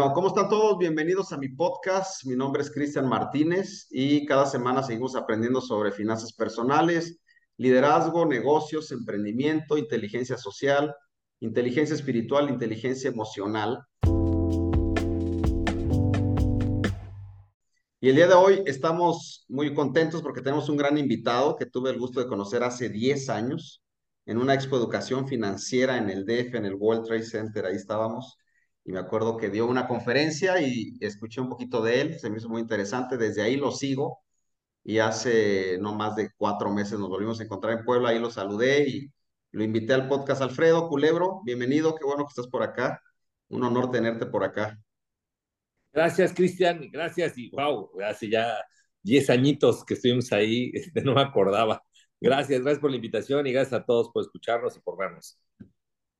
¿Cómo 0.00 0.28
están 0.28 0.48
todos? 0.48 0.78
Bienvenidos 0.78 1.30
a 1.30 1.36
mi 1.36 1.50
podcast. 1.50 2.24
Mi 2.24 2.34
nombre 2.34 2.62
es 2.62 2.70
Cristian 2.70 3.06
Martínez 3.06 3.86
y 3.90 4.24
cada 4.24 4.46
semana 4.46 4.82
seguimos 4.82 5.14
aprendiendo 5.14 5.60
sobre 5.60 5.92
finanzas 5.92 6.32
personales, 6.32 7.20
liderazgo, 7.58 8.24
negocios, 8.24 8.92
emprendimiento, 8.92 9.76
inteligencia 9.76 10.38
social, 10.38 10.94
inteligencia 11.40 11.94
espiritual, 11.94 12.48
inteligencia 12.48 13.10
emocional. 13.10 13.84
Y 18.00 18.08
el 18.08 18.16
día 18.16 18.26
de 18.26 18.34
hoy 18.34 18.62
estamos 18.64 19.44
muy 19.48 19.74
contentos 19.74 20.22
porque 20.22 20.40
tenemos 20.40 20.70
un 20.70 20.78
gran 20.78 20.96
invitado 20.96 21.56
que 21.56 21.66
tuve 21.66 21.90
el 21.90 21.98
gusto 21.98 22.20
de 22.20 22.26
conocer 22.26 22.62
hace 22.62 22.88
10 22.88 23.28
años 23.28 23.82
en 24.24 24.38
una 24.38 24.54
expo 24.54 24.76
educación 24.76 25.28
financiera 25.28 25.98
en 25.98 26.08
el 26.08 26.24
DF, 26.24 26.54
en 26.54 26.64
el 26.64 26.74
World 26.74 27.06
Trade 27.06 27.22
Center, 27.24 27.66
ahí 27.66 27.76
estábamos 27.76 28.39
y 28.84 28.92
me 28.92 28.98
acuerdo 28.98 29.36
que 29.36 29.50
dio 29.50 29.66
una 29.66 29.86
conferencia 29.86 30.60
y 30.60 30.96
escuché 31.00 31.40
un 31.40 31.48
poquito 31.48 31.82
de 31.82 32.00
él, 32.00 32.18
se 32.20 32.30
me 32.30 32.38
hizo 32.38 32.48
muy 32.48 32.60
interesante, 32.62 33.16
desde 33.16 33.42
ahí 33.42 33.56
lo 33.56 33.70
sigo 33.72 34.20
y 34.84 34.98
hace 34.98 35.78
no 35.80 35.94
más 35.94 36.16
de 36.16 36.30
cuatro 36.36 36.70
meses 36.70 36.98
nos 36.98 37.08
volvimos 37.08 37.40
a 37.40 37.44
encontrar 37.44 37.78
en 37.78 37.84
Puebla, 37.84 38.10
ahí 38.10 38.18
lo 38.18 38.30
saludé 38.30 38.88
y 38.88 39.12
lo 39.52 39.64
invité 39.64 39.94
al 39.94 40.08
podcast. 40.08 40.42
Alfredo 40.42 40.88
Culebro, 40.88 41.42
bienvenido, 41.44 41.94
qué 41.96 42.04
bueno 42.04 42.24
que 42.24 42.30
estás 42.30 42.48
por 42.48 42.62
acá, 42.62 43.00
un 43.48 43.62
honor 43.64 43.90
tenerte 43.90 44.26
por 44.26 44.44
acá. 44.44 44.78
Gracias, 45.92 46.32
Cristian, 46.32 46.88
gracias 46.90 47.36
y 47.36 47.50
wow, 47.50 47.90
hace 48.04 48.30
ya 48.30 48.64
diez 49.02 49.28
añitos 49.30 49.84
que 49.84 49.94
estuvimos 49.94 50.32
ahí, 50.32 50.70
este, 50.74 51.02
no 51.02 51.14
me 51.14 51.22
acordaba. 51.22 51.82
Gracias, 52.20 52.60
gracias 52.60 52.80
por 52.80 52.90
la 52.90 52.96
invitación 52.96 53.46
y 53.46 53.52
gracias 53.52 53.80
a 53.80 53.84
todos 53.84 54.10
por 54.12 54.22
escucharnos 54.22 54.76
y 54.76 54.80
por 54.80 54.98
vernos. 54.98 55.38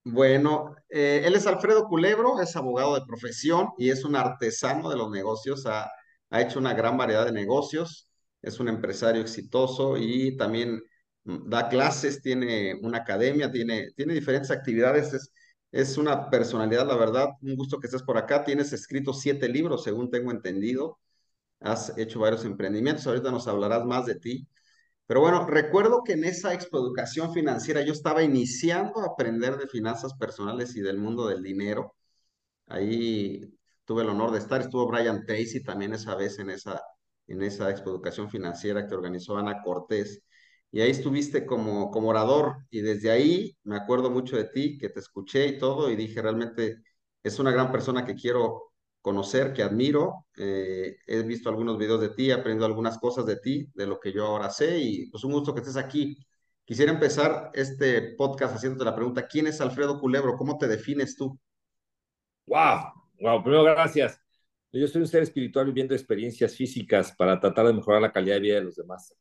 Bueno, 0.05 0.75
eh, 0.89 1.23
él 1.25 1.35
es 1.35 1.47
Alfredo 1.47 1.85
Culebro, 1.87 2.41
es 2.41 2.57
abogado 2.57 2.95
de 2.95 3.05
profesión 3.07 3.69
y 3.77 3.91
es 3.91 4.05
un 4.05 4.17
artesano 4.17 4.89
de 4.89 4.97
los 4.97 5.11
negocios, 5.11 5.67
ha, 5.67 5.91
ha 6.31 6.41
hecho 6.41 6.59
una 6.59 6.73
gran 6.73 6.97
variedad 6.97 7.27
de 7.27 7.33
negocios, 7.33 8.09
es 8.41 8.59
un 8.61 8.69
empresario 8.69 9.21
exitoso 9.21 9.99
y 9.99 10.37
también 10.39 10.81
mm, 11.25 11.49
da 11.51 11.69
clases, 11.69 12.23
tiene 12.23 12.75
una 12.83 12.99
academia, 12.99 13.51
tiene, 13.53 13.91
tiene 13.95 14.15
diferentes 14.15 14.51
actividades, 14.51 15.13
es, 15.13 15.33
es 15.71 15.99
una 15.99 16.31
personalidad, 16.31 16.87
la 16.87 16.97
verdad, 16.97 17.29
un 17.43 17.55
gusto 17.57 17.79
que 17.79 17.87
estés 17.87 18.03
por 18.03 18.17
acá, 18.17 18.43
tienes 18.43 18.73
escrito 18.73 19.13
siete 19.13 19.49
libros, 19.51 19.85
según 19.85 20.11
tengo 20.11 20.31
entendido, 20.31 20.99
has 21.61 21.97
hecho 21.99 22.21
varios 22.21 22.45
emprendimientos, 22.45 23.07
ahorita 23.07 23.31
nos 23.31 23.49
hablarás 23.49 23.85
más 23.87 24.07
de 24.07 24.17
ti. 24.17 24.49
Pero 25.11 25.23
bueno, 25.23 25.45
recuerdo 25.45 26.05
que 26.05 26.13
en 26.13 26.23
esa 26.23 26.55
expoeducación 26.55 27.33
financiera 27.35 27.83
yo 27.83 27.93
estaba 27.93 28.23
iniciando 28.23 29.01
a 29.01 29.07
aprender 29.07 29.57
de 29.57 29.67
finanzas 29.67 30.15
personales 30.15 30.77
y 30.77 30.83
del 30.83 30.99
mundo 30.99 31.27
del 31.27 31.43
dinero. 31.43 31.97
Ahí 32.69 33.43
tuve 33.85 34.03
el 34.03 34.11
honor 34.11 34.31
de 34.31 34.39
estar, 34.39 34.61
estuvo 34.61 34.87
Brian 34.87 35.27
Tracy 35.27 35.65
también 35.65 35.95
esa 35.95 36.15
vez 36.15 36.39
en 36.39 36.51
esa, 36.51 36.81
en 37.27 37.43
esa 37.43 37.71
expoeducación 37.71 38.31
financiera 38.31 38.87
que 38.87 38.95
organizó 38.95 39.37
Ana 39.37 39.63
Cortés. 39.65 40.23
Y 40.71 40.81
ahí 40.81 40.93
estuviste 40.93 41.45
como, 41.45 41.91
como 41.91 42.11
orador 42.11 42.59
y 42.71 42.81
desde 42.81 43.11
ahí 43.11 43.57
me 43.65 43.77
acuerdo 43.77 44.13
mucho 44.13 44.37
de 44.37 44.45
ti, 44.45 44.79
que 44.79 44.91
te 44.91 45.01
escuché 45.01 45.49
y 45.49 45.59
todo 45.59 45.91
y 45.91 45.97
dije 45.97 46.23
realmente 46.23 46.77
es 47.25 47.39
una 47.41 47.51
gran 47.51 47.73
persona 47.73 48.05
que 48.05 48.15
quiero 48.15 48.70
conocer, 49.01 49.53
que 49.53 49.63
admiro. 49.63 50.27
Eh, 50.37 50.97
he 51.07 51.23
visto 51.23 51.49
algunos 51.49 51.79
videos 51.79 52.01
de 52.01 52.11
ti, 52.11 52.31
he 52.31 52.35
aprendido 52.35 52.67
algunas 52.67 52.99
cosas 52.99 53.27
de 53.27 53.37
ti, 53.37 53.71
de 53.75 53.87
lo 53.87 53.99
que 54.01 54.13
yo 54.13 54.27
ahora 54.27 54.51
sé, 54.51 54.79
y 54.79 55.07
pues 55.11 55.25
un 55.25 55.33
gusto 55.33 55.55
que 55.55 55.61
estés 55.61 55.77
aquí. 55.77 56.17
Quisiera 56.65 56.93
empezar 56.93 57.51
este 57.55 58.15
podcast 58.17 58.55
haciéndote 58.55 58.85
la 58.85 58.95
pregunta, 58.95 59.27
¿quién 59.27 59.47
es 59.47 59.61
Alfredo 59.61 59.99
Culebro? 60.01 60.37
¿Cómo 60.37 60.57
te 60.57 60.69
defines 60.69 61.17
tú? 61.17 61.39
Wow, 62.47 62.93
wow, 63.21 63.43
primero 63.43 63.65
gracias. 63.65 64.21
Yo 64.73 64.87
soy 64.87 65.03
un 65.03 65.09
ser 65.09 65.25
espiritual 65.25 65.67
viviendo 65.67 65.95
experiencias 65.95 66.55
físicas 66.55 67.13
para 67.17 67.41
tratar 67.41 67.67
de 67.67 67.73
mejorar 67.73 68.01
la 68.01 68.13
calidad 68.13 68.37
de 68.37 68.41
vida 68.41 68.55
de 68.57 68.65
los 68.65 68.77
demás. 68.77 69.13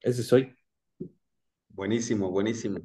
Ese 0.00 0.22
soy. 0.22 0.54
Buenísimo, 1.68 2.30
buenísimo. 2.30 2.78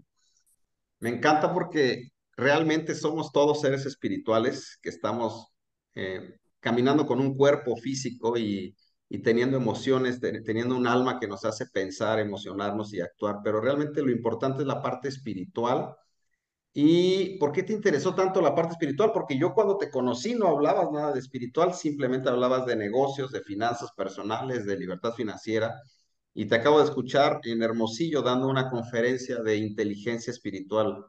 Me 0.99 1.09
encanta 1.09 1.53
porque 1.53 2.09
realmente 2.35 2.93
somos 2.93 3.31
todos 3.31 3.61
seres 3.61 3.85
espirituales 3.85 4.77
que 4.81 4.89
estamos 4.89 5.53
eh, 5.99 6.39
caminando 6.59 7.05
con 7.05 7.19
un 7.19 7.35
cuerpo 7.35 7.75
físico 7.77 8.37
y, 8.37 8.75
teniendo 9.23 9.57
emociones, 9.57 10.19
teniendo 10.21 10.75
un 10.77 10.87
alma 10.87 11.19
que 11.19 11.27
nos 11.27 11.43
hace 11.45 11.65
pensar, 11.67 12.19
emocionarnos 12.19 12.93
y 12.93 13.01
actuar, 13.01 13.37
pero 13.43 13.59
realmente 13.61 14.01
lo 14.01 14.11
importante 14.11 14.61
es 14.61 14.67
la 14.67 14.81
parte 14.81 15.09
espiritual. 15.09 15.95
¿Y 16.73 17.37
por 17.39 17.51
qué 17.51 17.63
te 17.63 17.73
interesó 17.73 18.15
tanto 18.15 18.41
la 18.41 18.55
parte 18.55 18.73
espiritual? 18.73 19.11
Porque 19.13 19.37
yo 19.37 19.53
cuando 19.53 19.77
te 19.77 19.89
conocí 19.89 20.35
no 20.35 20.47
hablabas 20.47 20.91
nada 20.91 21.11
de 21.13 21.19
espiritual, 21.19 21.73
simplemente 21.73 22.29
hablabas 22.29 22.65
de 22.65 22.75
negocios, 22.75 23.31
de 23.31 23.41
finanzas 23.41 23.91
personales, 23.97 24.65
de 24.65 24.77
libertad 24.77 25.13
financiera. 25.13 25.75
Y 26.33 26.45
te 26.47 26.55
acabo 26.55 26.79
de 26.79 26.85
escuchar 26.85 27.39
en 27.43 27.63
Hermosillo 27.63 28.21
dando 28.21 28.47
una 28.47 28.69
conferencia 28.69 29.41
de 29.41 29.57
inteligencia 29.57 30.31
espiritual. 30.31 31.05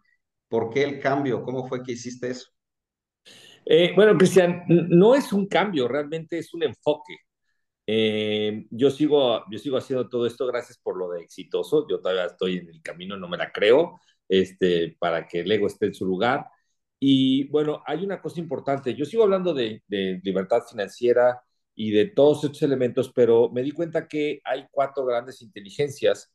¿Por 0.48 0.70
qué 0.70 0.84
el 0.84 1.00
cambio? 1.00 1.42
¿Cómo 1.44 1.68
fue 1.68 1.82
que 1.82 1.92
hiciste 1.92 2.30
eso? 2.30 2.50
Eh, 3.64 3.92
bueno, 3.94 4.16
Cristian, 4.16 4.64
no 4.68 5.14
es 5.14 5.32
un 5.32 5.46
cambio, 5.46 5.86
realmente 5.88 6.38
es 6.38 6.52
un 6.54 6.62
enfoque. 6.64 7.16
Eh, 7.86 8.66
yo, 8.70 8.90
sigo, 8.90 9.44
yo 9.50 9.58
sigo 9.58 9.76
haciendo 9.76 10.08
todo 10.08 10.26
esto 10.26 10.46
gracias 10.46 10.78
por 10.78 10.96
lo 10.96 11.10
de 11.10 11.22
exitoso. 11.22 11.86
Yo 11.88 12.00
todavía 12.00 12.26
estoy 12.26 12.58
en 12.58 12.68
el 12.68 12.82
camino, 12.82 13.16
no 13.16 13.28
me 13.28 13.36
la 13.36 13.50
creo, 13.52 14.00
este, 14.28 14.96
para 14.98 15.26
que 15.26 15.40
el 15.40 15.50
ego 15.50 15.66
esté 15.66 15.86
en 15.86 15.94
su 15.94 16.06
lugar. 16.06 16.46
Y 17.00 17.48
bueno, 17.48 17.82
hay 17.86 18.04
una 18.04 18.20
cosa 18.20 18.40
importante. 18.40 18.94
Yo 18.94 19.04
sigo 19.04 19.24
hablando 19.24 19.54
de, 19.54 19.82
libertad 20.22 20.62
financiera 20.70 21.42
y 21.74 21.90
de 21.92 22.06
todos 22.06 22.44
estos 22.44 22.62
elementos, 22.62 23.12
pero 23.12 23.50
me 23.50 23.62
di 23.62 23.72
cuenta 23.72 24.06
que 24.06 24.40
hay 24.44 24.66
cuatro 24.70 25.04
grandes 25.06 25.42
inteligencias 25.42 26.32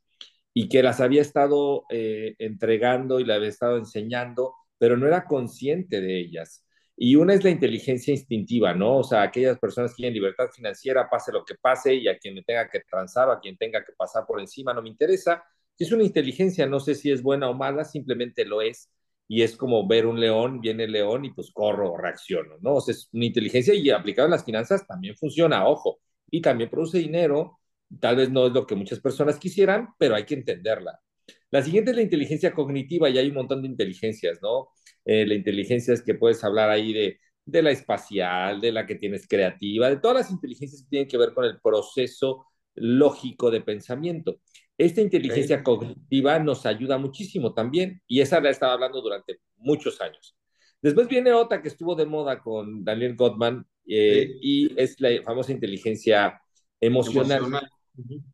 y 0.53 0.69
que 0.69 0.83
las 0.83 1.01
había 1.01 1.21
estado 1.21 1.85
eh, 1.89 2.35
entregando 2.39 3.19
y 3.19 3.25
las 3.25 3.37
había 3.37 3.49
estado 3.49 3.77
enseñando, 3.77 4.53
pero 4.77 4.97
no 4.97 5.07
era 5.07 5.25
consciente 5.25 6.01
de 6.01 6.19
ellas. 6.19 6.64
Y 6.97 7.15
una 7.15 7.33
es 7.33 7.43
la 7.43 7.49
inteligencia 7.49 8.13
instintiva, 8.13 8.73
¿no? 8.73 8.97
O 8.99 9.03
sea, 9.03 9.21
aquellas 9.23 9.59
personas 9.59 9.91
que 9.91 9.97
tienen 9.97 10.13
libertad 10.13 10.47
financiera, 10.53 11.09
pase 11.09 11.31
lo 11.31 11.43
que 11.43 11.55
pase, 11.55 11.93
y 11.95 12.07
a 12.07 12.17
quien 12.17 12.35
me 12.35 12.43
tenga 12.43 12.69
que 12.69 12.81
transar 12.81 13.27
o 13.27 13.31
a 13.33 13.39
quien 13.39 13.57
tenga 13.57 13.83
que 13.83 13.91
pasar 13.93 14.25
por 14.25 14.39
encima, 14.39 14.73
no 14.73 14.81
me 14.81 14.89
interesa. 14.89 15.43
Es 15.77 15.91
una 15.91 16.03
inteligencia, 16.03 16.65
no 16.67 16.79
sé 16.79 16.95
si 16.95 17.11
es 17.11 17.21
buena 17.21 17.49
o 17.49 17.53
mala, 17.53 17.83
simplemente 17.83 18.45
lo 18.45 18.61
es. 18.61 18.89
Y 19.27 19.41
es 19.41 19.57
como 19.57 19.87
ver 19.87 20.05
un 20.05 20.19
león, 20.19 20.61
viene 20.61 20.85
el 20.85 20.91
león 20.93 21.25
y 21.25 21.31
pues 21.33 21.51
corro 21.51 21.97
reacciono, 21.97 22.57
¿no? 22.61 22.75
O 22.75 22.81
sea, 22.81 22.93
es 22.93 23.09
una 23.11 23.25
inteligencia 23.25 23.73
y 23.73 23.89
aplicada 23.89 24.27
en 24.27 24.31
las 24.31 24.45
finanzas 24.45 24.87
también 24.87 25.15
funciona, 25.17 25.67
ojo, 25.67 25.99
y 26.29 26.41
también 26.41 26.69
produce 26.69 26.99
dinero. 26.99 27.59
Tal 27.99 28.15
vez 28.17 28.29
no 28.31 28.47
es 28.47 28.53
lo 28.53 28.65
que 28.65 28.75
muchas 28.75 28.99
personas 28.99 29.37
quisieran, 29.37 29.89
pero 29.97 30.15
hay 30.15 30.25
que 30.25 30.35
entenderla. 30.35 30.99
La 31.51 31.61
siguiente 31.61 31.91
es 31.91 31.97
la 31.97 32.03
inteligencia 32.03 32.53
cognitiva 32.53 33.09
y 33.09 33.17
hay 33.17 33.29
un 33.29 33.35
montón 33.35 33.61
de 33.61 33.67
inteligencias, 33.67 34.39
¿no? 34.41 34.69
Eh, 35.05 35.25
la 35.25 35.35
inteligencia 35.35 35.93
es 35.93 36.01
que 36.01 36.15
puedes 36.15 36.43
hablar 36.43 36.69
ahí 36.69 36.91
de, 36.93 37.19
de 37.45 37.61
la 37.61 37.71
espacial, 37.71 38.59
de 38.59 38.71
la 38.71 38.85
que 38.85 38.95
tienes 38.95 39.27
creativa, 39.27 39.89
de 39.89 39.97
todas 39.97 40.17
las 40.17 40.31
inteligencias 40.31 40.81
que 40.81 40.89
tienen 40.89 41.07
que 41.07 41.17
ver 41.17 41.33
con 41.33 41.45
el 41.45 41.59
proceso 41.61 42.45
lógico 42.73 43.51
de 43.51 43.61
pensamiento. 43.61 44.41
Esta 44.77 44.99
inteligencia 44.99 45.63
cognitiva 45.63 46.37
nos 46.39 46.65
ayuda 46.65 46.97
muchísimo 46.97 47.53
también 47.53 48.01
y 48.07 48.19
esa 48.19 48.41
la 48.41 48.49
he 48.49 48.51
estado 48.51 48.73
hablando 48.73 49.01
durante 49.01 49.39
muchos 49.57 50.01
años. 50.01 50.35
Después 50.81 51.07
viene 51.07 51.31
otra 51.31 51.61
que 51.61 51.69
estuvo 51.69 51.95
de 51.95 52.05
moda 52.05 52.41
con 52.41 52.83
Daniel 52.83 53.15
Gottman 53.15 53.65
eh, 53.87 54.35
y 54.41 54.79
es 54.79 54.99
la 54.99 55.09
famosa 55.23 55.51
inteligencia 55.51 56.41
emocional, 56.81 57.37
emocional, 57.37 57.69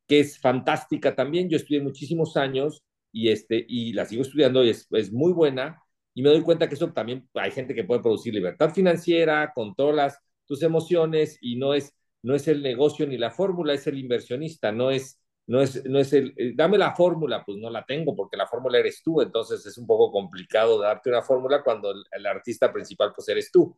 que 0.08 0.20
es 0.22 0.40
fantástica 0.40 1.16
también. 1.16 1.50
Yo 1.50 1.58
estudié 1.58 1.82
muchísimos 1.82 2.36
años 2.36 2.84
y, 3.12 3.30
este, 3.30 3.64
y 3.68 3.94
la 3.94 4.06
sigo 4.06 4.24
estudiando 4.24 4.64
y 4.64 4.70
es, 4.70 4.88
es 4.92 5.12
muy 5.12 5.34
buena 5.34 5.82
y 6.14 6.22
me 6.22 6.30
doy 6.30 6.42
cuenta 6.42 6.68
que 6.68 6.76
eso 6.76 6.92
también 6.92 7.28
hay 7.34 7.52
gente 7.52 7.74
que 7.74 7.84
puede 7.84 8.02
producir 8.02 8.34
libertad 8.34 8.74
financiera, 8.74 9.52
controlas 9.54 10.20
tus 10.46 10.62
emociones 10.64 11.38
y 11.42 11.56
no 11.56 11.74
es, 11.74 11.94
no 12.22 12.36
es 12.36 12.48
el 12.48 12.62
negocio 12.62 13.08
ni 13.08 13.18
la 13.18 13.32
fórmula, 13.32 13.74
es 13.74 13.88
el 13.88 13.98
inversionista, 13.98 14.72
no 14.72 14.92
es, 14.92 15.20
no 15.48 15.62
es, 15.62 15.84
no 15.86 16.00
es 16.00 16.14
el, 16.14 16.34
eh, 16.38 16.54
dame 16.56 16.78
la 16.78 16.96
fórmula, 16.96 17.44
pues 17.46 17.58
no 17.58 17.70
la 17.70 17.86
tengo 17.86 18.16
porque 18.16 18.38
la 18.38 18.48
fórmula 18.48 18.80
eres 18.80 19.02
tú, 19.04 19.22
entonces 19.22 19.66
es 19.66 19.78
un 19.78 19.88
poco 19.88 20.12
complicado 20.12 20.80
darte 20.80 21.10
una 21.10 21.22
fórmula 21.22 21.64
cuando 21.64 21.92
el, 21.92 22.26
artista 22.26 22.72
principal 22.72 23.14
pues 23.16 23.28
eres 23.30 23.52
tú. 23.52 23.78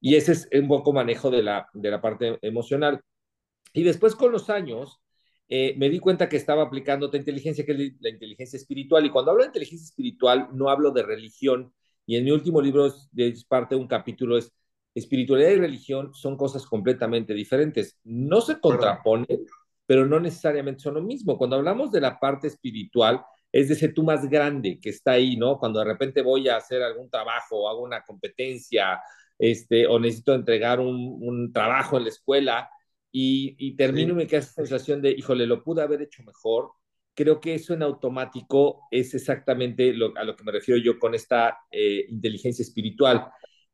Y 0.00 0.16
ese 0.16 0.32
es 0.32 0.48
un 0.52 0.68
poco 0.68 0.92
manejo 0.92 1.30
de 1.30 1.42
la, 1.42 1.68
de 1.72 1.90
la 1.90 2.00
parte 2.00 2.38
emocional. 2.42 3.00
Y 3.72 3.82
después 3.82 4.14
con 4.14 4.32
los 4.32 4.50
años, 4.50 5.00
eh, 5.48 5.74
me 5.76 5.88
di 5.88 6.00
cuenta 6.00 6.28
que 6.28 6.36
estaba 6.36 6.62
aplicando 6.64 7.06
otra 7.06 7.18
inteligencia, 7.18 7.64
que 7.64 7.72
es 7.72 7.92
la 8.00 8.10
inteligencia 8.10 8.56
espiritual. 8.56 9.06
Y 9.06 9.10
cuando 9.10 9.30
hablo 9.30 9.42
de 9.42 9.48
inteligencia 9.48 9.84
espiritual, 9.84 10.48
no 10.52 10.70
hablo 10.70 10.90
de 10.90 11.02
religión. 11.02 11.72
Y 12.04 12.16
en 12.16 12.24
mi 12.24 12.30
último 12.32 12.60
libro 12.60 12.86
es, 12.86 13.44
parte 13.44 13.74
de 13.74 13.80
un 13.80 13.86
capítulo, 13.86 14.36
es 14.36 14.52
espiritualidad 14.94 15.50
y 15.50 15.56
religión 15.56 16.12
son 16.14 16.36
cosas 16.36 16.66
completamente 16.66 17.34
diferentes. 17.34 17.98
No 18.04 18.40
se 18.40 18.58
contraponen, 18.60 19.46
pero 19.86 20.06
no 20.06 20.18
necesariamente 20.18 20.80
son 20.80 20.94
lo 20.94 21.02
mismo. 21.02 21.38
Cuando 21.38 21.56
hablamos 21.56 21.92
de 21.92 22.00
la 22.00 22.18
parte 22.18 22.48
espiritual, 22.48 23.24
es 23.52 23.68
de 23.68 23.74
ese 23.74 23.88
tú 23.88 24.02
más 24.02 24.28
grande 24.28 24.80
que 24.80 24.90
está 24.90 25.12
ahí, 25.12 25.36
¿no? 25.36 25.58
Cuando 25.58 25.78
de 25.78 25.86
repente 25.86 26.22
voy 26.22 26.48
a 26.48 26.56
hacer 26.56 26.82
algún 26.82 27.08
trabajo, 27.08 27.68
hago 27.68 27.82
una 27.82 28.02
competencia, 28.02 29.00
este, 29.38 29.86
o 29.86 29.98
necesito 29.98 30.34
entregar 30.34 30.80
un, 30.80 31.18
un 31.20 31.52
trabajo 31.52 31.96
en 31.96 32.04
la 32.04 32.08
escuela 32.08 32.70
y, 33.18 33.56
y 33.56 33.76
termino 33.76 34.10
sí. 34.10 34.14
me 34.14 34.26
queda 34.26 34.40
esa 34.40 34.52
sensación 34.52 35.00
de, 35.00 35.10
híjole, 35.10 35.46
lo 35.46 35.64
pude 35.64 35.80
haber 35.80 36.02
hecho 36.02 36.22
mejor. 36.22 36.72
Creo 37.14 37.40
que 37.40 37.54
eso 37.54 37.72
en 37.72 37.82
automático 37.82 38.82
es 38.90 39.14
exactamente 39.14 39.94
lo, 39.94 40.14
a 40.18 40.22
lo 40.22 40.36
que 40.36 40.44
me 40.44 40.52
refiero 40.52 40.78
yo 40.78 40.98
con 40.98 41.14
esta 41.14 41.60
eh, 41.70 42.04
inteligencia 42.10 42.62
espiritual. 42.62 43.26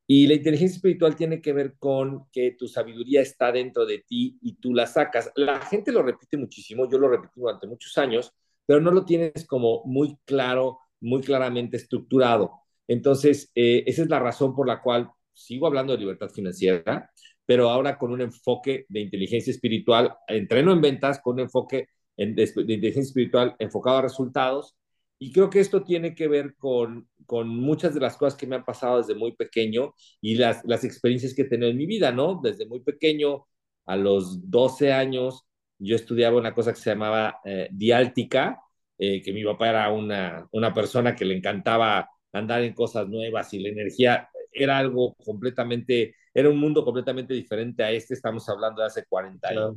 Y 0.06 0.28
la 0.28 0.34
inteligencia 0.34 0.76
espiritual 0.76 1.16
tiene 1.16 1.40
que 1.40 1.52
ver 1.52 1.74
con 1.76 2.30
que 2.30 2.52
tu 2.52 2.68
sabiduría 2.68 3.20
está 3.20 3.50
dentro 3.50 3.84
de 3.84 4.04
ti 4.06 4.38
y 4.42 4.60
tú 4.60 4.74
la 4.74 4.86
sacas. 4.86 5.32
La 5.34 5.60
gente 5.62 5.90
lo 5.90 6.04
repite 6.04 6.36
muchísimo, 6.36 6.88
yo 6.88 6.98
lo 6.98 7.08
repetí 7.08 7.40
durante 7.40 7.66
muchos 7.66 7.98
años, 7.98 8.32
pero 8.64 8.80
no 8.80 8.92
lo 8.92 9.04
tienes 9.04 9.44
como 9.44 9.82
muy 9.86 10.18
claro, 10.24 10.78
muy 11.00 11.20
claramente 11.20 11.78
estructurado. 11.78 12.60
Entonces, 12.86 13.50
eh, 13.56 13.82
esa 13.88 14.02
es 14.02 14.08
la 14.08 14.20
razón 14.20 14.54
por 14.54 14.68
la 14.68 14.80
cual 14.80 15.10
sigo 15.32 15.66
hablando 15.66 15.94
de 15.94 15.98
libertad 15.98 16.28
financiera, 16.28 17.10
pero 17.46 17.70
ahora 17.70 17.98
con 17.98 18.12
un 18.12 18.20
enfoque 18.20 18.86
de 18.88 19.00
inteligencia 19.00 19.50
espiritual, 19.50 20.14
entreno 20.28 20.72
en 20.72 20.80
ventas 20.80 21.20
con 21.20 21.34
un 21.34 21.40
enfoque 21.40 21.88
en, 22.16 22.34
de, 22.34 22.46
de, 22.46 22.74
inteligencia 22.74 23.02
espiritual 23.02 23.56
enfocado 23.58 23.98
a 23.98 24.02
resultados. 24.02 24.76
Y 25.18 25.32
creo 25.32 25.50
que 25.50 25.60
esto 25.60 25.84
tiene 25.84 26.14
que 26.14 26.28
ver 26.28 26.56
con, 26.56 27.08
con 27.26 27.48
muchas 27.48 27.94
de 27.94 28.00
las 28.00 28.16
cosas 28.16 28.36
que 28.36 28.46
me 28.46 28.56
han 28.56 28.64
pasado 28.64 28.98
desde 28.98 29.14
muy 29.14 29.32
pequeño 29.36 29.94
y 30.20 30.34
las, 30.36 30.64
las 30.64 30.84
experiencias 30.84 31.34
que 31.34 31.42
he 31.42 31.48
tenido 31.48 31.70
en 31.70 31.76
mi 31.76 31.86
vida, 31.86 32.10
¿no? 32.12 32.40
Desde 32.42 32.66
muy 32.66 32.80
pequeño, 32.80 33.46
a 33.86 33.96
los 33.96 34.50
12 34.50 34.92
años, 34.92 35.44
yo 35.78 35.96
estudiaba 35.96 36.38
una 36.38 36.54
cosa 36.54 36.72
que 36.72 36.80
se 36.80 36.90
llamaba 36.90 37.40
eh, 37.44 37.68
diáltica, 37.72 38.60
eh, 38.98 39.22
que 39.22 39.32
mi 39.32 39.44
papá 39.44 39.70
era 39.70 39.90
una, 39.90 40.46
una 40.52 40.72
persona 40.72 41.14
que 41.16 41.24
le 41.24 41.36
encantaba 41.36 42.08
andar 42.32 42.62
en 42.62 42.74
cosas 42.74 43.08
nuevas 43.08 43.52
y 43.54 43.60
la 43.60 43.68
energía 43.70 44.28
era 44.52 44.78
algo 44.78 45.14
completamente, 45.24 46.14
era 46.34 46.48
un 46.48 46.58
mundo 46.58 46.84
completamente 46.84 47.34
diferente 47.34 47.82
a 47.82 47.90
este, 47.90 48.14
estamos 48.14 48.48
hablando 48.48 48.80
de 48.80 48.86
hace 48.86 49.04
40, 49.04 49.48
claro. 49.48 49.76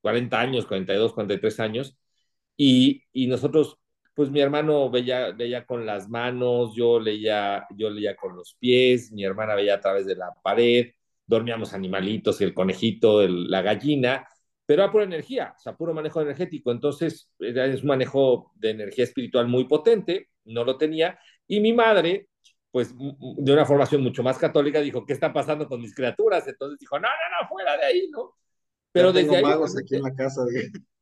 40 0.00 0.40
años, 0.40 0.66
42, 0.66 1.12
43 1.12 1.60
años, 1.60 1.98
y, 2.56 3.02
y 3.12 3.26
nosotros, 3.26 3.78
pues 4.14 4.30
mi 4.30 4.40
hermano 4.40 4.90
veía, 4.90 5.32
veía 5.32 5.66
con 5.66 5.84
las 5.84 6.08
manos, 6.08 6.74
yo 6.74 6.98
leía, 7.00 7.66
yo 7.76 7.90
leía 7.90 8.16
con 8.16 8.36
los 8.36 8.54
pies, 8.54 9.12
mi 9.12 9.24
hermana 9.24 9.54
veía 9.54 9.74
a 9.74 9.80
través 9.80 10.06
de 10.06 10.16
la 10.16 10.32
pared, 10.42 10.92
dormíamos 11.26 11.74
animalitos, 11.74 12.40
el 12.40 12.54
conejito, 12.54 13.20
el, 13.20 13.50
la 13.50 13.62
gallina, 13.62 14.26
pero 14.64 14.82
era 14.82 14.92
pura 14.92 15.04
energía, 15.04 15.54
o 15.56 15.60
sea, 15.60 15.76
puro 15.76 15.94
manejo 15.94 16.20
energético. 16.20 16.72
Entonces, 16.72 17.30
es 17.38 17.82
un 17.82 17.88
manejo 17.88 18.52
de 18.56 18.70
energía 18.70 19.04
espiritual 19.04 19.46
muy 19.48 19.64
potente, 19.64 20.30
no 20.44 20.64
lo 20.64 20.76
tenía. 20.76 21.18
Y 21.46 21.60
mi 21.60 21.72
madre, 21.72 22.28
pues 22.76 22.94
de 22.94 23.52
una 23.54 23.64
formación 23.64 24.02
mucho 24.02 24.22
más 24.22 24.36
católica, 24.36 24.82
dijo, 24.82 25.06
¿qué 25.06 25.14
está 25.14 25.32
pasando 25.32 25.66
con 25.66 25.80
mis 25.80 25.94
criaturas? 25.94 26.46
Entonces 26.46 26.78
dijo, 26.78 26.98
no, 26.98 27.08
no, 27.08 27.40
no, 27.40 27.48
fuera 27.48 27.74
de 27.74 27.86
ahí, 27.86 28.06
¿no? 28.10 28.34
Pero 28.92 29.14
desde 29.14 29.34
ahí... 29.34 29.44
aquí 29.46 29.94
en 29.94 30.02
la 30.02 30.14
casa. 30.14 30.42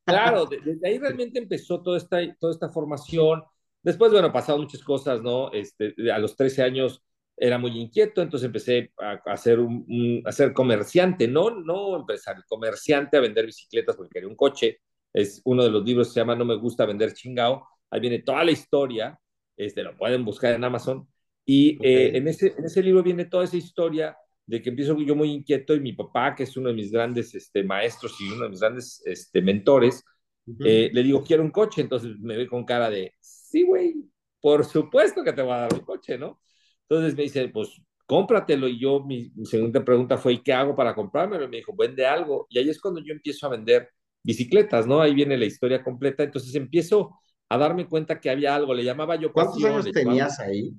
Claro, 0.04 0.46
desde 0.64 0.86
ahí 0.86 0.98
realmente 0.98 1.40
empezó 1.40 1.82
toda 1.82 1.98
esta, 1.98 2.18
toda 2.38 2.52
esta 2.52 2.68
formación. 2.68 3.42
Después, 3.82 4.12
bueno, 4.12 4.32
pasaron 4.32 4.60
muchas 4.60 4.84
cosas, 4.84 5.20
¿no? 5.20 5.50
Este, 5.50 5.96
a 6.12 6.20
los 6.20 6.36
13 6.36 6.62
años 6.62 7.02
era 7.36 7.58
muy 7.58 7.76
inquieto, 7.76 8.22
entonces 8.22 8.46
empecé 8.46 8.92
a, 9.00 9.20
a 9.26 9.36
ser, 9.36 9.58
un, 9.58 9.84
un, 9.88 10.22
a 10.26 10.30
ser 10.30 10.52
comerciante, 10.52 11.26
no, 11.26 11.50
no 11.50 11.96
empresario, 11.96 12.44
comerciante 12.46 13.16
a 13.16 13.20
vender 13.20 13.46
bicicletas 13.46 13.96
porque 13.96 14.12
quería 14.12 14.28
un 14.28 14.36
coche. 14.36 14.78
Es 15.12 15.42
uno 15.44 15.64
de 15.64 15.70
los 15.70 15.84
libros 15.84 16.06
que 16.06 16.14
se 16.14 16.20
llama 16.20 16.36
No 16.36 16.44
me 16.44 16.54
gusta 16.54 16.86
vender 16.86 17.14
chingao. 17.14 17.66
Ahí 17.90 17.98
viene 17.98 18.20
toda 18.20 18.44
la 18.44 18.52
historia, 18.52 19.18
este, 19.56 19.82
lo 19.82 19.96
pueden 19.96 20.24
buscar 20.24 20.52
en 20.54 20.62
Amazon. 20.62 21.08
Y 21.44 21.76
okay. 21.78 21.92
eh, 21.92 22.16
en, 22.16 22.28
ese, 22.28 22.54
en 22.56 22.64
ese 22.64 22.82
libro 22.82 23.02
viene 23.02 23.26
toda 23.26 23.44
esa 23.44 23.56
historia 23.56 24.16
de 24.46 24.60
que 24.60 24.70
empiezo 24.70 24.98
yo 24.98 25.16
muy 25.16 25.30
inquieto 25.30 25.74
y 25.74 25.80
mi 25.80 25.92
papá, 25.92 26.34
que 26.34 26.42
es 26.42 26.56
uno 26.56 26.68
de 26.68 26.74
mis 26.74 26.90
grandes 26.90 27.34
este, 27.34 27.64
maestros 27.64 28.14
y 28.20 28.30
uno 28.30 28.44
de 28.44 28.50
mis 28.50 28.60
grandes 28.60 29.02
este, 29.04 29.40
mentores, 29.40 30.04
uh 30.46 30.52
-huh. 30.52 30.66
eh, 30.66 30.90
le 30.92 31.02
digo, 31.02 31.22
quiero 31.22 31.42
un 31.42 31.50
coche. 31.50 31.80
Entonces 31.80 32.18
me 32.20 32.36
ve 32.36 32.46
con 32.46 32.64
cara 32.64 32.90
de, 32.90 33.14
sí, 33.20 33.64
güey, 33.64 33.94
por 34.40 34.64
supuesto 34.64 35.24
que 35.24 35.32
te 35.32 35.42
voy 35.42 35.52
a 35.52 35.60
dar 35.60 35.74
un 35.74 35.80
coche, 35.80 36.18
¿no? 36.18 36.40
Entonces 36.88 37.16
me 37.16 37.22
dice, 37.22 37.48
pues 37.48 37.80
cómpratelo. 38.06 38.68
Y 38.68 38.78
yo, 38.78 39.02
mi, 39.02 39.30
mi, 39.34 39.46
segunda 39.46 39.84
pregunta 39.84 40.16
fue, 40.16 40.34
¿y 40.34 40.42
qué 40.42 40.52
hago 40.52 40.74
para 40.74 40.94
comprármelo? 40.94 41.44
Y 41.44 41.48
me 41.48 41.56
dijo, 41.58 41.74
vende 41.76 42.06
algo. 42.06 42.46
Y 42.50 42.58
ahí 42.58 42.68
es 42.68 42.80
cuando 42.80 43.00
yo 43.00 43.12
empiezo 43.12 43.46
a 43.46 43.50
vender 43.50 43.88
bicicletas, 44.22 44.86
¿no? 44.86 45.00
Ahí 45.00 45.14
viene 45.14 45.36
la 45.36 45.46
historia 45.46 45.82
completa. 45.82 46.22
Entonces 46.22 46.54
empiezo 46.54 47.18
a 47.48 47.58
darme 47.58 47.86
cuenta 47.86 48.20
que 48.20 48.30
había 48.30 48.54
algo. 48.54 48.74
Le 48.74 48.84
llamaba 48.84 49.16
yo 49.16 49.32
¿Cuántos 49.32 49.62
años 49.64 49.90
tenías 49.92 50.38
ahí? 50.40 50.72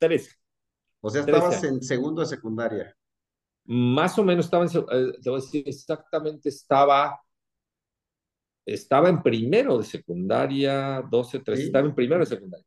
Tres. 0.00 0.36
O 1.00 1.10
sea, 1.10 1.20
estabas 1.20 1.62
en 1.62 1.80
segundo 1.82 2.22
de 2.22 2.26
secundaria. 2.26 2.96
Más 3.66 4.18
o 4.18 4.24
menos 4.24 4.46
estaba 4.46 4.64
en, 4.64 4.70
eh, 4.70 5.12
te 5.22 5.30
voy 5.30 5.38
a 5.38 5.42
decir 5.42 5.62
exactamente, 5.66 6.48
estaba, 6.48 7.20
estaba 8.66 9.08
en 9.08 9.22
primero 9.22 9.78
de 9.78 9.84
secundaria, 9.84 11.02
12, 11.08 11.38
13, 11.40 11.60
¿Sí? 11.60 11.66
estaba 11.68 11.86
en 11.86 11.94
primero 11.94 12.20
de 12.20 12.26
secundaria. 12.26 12.66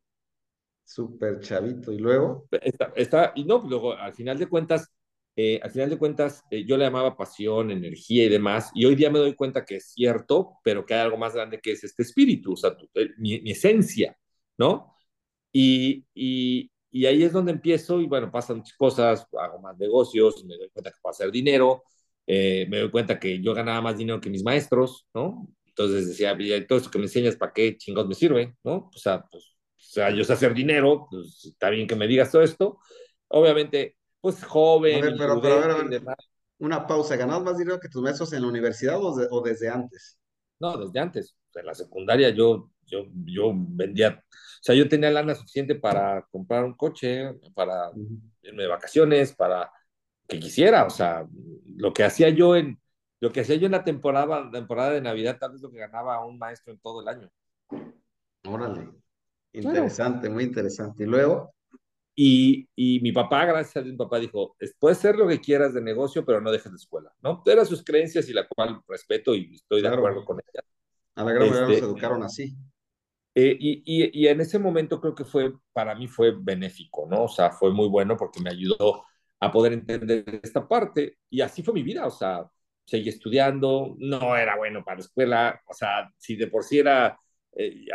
Súper 0.86 1.40
chavito. 1.40 1.92
¿Y 1.92 1.98
luego? 1.98 2.48
Está, 2.52 2.94
está, 2.96 3.34
y 3.36 3.44
no, 3.46 3.64
luego 3.68 3.94
al 3.94 4.14
final 4.14 4.38
de 4.38 4.48
cuentas, 4.48 4.92
eh, 5.36 5.60
al 5.64 5.72
final 5.72 5.90
de 5.90 5.98
cuentas, 5.98 6.44
eh, 6.52 6.64
yo 6.66 6.78
le 6.78 6.86
llamaba 6.86 7.18
pasión, 7.18 7.72
energía 7.72 8.26
y 8.26 8.30
demás, 8.30 8.70
y 8.76 8.86
hoy 8.86 8.96
día 8.96 9.10
me 9.10 9.20
doy 9.20 9.34
cuenta 9.34 9.66
que 9.66 9.78
es 9.78 9.88
cierto, 9.92 10.60
pero 10.64 10.86
que 10.86 10.94
hay 10.94 11.02
algo 11.02 11.18
más 11.18 11.34
grande 11.34 11.60
que 11.60 11.72
es 11.72 11.84
este 11.84 12.04
espíritu, 12.04 12.54
o 12.54 12.58
sea, 12.58 12.78
tu, 12.78 12.88
eh, 12.94 13.10
mi, 13.18 13.42
mi, 13.42 13.52
esencia, 13.52 14.16
¿no? 14.58 14.96
Y, 15.52 16.06
y, 16.14 16.72
y, 16.94 17.06
ahí 17.06 17.24
es 17.24 17.34
donde 17.34 17.52
empiezo, 17.52 18.00
y 18.00 18.08
bueno, 18.08 18.32
pasan 18.32 18.58
muchas 18.58 18.78
cosas, 18.78 19.28
hago 19.40 19.60
más 19.60 19.78
negocios, 19.78 20.44
me 20.46 20.58
doy 20.58 20.70
cuenta 20.70 20.92
que 20.92 20.98
puedo 21.02 21.12
hacer 21.12 21.32
dinero, 21.32 21.84
eh, 22.28 22.66
me 22.70 22.80
doy 22.80 22.92
cuenta 22.92 23.20
que 23.20 23.42
yo 23.42 23.54
ganaba 23.54 23.82
más 23.82 23.98
dinero 23.98 24.22
que 24.22 24.30
mis 24.30 24.44
maestros, 24.44 25.08
¿no? 25.14 25.48
Entonces 25.66 26.08
decía, 26.08 26.38
todo 26.68 26.78
esto 26.78 26.92
que 26.92 27.00
me 27.00 27.06
enseñas, 27.06 27.36
¿para 27.36 27.52
qué 27.52 27.78
chingados 27.78 28.08
me 28.08 28.16
sirve? 28.16 28.56
¿No? 28.64 28.92
O 28.94 28.98
sea, 28.98 29.26
pues 29.30 29.54
o 29.84 29.96
sea, 29.96 30.10
yo 30.10 30.24
sé 30.24 30.34
hacer 30.34 30.56
dinero, 30.56 31.06
pues 31.08 31.46
está 31.46 31.70
bien 31.70 31.88
que 31.88 31.96
me 31.96 32.08
digas 32.08 32.32
todo 32.32 32.42
esto. 32.42 32.80
Obviamente, 33.28 33.96
pues 34.22 34.44
joven. 34.44 35.04
A 35.04 35.06
ver, 35.06 35.16
pero, 35.18 35.40
pero 35.40 35.56
a 35.56 35.60
ver, 35.60 35.72
a 35.72 35.84
ver, 35.84 36.04
una 36.58 36.88
pausa. 36.88 37.16
¿Ganabas 37.16 37.44
más 37.44 37.58
dinero 37.60 37.80
que 37.80 37.90
tus 37.90 38.02
maestros 38.02 38.34
en 38.34 38.42
la 38.42 38.48
universidad 38.48 39.00
o, 39.00 39.16
de, 39.16 39.28
o 39.30 39.42
desde 39.42 39.70
antes? 39.70 40.18
No, 40.60 40.78
desde 40.78 41.00
antes. 41.00 41.36
En 41.54 41.66
la 41.68 41.76
secundaria 41.76 42.30
yo, 42.32 42.72
yo, 42.86 43.06
yo 43.26 43.52
vendía, 43.54 44.24
o 44.30 44.64
sea, 44.64 44.76
yo 44.76 44.88
tenía 44.90 45.12
lana 45.12 45.36
suficiente 45.36 45.76
para 45.76 46.26
comprar 46.32 46.64
un 46.64 46.74
coche, 46.74 47.34
para 47.54 47.92
irme 48.42 48.64
de 48.64 48.70
vacaciones, 48.70 49.34
para 49.34 49.72
que 50.28 50.40
quisiera. 50.40 50.86
O 50.86 50.90
sea, 50.90 51.28
lo 51.76 51.94
que 51.94 52.04
hacía 52.04 52.30
yo 52.30 52.56
en, 52.56 52.80
lo 53.20 53.32
que 53.32 53.42
hacía 53.42 53.56
yo 53.56 53.66
en 53.66 53.72
la 53.72 53.84
temporada, 53.84 54.50
temporada 54.52 54.92
de 54.92 55.02
Navidad, 55.02 55.38
tal 55.40 55.52
vez 55.54 55.62
lo 55.62 55.72
que 55.72 55.80
ganaba 55.80 56.26
un 56.26 56.38
maestro 56.38 56.74
en 56.74 56.80
todo 56.80 57.02
el 57.02 57.08
año. 57.08 57.30
Órale. 58.46 58.90
Interesante, 59.54 60.30
muy 60.30 60.44
interesante. 60.44 61.04
Y 61.04 61.08
luego. 61.08 61.54
Y, 62.16 62.70
y, 62.76 63.00
mi 63.00 63.12
papá, 63.12 63.46
gracias 63.46 63.78
a 63.78 63.82
Dios, 63.82 63.94
mi 63.94 63.98
papá 63.98 64.20
dijo, 64.20 64.56
puedes 64.78 65.00
ser 65.00 65.16
lo 65.16 65.28
que 65.28 65.42
quieras 65.42 65.74
de 65.74 65.82
negocio, 65.82 66.24
pero 66.24 66.42
no 66.42 66.52
dejes 66.52 66.72
la 66.72 66.76
escuela, 66.76 67.12
¿no? 67.22 67.42
Eran 67.46 67.66
sus 67.66 67.84
creencias 67.84 68.30
y 68.30 68.34
la 68.34 68.48
cual 68.48 68.82
respeto 68.88 69.34
y 69.34 69.56
estoy 69.56 69.82
claro. 69.82 69.96
de 69.96 70.02
acuerdo 70.02 70.26
con 70.26 70.40
ella. 70.40 70.64
A 71.16 71.24
la 71.24 71.32
gran 71.32 71.50
mayoría 71.50 71.76
este, 71.76 71.82
nos 71.82 71.92
educaron 71.92 72.24
así. 72.24 72.56
Eh, 73.36 73.58
y, 73.60 73.84
y, 73.86 74.26
y, 74.26 74.28
en 74.28 74.42
ese 74.42 74.60
momento 74.60 75.02
creo 75.02 75.16
que 75.16 75.26
fue, 75.26 75.54
para 75.74 75.96
mí 75.96 76.08
fue 76.08 76.34
benéfico, 76.40 77.08
¿no? 77.10 77.24
O 77.24 77.28
sea, 77.28 77.52
fue 77.52 77.72
muy 77.72 77.88
bueno 77.88 78.16
porque 78.16 78.40
me 78.42 78.52
ayudó 78.52 79.06
a 79.40 79.52
poder 79.52 79.74
entender 79.74 80.24
esta 80.44 80.68
parte 80.68 81.18
y 81.30 81.42
así 81.42 81.64
fue 81.64 81.74
mi 81.74 81.84
vida, 81.84 82.06
o 82.06 82.12
sea, 82.12 82.48
seguí 82.86 83.10
estudiando, 83.10 83.96
no 83.98 84.36
era 84.38 84.56
bueno 84.58 84.84
para 84.84 84.98
la 84.98 85.04
escuela, 85.04 85.62
o 85.68 85.74
sea, 85.74 86.12
si 86.18 86.36
de 86.36 86.48
por 86.48 86.64
sí 86.64 86.80
era 86.80 87.18
eh, 87.54 87.86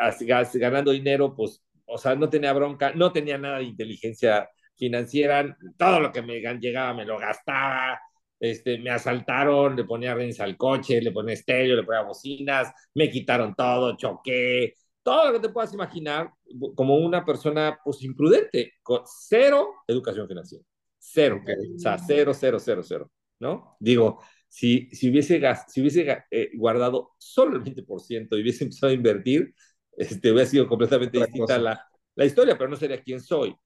ganando 0.54 0.90
dinero, 0.92 1.34
pues, 1.34 1.62
o 1.86 1.98
sea, 1.98 2.14
no 2.14 2.28
tenía 2.28 2.52
bronca, 2.52 2.92
no 2.94 3.12
tenía 3.12 3.38
nada 3.38 3.58
de 3.58 3.64
inteligencia 3.64 4.48
financiera, 4.76 5.56
todo 5.76 6.00
lo 6.00 6.12
que 6.12 6.22
me 6.22 6.40
llegaba 6.40 6.94
me 6.94 7.04
lo 7.04 7.18
gastaba, 7.18 8.00
este, 8.40 8.78
me 8.78 8.90
asaltaron, 8.90 9.76
le 9.76 9.84
ponía 9.84 10.14
rins 10.14 10.40
al 10.40 10.56
coche, 10.56 11.00
le 11.00 11.12
ponía 11.12 11.34
estéreo, 11.34 11.76
le 11.76 11.82
ponía 11.84 12.02
bocinas, 12.02 12.72
me 12.94 13.10
quitaron 13.10 13.54
todo, 13.54 13.96
choqué, 13.96 14.74
todo 15.08 15.26
lo 15.26 15.32
que 15.32 15.48
te 15.48 15.52
puedas 15.52 15.72
imaginar 15.72 16.30
como 16.74 16.96
una 16.96 17.24
persona 17.24 17.78
pues 17.82 18.02
imprudente, 18.02 18.74
con 18.82 19.00
cero 19.06 19.76
educación 19.86 20.28
financiera, 20.28 20.62
cero, 20.98 21.38
okay. 21.40 21.54
o 21.76 21.78
sea, 21.78 21.96
cero, 21.96 22.34
cero, 22.34 22.58
cero, 22.60 22.82
cero, 22.84 23.10
¿no? 23.40 23.74
Digo, 23.80 24.20
si, 24.46 24.90
si 24.90 25.08
hubiese, 25.08 25.40
si 25.66 25.80
hubiese 25.80 26.24
eh, 26.30 26.50
guardado 26.54 27.12
solo 27.16 27.56
el 27.56 27.62
20% 27.62 28.36
y 28.36 28.42
hubiese 28.42 28.64
empezado 28.64 28.90
a 28.90 28.94
invertir, 28.94 29.54
este, 29.96 30.30
hubiera 30.30 30.46
sido 30.46 30.68
completamente 30.68 31.16
distinta 31.18 31.56
la, 31.56 31.82
la, 32.14 32.24
historia, 32.26 32.58
pero 32.58 32.68
no 32.68 32.76
sería 32.76 33.02
quién 33.02 33.22
soy. 33.22 33.56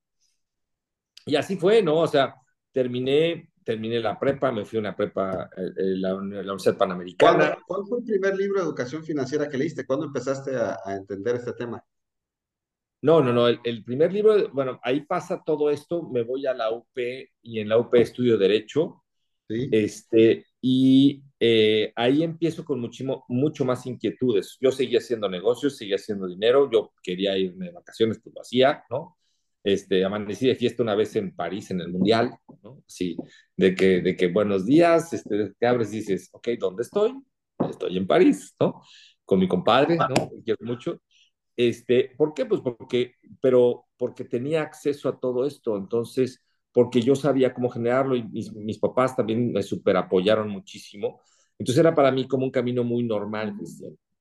Y 1.27 1.35
así 1.35 1.57
fue, 1.57 1.83
¿no? 1.83 1.97
O 1.97 2.07
sea, 2.07 2.37
terminé, 2.71 3.51
terminé 3.65 4.01
la 4.01 4.19
prepa, 4.19 4.53
me 4.53 4.65
fui 4.65 4.79
a 4.79 4.81
una 4.81 4.97
prepa, 4.97 5.51
eh, 5.57 5.71
eh 5.77 5.97
la, 5.97 6.11
la, 6.11 6.17
Universidad 6.17 6.77
Panamericana. 6.77 7.59
¿Cuál, 7.67 7.85
¿Cuál, 7.85 7.87
fue 7.87 7.99
el 7.99 8.05
primer 8.05 8.37
libro 8.37 8.61
de 8.61 8.67
educación 8.67 9.05
financiera 9.05 9.49
que 9.49 9.59
leíste? 9.59 9.87
¿Cuándo 9.87 10.07
empezaste 10.07 10.57
a, 10.57 10.79
a 10.85 10.95
entender 10.97 11.37
este 11.37 11.53
tema? 11.53 11.83
No, 13.03 13.21
no, 13.21 13.33
no. 13.33 13.49
El, 13.49 13.61
el, 13.65 13.85
primer 13.85 14.13
libro, 14.13 14.49
bueno, 14.53 14.79
ahí 14.83 15.01
pasa 15.01 15.43
todo 15.45 15.71
esto. 15.71 16.09
Me 16.11 16.23
voy 16.23 16.47
a 16.47 16.55
la 16.55 16.71
UP 16.71 16.97
y 17.43 17.61
en 17.61 17.69
la 17.69 17.79
UP 17.79 17.95
estudio 17.95 18.39
Derecho. 18.39 19.03
Sí. 19.49 19.69
Este, 19.73 20.47
y 20.61 21.23
eh, 21.41 21.93
ahí 21.97 22.23
empiezo 22.23 22.65
con 22.65 22.81
muchísimo, 22.81 23.25
mucho 23.29 23.65
más 23.65 23.85
inquietudes. 23.87 24.57
Yo 24.61 24.71
seguía 24.71 24.99
haciendo 24.99 25.29
negocios, 25.29 25.77
seguía 25.77 25.97
haciendo 25.97 26.29
dinero. 26.29 26.71
Yo 26.73 26.93
quería 27.03 27.37
irme 27.37 27.67
de 27.67 27.73
vacaciones, 27.73 28.21
pues 28.23 28.33
lo 28.35 28.43
hacía, 28.43 28.85
¿no? 28.89 29.19
Este, 29.65 30.05
amanecí 30.05 30.47
de 30.49 30.57
fiesta 30.57 30.83
una 30.83 30.95
vez 30.95 31.15
en 31.17 31.35
París, 31.35 31.71
en 31.71 31.81
el 31.81 31.89
Mundial, 31.89 32.37
¿no? 32.63 32.83
Sí, 32.87 33.17
de 33.57 33.75
que, 33.75 34.01
de 34.01 34.17
que 34.17 34.29
buenos 34.29 34.67
días, 34.67 35.13
este, 35.13 35.53
te 35.59 35.67
abres 35.67 35.93
y 35.93 35.99
dices, 35.99 36.29
ok, 36.33 36.49
¿dónde 36.59 36.83
estoy? 36.83 37.15
Estoy 37.71 37.97
en 37.97 38.07
París, 38.07 38.55
¿no? 38.59 38.83
Con 39.25 39.39
mi 39.39 39.47
compadre, 39.47 39.97
¿no? 39.97 40.31
quiero 40.45 40.59
mucho. 40.63 41.01
Este, 41.57 42.13
¿Por 42.17 42.35
qué? 42.35 42.47
Pues 42.47 42.61
porque, 42.61 43.15
pero 43.41 43.87
porque 43.97 44.25
tenía 44.25 44.63
acceso 44.63 45.09
a 45.09 45.21
todo 45.21 45.47
esto, 45.47 45.77
entonces, 45.77 46.43
porque 46.73 47.01
yo 47.01 47.15
sabía 47.15 47.55
cómo 47.55 47.69
generarlo 47.69 48.17
y 48.17 48.25
mis, 48.25 48.79
papás 48.79 49.15
también 49.15 49.53
me 49.53 49.63
super 49.63 49.97
apoyaron 49.97 50.49
muchísimo. 50.49 51.21
Entonces 51.59 51.81
era 51.81 51.95
para 51.95 52.11
mí 52.11 52.27
como 52.27 52.45
un 52.45 52.51
camino 52.51 52.83
muy 52.83 53.05
normal. 53.05 53.55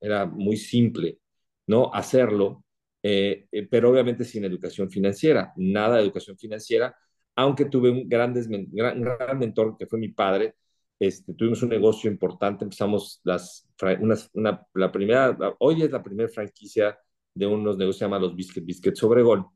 Era 0.00 0.26
muy 0.26 0.56
simple, 0.56 1.18
¿no? 1.66 1.92
Hacerlo, 1.92 2.64
eh, 3.02 3.46
eh, 3.50 3.66
pero 3.70 3.90
obviamente 3.90 4.24
sin 4.24 4.44
educación 4.44 4.90
financiera, 4.90 5.52
nada 5.56 5.96
de 5.96 6.02
educación 6.02 6.36
financiera, 6.38 6.96
aunque 7.36 7.64
tuve 7.64 7.90
un 7.90 8.08
grandes, 8.08 8.48
gran, 8.48 9.00
gran 9.00 9.38
mentor 9.38 9.76
que 9.78 9.86
fue 9.86 9.98
mi 9.98 10.08
padre, 10.08 10.54
este, 10.98 11.34
tuvimos 11.34 11.62
un 11.62 11.70
negocio 11.70 12.10
importante, 12.10 12.64
empezamos 12.64 13.20
las, 13.24 13.68
una, 14.00 14.16
una, 14.34 14.66
la 14.74 14.92
primera, 14.92 15.36
hoy 15.58 15.82
es 15.82 15.90
la 15.90 16.02
primera 16.02 16.28
franquicia 16.28 16.96
de 17.34 17.46
unos 17.46 17.76
negocios 17.76 17.96
que 17.96 17.98
se 17.98 18.04
llama 18.04 18.18
los 18.18 18.36
Biscuit 18.36 18.64
Biscuits 18.64 19.02
Obregón. 19.02 19.46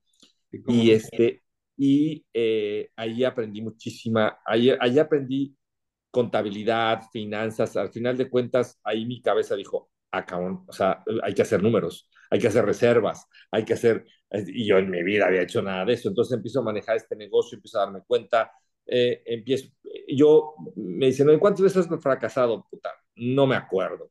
Y, 0.51 0.91
este, 0.91 1.45
y 1.77 2.25
eh, 2.33 2.91
ahí 2.97 3.23
aprendí 3.23 3.63
muchísima, 3.63 4.39
ahí, 4.45 4.71
ahí 4.81 4.99
aprendí 4.99 5.55
contabilidad, 6.11 7.03
finanzas, 7.13 7.77
al 7.77 7.91
final 7.91 8.17
de 8.17 8.31
cuentas, 8.31 8.81
ahí 8.83 9.05
mi 9.05 9.21
cabeza 9.21 9.55
dijo, 9.55 9.91
acabón, 10.11 10.65
o 10.67 10.73
sea, 10.73 11.05
hay 11.23 11.35
que 11.35 11.43
hacer 11.43 11.63
números, 11.63 12.09
hay 12.31 12.39
que 12.39 12.49
hacer 12.49 12.65
reservas, 12.65 13.27
hay 13.51 13.65
que 13.65 13.75
hacer, 13.75 14.05
y 14.31 14.67
yo 14.67 14.79
en 14.79 14.91
mi 14.91 15.03
vida 15.03 15.27
había 15.27 15.43
hecho 15.43 15.63
nada 15.63 15.85
de 15.85 15.95
eso, 15.95 16.09
entonces 16.09 16.37
empiezo 16.37 16.61
a 16.61 16.65
manejar 16.65 16.97
este 16.97 17.17
negocio, 17.17 17.57
empiezo 17.57 17.79
a 17.79 17.85
darme 17.85 18.03
cuenta, 18.07 18.51
eh, 18.87 19.23
empiezo, 19.27 19.69
yo, 20.09 20.55
me 20.77 21.07
dicen, 21.07 21.29
¿en 21.31 21.39
cuántas 21.39 21.63
veces 21.63 21.91
has 21.91 22.03
fracasado? 22.03 22.67
Puta, 22.71 22.91
no 23.17 23.47
me 23.47 23.57
acuerdo, 23.57 24.11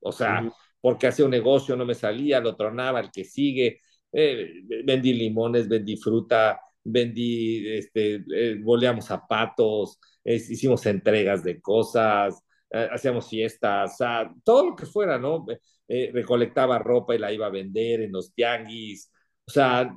o 0.00 0.12
sea, 0.12 0.42
uh 0.42 0.46
-huh 0.48 0.54
porque 0.84 1.06
hacía 1.06 1.24
un 1.24 1.30
negocio, 1.30 1.76
no 1.76 1.86
me 1.86 1.94
salía, 1.94 2.40
lo 2.40 2.56
tronaba, 2.56 3.00
el 3.00 3.10
que 3.10 3.24
sigue, 3.24 3.80
eh, 4.12 4.50
vendí 4.84 5.14
limones, 5.14 5.66
vendí 5.66 5.96
fruta, 5.96 6.60
vendí, 6.84 7.66
este, 7.72 8.22
eh, 8.34 8.58
boleamos 8.62 9.06
zapatos, 9.06 9.98
eh, 10.22 10.34
hicimos 10.34 10.84
entregas 10.84 11.42
de 11.42 11.58
cosas, 11.62 12.34
eh, 12.34 12.43
hacíamos 12.90 13.28
fiestas, 13.28 13.96
todo 14.42 14.70
lo 14.70 14.76
que 14.76 14.86
fuera, 14.86 15.18
¿no? 15.18 15.46
recolectaba 15.88 16.78
ropa 16.78 17.14
y 17.14 17.18
la 17.18 17.32
iba 17.32 17.46
a 17.46 17.50
vender 17.50 18.00
en 18.00 18.12
los 18.12 18.34
tianguis, 18.34 19.12
o 19.46 19.50
sea, 19.50 19.94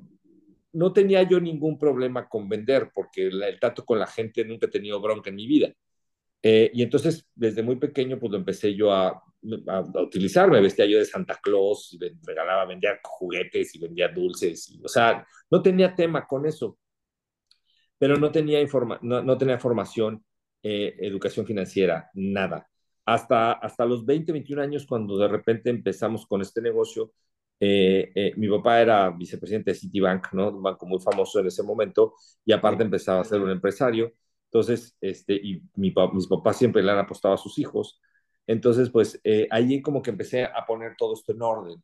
no 0.73 0.93
tenía 0.93 1.23
yo 1.23 1.39
ningún 1.39 1.77
problema 1.79 2.27
con 2.27 2.47
vender 2.47 2.91
porque 2.93 3.27
el, 3.27 3.41
el 3.41 3.59
trato 3.59 3.85
con 3.85 3.99
la 3.99 4.07
gente 4.07 4.45
nunca 4.45 4.67
he 4.67 4.69
tenido 4.69 5.01
bronca 5.01 5.29
en 5.29 5.35
mi 5.35 5.47
vida. 5.47 5.73
Eh, 6.43 6.69
y 6.73 6.83
entonces, 6.83 7.27
desde 7.33 7.63
muy 7.63 7.77
pequeño, 7.77 8.19
pues 8.19 8.31
lo 8.31 8.37
empecé 8.37 8.75
yo 8.75 8.91
a, 8.91 9.07
a, 9.07 9.77
a, 9.77 10.01
utilizar. 10.01 10.49
Me 10.49 10.61
vestía 10.61 10.85
yo 10.85 10.99
de 10.99 11.05
Santa 11.05 11.39
Claus, 11.41 11.93
y 11.93 11.99
regalaba, 12.23 12.65
vendía 12.65 12.99
juguetes 13.03 13.73
y 13.75 13.79
vendía 13.79 14.09
dulces. 14.09 14.69
Y, 14.69 14.81
o 14.83 14.87
sea, 14.87 15.25
no 15.49 15.61
tenía 15.61 15.95
tema 15.95 16.27
con 16.27 16.45
eso. 16.45 16.77
Pero 17.97 18.15
no 18.17 18.31
tenía, 18.31 18.61
informa 18.61 18.99
no, 19.01 19.23
no 19.23 19.37
tenía 19.37 19.57
formación, 19.57 20.23
eh, 20.63 20.95
educación 20.99 21.45
financiera, 21.45 22.09
nada. 22.13 22.67
Hasta, 23.05 23.53
hasta 23.53 23.85
los 23.85 24.05
20, 24.05 24.31
21 24.31 24.61
años, 24.61 24.85
cuando 24.85 25.17
de 25.17 25.27
repente 25.27 25.69
empezamos 25.69 26.25
con 26.27 26.41
este 26.41 26.61
negocio, 26.61 27.13
eh, 27.59 28.11
eh, 28.13 28.33
mi 28.37 28.47
papá 28.49 28.81
era 28.81 29.09
vicepresidente 29.09 29.71
de 29.71 29.77
Citibank, 29.77 30.33
¿no? 30.33 30.49
un 30.49 30.61
banco 30.61 30.85
muy 30.85 30.99
famoso 30.99 31.39
en 31.39 31.47
ese 31.47 31.63
momento, 31.63 32.15
y 32.45 32.51
aparte 32.51 32.83
empezaba 32.83 33.21
a 33.21 33.23
ser 33.23 33.41
un 33.41 33.49
empresario. 33.49 34.13
Entonces, 34.45 34.95
este, 35.01 35.33
y 35.35 35.61
mi, 35.75 35.93
mis 36.13 36.27
papás 36.27 36.57
siempre 36.57 36.83
le 36.83 36.91
han 36.91 36.99
apostado 36.99 37.33
a 37.33 37.37
sus 37.37 37.57
hijos. 37.59 37.99
Entonces, 38.45 38.89
pues 38.89 39.19
eh, 39.23 39.47
ahí 39.51 39.81
como 39.81 40.01
que 40.01 40.11
empecé 40.11 40.45
a 40.45 40.65
poner 40.65 40.95
todo 40.97 41.13
esto 41.13 41.33
en 41.33 41.41
orden. 41.41 41.83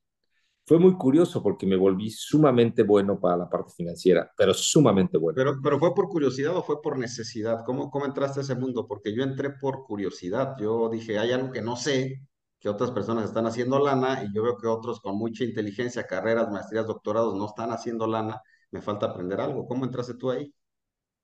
Fue 0.65 0.79
muy 0.79 0.93
curioso 0.93 1.43
porque 1.43 1.65
me 1.65 1.75
volví 1.75 2.09
sumamente 2.09 2.83
bueno 2.83 3.19
para 3.19 3.37
la 3.37 3.49
parte 3.49 3.73
financiera, 3.75 4.31
pero 4.37 4.53
sumamente 4.53 5.17
bueno. 5.17 5.35
Pero, 5.35 5.59
pero 5.61 5.77
fue 5.77 5.93
por 5.93 6.07
curiosidad 6.07 6.55
o 6.55 6.63
fue 6.63 6.81
por 6.81 6.97
necesidad? 6.97 7.63
¿Cómo, 7.65 7.89
¿Cómo 7.89 8.05
entraste 8.05 8.39
a 8.39 8.43
ese 8.43 8.55
mundo? 8.55 8.87
Porque 8.87 9.13
yo 9.13 9.23
entré 9.23 9.49
por 9.51 9.83
curiosidad. 9.83 10.55
Yo 10.59 10.89
dije, 10.89 11.19
hay 11.19 11.31
algo 11.31 11.51
que 11.51 11.61
no 11.61 11.75
sé, 11.75 12.21
que 12.59 12.69
otras 12.69 12.91
personas 12.91 13.25
están 13.25 13.45
haciendo 13.45 13.77
lana 13.79 14.23
y 14.23 14.33
yo 14.33 14.43
veo 14.43 14.57
que 14.57 14.67
otros 14.67 15.01
con 15.01 15.17
mucha 15.17 15.43
inteligencia, 15.43 16.07
carreras, 16.07 16.49
maestrías, 16.49 16.87
doctorados 16.87 17.35
no 17.35 17.47
están 17.47 17.71
haciendo 17.71 18.07
lana. 18.07 18.41
Me 18.71 18.81
falta 18.81 19.07
aprender 19.07 19.41
algo. 19.41 19.67
¿Cómo 19.67 19.85
entraste 19.85 20.15
tú 20.15 20.31
ahí? 20.31 20.53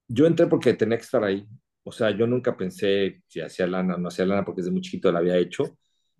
yo 0.09 0.25
entré 0.25 0.47
porque 0.47 0.73
tenía 0.73 0.97
que 0.97 1.03
estar 1.03 1.23
ahí. 1.23 1.47
O 1.83 1.91
sea, 1.91 2.11
yo 2.11 2.27
nunca 2.27 2.57
pensé 2.57 3.23
si 3.27 3.39
hacía 3.41 3.67
lana 3.67 3.95
o 3.95 3.97
no 3.97 4.09
hacía 4.09 4.25
lana 4.25 4.43
porque 4.43 4.61
desde 4.61 4.71
muy 4.71 4.81
chiquito 4.81 5.11
la 5.11 5.19
había 5.19 5.37
hecho. 5.37 5.77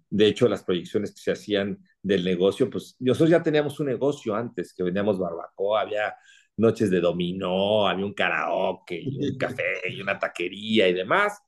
De 0.09 0.27
hecho, 0.27 0.47
las 0.47 0.63
proyecciones 0.63 1.11
que 1.13 1.21
se 1.21 1.31
hacían 1.31 1.79
del 2.01 2.23
negocio, 2.23 2.69
pues 2.69 2.95
nosotros 2.99 3.29
ya 3.29 3.43
teníamos 3.43 3.79
un 3.79 3.87
negocio 3.87 4.35
antes, 4.35 4.73
que 4.73 4.83
vendíamos 4.83 5.19
barbacoa, 5.19 5.81
había 5.81 6.15
noches 6.57 6.89
de 6.89 6.99
dominó, 6.99 7.87
había 7.87 8.05
un 8.05 8.13
karaoke, 8.13 8.99
y 9.01 9.29
un 9.31 9.37
café 9.37 9.63
y 9.89 10.01
una 10.01 10.17
taquería 10.19 10.87
y 10.87 10.93
demás. 10.93 11.39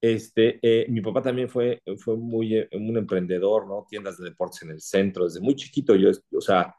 Este, 0.00 0.60
eh, 0.62 0.86
mi 0.90 1.00
papá 1.00 1.22
también 1.22 1.48
fue, 1.48 1.82
fue 1.98 2.16
muy 2.16 2.56
eh, 2.56 2.68
un 2.72 2.96
emprendedor, 2.96 3.66
¿no? 3.66 3.84
Tiendas 3.88 4.18
de 4.18 4.26
deportes 4.26 4.62
en 4.62 4.70
el 4.70 4.80
centro, 4.80 5.24
desde 5.24 5.40
muy 5.40 5.56
chiquito 5.56 5.96
yo, 5.96 6.10
o 6.32 6.40
sea, 6.40 6.74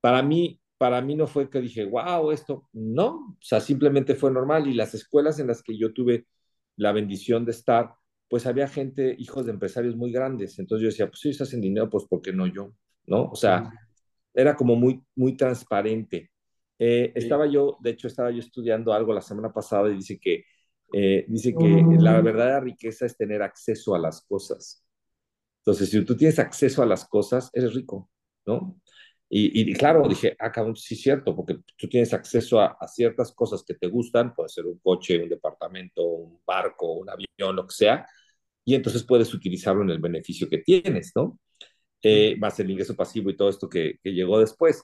para 0.00 0.22
mí 0.22 0.60
para 0.78 1.00
mí 1.00 1.14
no 1.14 1.26
fue 1.26 1.48
que 1.48 1.60
dije, 1.60 1.84
wow, 1.84 2.30
esto, 2.30 2.68
no, 2.72 3.08
o 3.08 3.36
sea, 3.40 3.60
simplemente 3.60 4.14
fue 4.14 4.30
normal 4.30 4.66
y 4.66 4.74
las 4.74 4.94
escuelas 4.94 5.38
en 5.38 5.46
las 5.46 5.62
que 5.62 5.78
yo 5.78 5.92
tuve 5.92 6.26
la 6.76 6.92
bendición 6.92 7.44
de 7.44 7.52
estar, 7.52 7.94
pues 8.34 8.46
había 8.46 8.66
gente, 8.66 9.14
hijos 9.20 9.46
de 9.46 9.52
empresarios 9.52 9.94
muy 9.94 10.10
grandes, 10.10 10.58
entonces 10.58 10.82
yo 10.82 10.88
decía, 10.88 11.06
pues 11.06 11.20
si 11.20 11.28
ellos 11.28 11.42
hacen 11.42 11.60
dinero, 11.60 11.88
pues 11.88 12.04
¿por 12.06 12.20
qué 12.20 12.32
no 12.32 12.48
yo? 12.48 12.72
¿No? 13.06 13.30
O 13.30 13.36
sea, 13.36 13.70
era 14.34 14.56
como 14.56 14.74
muy, 14.74 15.00
muy 15.14 15.36
transparente. 15.36 16.32
Eh. 16.76 17.12
Estaba 17.14 17.46
yo, 17.46 17.78
de 17.80 17.90
hecho, 17.90 18.08
estaba 18.08 18.32
yo 18.32 18.40
estudiando 18.40 18.92
algo 18.92 19.14
la 19.14 19.20
semana 19.20 19.52
pasada 19.52 19.88
y 19.88 19.94
dice 19.94 20.18
que, 20.18 20.46
eh, 20.92 21.24
dice 21.28 21.54
que 21.56 21.84
la 22.00 22.20
verdadera 22.20 22.58
riqueza 22.58 23.06
es 23.06 23.16
tener 23.16 23.40
acceso 23.40 23.94
a 23.94 24.00
las 24.00 24.22
cosas. 24.22 24.84
Entonces, 25.58 25.88
si 25.90 26.04
tú 26.04 26.16
tienes 26.16 26.40
acceso 26.40 26.82
a 26.82 26.86
las 26.86 27.04
cosas, 27.04 27.50
eres 27.52 27.72
rico, 27.72 28.10
¿no? 28.46 28.80
Y, 29.28 29.60
y, 29.60 29.74
claro, 29.74 30.08
dije, 30.08 30.34
ah, 30.40 30.50
cabrón, 30.50 30.74
sí 30.74 30.94
es 30.94 31.02
cierto, 31.02 31.36
porque 31.36 31.58
tú 31.76 31.88
tienes 31.88 32.12
acceso 32.12 32.58
a, 32.58 32.76
a, 32.80 32.88
ciertas 32.88 33.30
cosas 33.30 33.62
que 33.62 33.74
te 33.74 33.86
gustan, 33.86 34.34
puede 34.34 34.48
ser 34.48 34.66
un 34.66 34.78
coche, 34.80 35.22
un 35.22 35.28
departamento, 35.28 36.02
un 36.04 36.40
barco, 36.44 36.94
un 36.94 37.08
avión, 37.08 37.54
lo 37.54 37.64
que 37.64 37.74
sea, 37.74 38.04
y 38.64 38.74
entonces 38.74 39.04
puedes 39.04 39.32
utilizarlo 39.34 39.82
en 39.82 39.90
el 39.90 39.98
beneficio 40.00 40.48
que 40.48 40.58
tienes, 40.58 41.12
¿no? 41.14 41.38
Eh, 42.02 42.36
más 42.38 42.58
el 42.60 42.70
ingreso 42.70 42.94
pasivo 42.96 43.30
y 43.30 43.36
todo 43.36 43.48
esto 43.48 43.68
que, 43.68 43.98
que, 44.02 44.12
llegó 44.12 44.38
después. 44.38 44.82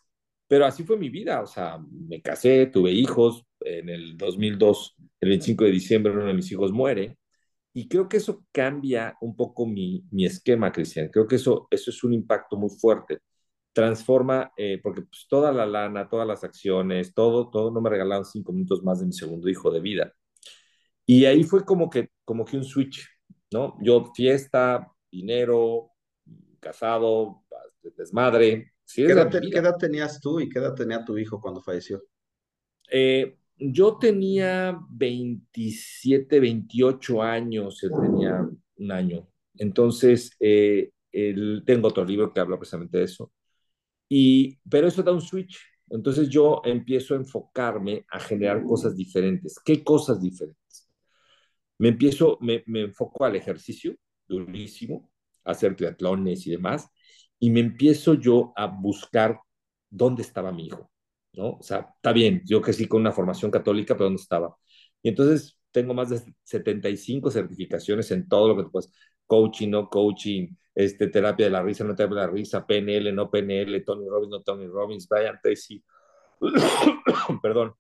Pero 0.49 0.67
así 0.67 0.85
fue 0.85 0.97
mi 0.99 1.11
vida, 1.11 1.43
o 1.43 1.47
sea, 1.47 1.79
me 1.91 2.23
casé, 2.23 2.67
tuve 2.67 2.91
hijos, 2.93 3.45
en 3.61 3.89
el 3.89 4.17
2002, 4.17 4.97
el 5.21 5.29
25 5.29 5.65
de 5.65 5.71
diciembre, 5.71 6.13
uno 6.13 6.25
de 6.27 6.35
mis 6.35 6.51
hijos 6.51 6.73
muere, 6.73 7.19
y 7.73 7.89
creo 7.89 8.09
que 8.09 8.17
eso 8.19 8.45
cambia 8.53 9.17
un 9.21 9.37
poco 9.37 9.67
mi, 9.67 10.05
mi 10.11 10.27
esquema, 10.27 10.73
Cristian. 10.73 11.09
Creo 11.09 11.27
que 11.29 11.37
eso, 11.37 11.69
eso 11.71 11.91
es 11.91 12.05
un 12.05 12.15
impacto 12.15 12.57
muy 12.57 12.71
fuerte 12.71 13.21
transforma, 13.73 14.53
eh, 14.57 14.81
porque 14.83 15.03
pues, 15.03 15.27
toda 15.29 15.53
la 15.53 15.67
lana, 15.67 16.09
todas 16.09 16.27
las 16.27 16.45
acciones, 16.45 17.15
todo, 17.15 17.51
todo, 17.51 17.71
no 17.71 17.81
me 17.81 17.91
regalaron 17.91 18.25
cinco 18.25 18.53
minutos 18.53 18.83
más 18.83 19.01
de 19.01 19.07
mi 19.07 19.13
segundo 19.13 19.49
hijo 19.49 19.71
de 19.71 19.81
vida. 19.81 20.13
Y 21.07 21.25
ahí 21.25 21.45
fue 21.45 21.65
como 21.65 21.91
que, 21.91 22.11
como 22.25 22.45
que 22.45 22.57
un 22.57 22.65
switch, 22.65 23.07
¿no? 23.53 23.77
Yo 23.81 24.13
fiesta, 24.15 24.91
dinero, 25.11 25.91
casado, 26.61 27.45
desmadre. 27.97 28.73
Sí, 28.85 29.07
¿Qué, 29.07 29.13
edad, 29.13 29.31
¿Qué, 29.31 29.59
edad, 29.59 29.77
tenías 29.77 30.21
tú 30.21 30.41
y 30.41 30.49
qué 30.49 30.59
edad 30.59 30.75
tenía 30.75 31.05
tu 31.05 31.17
hijo 31.17 31.41
cuando 31.41 31.61
falleció? 31.61 32.03
Eh, 32.91 33.37
yo 33.57 33.99
tenía 33.99 34.79
27, 34.91 36.41
28 36.41 37.23
años, 37.23 37.83
él 37.83 37.91
tenía 38.01 38.49
un 38.77 38.93
año. 38.93 39.29
Entonces, 39.55 40.33
eh, 40.41 40.91
el, 41.13 41.63
tengo 41.65 41.89
otro 41.89 42.05
libro 42.05 42.33
que 42.33 42.41
habla 42.41 42.59
precisamente 42.59 42.99
de 42.99 43.05
eso. 43.05 43.33
Y, 44.09 44.59
pero 44.69 44.89
eso 44.89 45.03
da 45.03 45.13
un 45.13 45.21
switch. 45.21 45.59
Entonces 45.89 46.29
yo 46.29 46.63
empiezo 46.65 47.15
a 47.15 47.19
enfocarme 47.19 48.07
a 48.11 48.21
generar 48.21 48.65
cosas 48.65 48.97
diferentes. 48.97 49.59
¿Qué 49.65 49.83
cosas 49.85 50.21
diferentes? 50.21 50.60
Me 51.81 51.89
empiezo, 51.89 52.39
me, 52.41 52.63
me 52.67 52.83
enfoco 52.83 53.25
al 53.25 53.37
ejercicio, 53.37 53.97
durísimo, 54.29 55.11
hacer 55.45 55.77
triatlones 55.77 56.47
y 56.47 56.51
demás, 56.51 56.89
y 57.39 57.51
me 57.51 57.61
empiezo 57.61 58.15
yo 58.15 58.53
a 58.57 58.67
buscar 58.67 59.41
dónde 59.89 60.23
estaba 60.23 60.53
mi 60.53 60.67
hijo. 60.67 60.91
¿no? 61.33 61.53
O 61.53 61.63
sea, 61.63 61.89
está 61.97 62.13
bien, 62.13 62.43
yo 62.45 62.63
sí 62.63 62.87
con 62.87 63.01
una 63.01 63.13
formación 63.13 63.51
católica, 63.51 63.95
pero 63.95 64.05
¿dónde 64.05 64.23
estaba? 64.23 64.55
Y 65.03 65.09
entonces 65.09 65.59
tengo 65.71 65.95
más 65.95 66.11
de 66.11 66.21
75 66.43 67.31
certificaciones 67.31 68.11
en 68.11 68.29
todo 68.29 68.49
lo 68.49 68.57
que 68.57 68.71
puedes, 68.71 68.93
coaching, 69.27 69.71
no 69.71 69.89
coaching, 69.89 70.49
este, 70.75 71.09
terapia 71.09 71.47
de 71.47 71.53
la 71.53 71.63
risa, 71.63 71.85
no 71.85 71.95
terapia 71.95 72.21
de 72.21 72.27
la 72.27 72.33
risa, 72.33 72.67
PNL, 72.67 73.13
no 73.15 73.31
PNL, 73.31 73.85
Tony 73.85 74.09
Robbins, 74.09 74.31
no 74.31 74.43
Tony 74.43 74.67
Robbins, 74.67 75.09
Brian 75.09 75.39
Tracy, 75.43 75.83
perdón, 77.43 77.75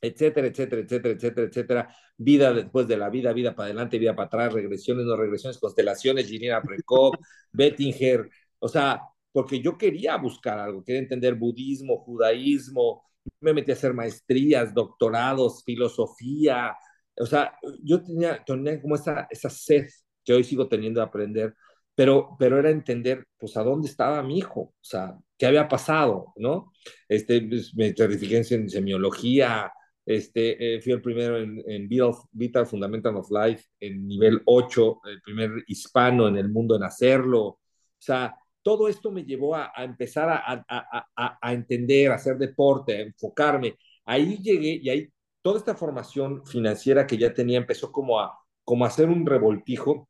etcétera, 0.00 0.46
etcétera, 0.48 0.82
etcétera, 0.82 1.14
etcétera, 1.14 1.46
etcétera, 1.46 1.96
vida 2.16 2.52
después 2.52 2.86
de 2.88 2.96
la 2.96 3.10
vida, 3.10 3.32
vida 3.32 3.54
para 3.54 3.66
adelante, 3.66 3.98
vida 3.98 4.14
para 4.14 4.26
atrás, 4.26 4.52
regresiones, 4.52 5.04
no 5.06 5.16
regresiones, 5.16 5.58
constelaciones, 5.58 6.28
Ginina 6.28 6.62
Prekop, 6.62 7.16
Bettinger, 7.52 8.28
o 8.58 8.68
sea, 8.68 9.02
porque 9.32 9.60
yo 9.60 9.76
quería 9.78 10.16
buscar 10.16 10.58
algo, 10.58 10.82
quería 10.84 11.00
entender 11.00 11.34
budismo, 11.34 11.98
judaísmo, 11.98 13.04
me 13.40 13.52
metí 13.52 13.70
a 13.70 13.74
hacer 13.74 13.94
maestrías, 13.94 14.74
doctorados, 14.74 15.62
filosofía, 15.64 16.76
o 17.16 17.26
sea, 17.26 17.54
yo 17.82 18.02
tenía, 18.02 18.42
tenía 18.44 18.80
como 18.80 18.94
esa, 18.94 19.26
esa 19.30 19.50
sed 19.50 19.86
que 20.24 20.32
hoy 20.32 20.44
sigo 20.44 20.68
teniendo 20.68 21.00
de 21.00 21.06
aprender, 21.06 21.54
pero, 21.94 22.36
pero 22.38 22.58
era 22.58 22.70
entender, 22.70 23.26
pues, 23.38 23.56
a 23.56 23.64
dónde 23.64 23.88
estaba 23.88 24.22
mi 24.22 24.38
hijo, 24.38 24.60
o 24.60 24.74
sea, 24.80 25.18
qué 25.36 25.46
había 25.46 25.66
pasado, 25.68 26.32
¿no? 26.36 26.72
Este, 27.08 27.40
pues, 27.42 27.74
me 27.74 27.92
certifiqué 27.92 28.38
en 28.38 28.70
semiología, 28.70 29.72
este, 30.08 30.76
eh, 30.76 30.80
fui 30.80 30.92
el 30.92 31.02
primero 31.02 31.36
en, 31.38 31.62
en 31.66 31.86
Vital, 31.86 32.14
Vital, 32.32 32.66
Fundamental 32.66 33.14
of 33.16 33.30
Life, 33.30 33.66
en 33.78 34.08
nivel 34.08 34.40
8, 34.46 35.02
el 35.04 35.20
primer 35.20 35.50
hispano 35.66 36.28
en 36.28 36.38
el 36.38 36.48
mundo 36.48 36.76
en 36.76 36.82
hacerlo. 36.82 37.40
O 37.42 37.60
sea, 37.98 38.34
todo 38.62 38.88
esto 38.88 39.10
me 39.10 39.24
llevó 39.24 39.54
a, 39.54 39.70
a 39.74 39.84
empezar 39.84 40.30
a, 40.30 40.64
a, 40.66 41.38
a, 41.42 41.52
entender, 41.52 42.10
a 42.10 42.14
hacer 42.14 42.38
deporte, 42.38 42.96
a 42.96 43.00
enfocarme. 43.02 43.76
Ahí 44.06 44.38
llegué 44.38 44.80
y 44.82 44.88
ahí 44.88 45.08
toda 45.42 45.58
esta 45.58 45.74
formación 45.74 46.46
financiera 46.46 47.06
que 47.06 47.18
ya 47.18 47.34
tenía 47.34 47.58
empezó 47.58 47.92
como 47.92 48.18
a, 48.18 48.34
como 48.64 48.86
a 48.86 48.88
hacer 48.88 49.10
un 49.10 49.26
revoltijo 49.26 50.08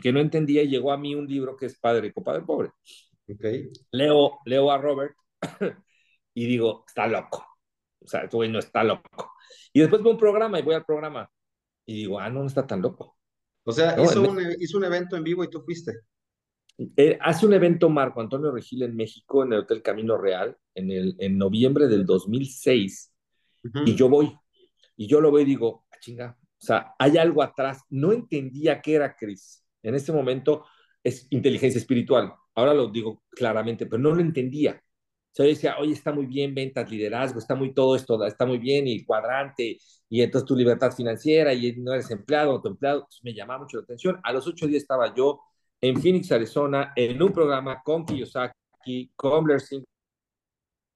que 0.00 0.12
no 0.12 0.20
entendía 0.20 0.62
y 0.62 0.68
llegó 0.68 0.92
a 0.92 0.98
mí 0.98 1.16
un 1.16 1.26
libro 1.26 1.56
que 1.56 1.66
es 1.66 1.76
Padre 1.80 2.02
Rico, 2.02 2.22
Padre 2.22 2.42
Pobre. 2.42 2.70
Okay. 3.28 3.70
Leo, 3.90 4.38
leo 4.44 4.70
a 4.70 4.78
Robert 4.78 5.16
y 6.34 6.46
digo, 6.46 6.84
está 6.86 7.08
loco 7.08 7.55
o 8.06 8.08
sea, 8.08 8.20
este 8.22 8.36
güey 8.36 8.50
no 8.50 8.58
está 8.58 8.84
loco. 8.84 9.32
Y 9.72 9.80
después 9.80 10.02
veo 10.02 10.12
un 10.12 10.18
programa 10.18 10.58
y 10.58 10.62
voy 10.62 10.74
al 10.74 10.84
programa 10.84 11.30
y 11.84 11.94
digo, 11.94 12.18
ah, 12.18 12.30
no, 12.30 12.40
no 12.40 12.46
está 12.46 12.66
tan 12.66 12.80
loco. 12.80 13.18
O 13.64 13.72
sea, 13.72 13.96
¿no? 13.96 14.04
hizo, 14.04 14.22
un, 14.22 14.40
hizo 14.58 14.78
un 14.78 14.84
evento 14.84 15.16
en 15.16 15.24
vivo 15.24 15.44
y 15.44 15.50
tú 15.50 15.60
fuiste. 15.62 15.92
Eh, 16.96 17.18
hace 17.20 17.46
un 17.46 17.54
evento 17.54 17.88
Marco 17.88 18.20
Antonio 18.20 18.52
Regil 18.52 18.82
en 18.82 18.94
México, 18.94 19.42
en 19.42 19.52
el 19.52 19.60
Hotel 19.60 19.82
Camino 19.82 20.16
Real, 20.16 20.56
en, 20.74 20.90
el, 20.90 21.16
en 21.18 21.36
noviembre 21.36 21.88
del 21.88 22.06
2006, 22.06 23.14
uh 23.64 23.68
-huh. 23.68 23.88
y 23.88 23.94
yo 23.94 24.08
voy, 24.08 24.36
y 24.96 25.06
yo 25.06 25.20
lo 25.20 25.32
veo 25.32 25.42
y 25.42 25.46
digo, 25.46 25.84
ah, 25.90 25.96
chinga, 26.00 26.38
o 26.40 26.64
sea, 26.64 26.94
hay 26.98 27.18
algo 27.18 27.42
atrás. 27.42 27.82
No 27.90 28.12
entendía 28.12 28.80
qué 28.80 28.94
era 28.94 29.16
Cris. 29.16 29.64
En 29.82 29.94
ese 29.94 30.12
momento 30.12 30.64
es 31.02 31.26
inteligencia 31.30 31.78
espiritual. 31.78 32.34
Ahora 32.54 32.74
lo 32.74 32.88
digo 32.88 33.24
claramente, 33.30 33.86
pero 33.86 34.02
no 34.02 34.14
lo 34.14 34.20
entendía. 34.20 34.82
Yo 35.38 35.44
decía, 35.44 35.76
oye, 35.78 35.92
está 35.92 36.12
muy 36.12 36.26
bien 36.26 36.54
ventas, 36.54 36.90
liderazgo, 36.90 37.38
está 37.38 37.54
muy 37.54 37.74
todo 37.74 37.94
esto, 37.94 38.24
está 38.24 38.46
muy 38.46 38.58
bien, 38.58 38.86
y 38.88 39.04
cuadrante, 39.04 39.78
y 40.08 40.22
entonces 40.22 40.46
tu 40.46 40.56
libertad 40.56 40.92
financiera, 40.92 41.52
y 41.52 41.76
no 41.76 41.92
eres 41.92 42.10
empleado 42.10 42.60
tu 42.62 42.68
empleado, 42.68 43.06
pues 43.06 43.20
me 43.22 43.34
llamaba 43.34 43.64
mucho 43.64 43.76
la 43.76 43.82
atención. 43.82 44.18
A 44.22 44.32
los 44.32 44.46
ocho 44.46 44.66
días 44.66 44.82
estaba 44.82 45.14
yo 45.14 45.40
en 45.80 46.00
Phoenix, 46.00 46.32
Arizona, 46.32 46.92
en 46.96 47.22
un 47.22 47.32
programa 47.32 47.82
con 47.84 48.06
Kiyosaki, 48.06 49.12
con 49.14 49.44
Blair 49.44 49.60
Singer, 49.60 49.86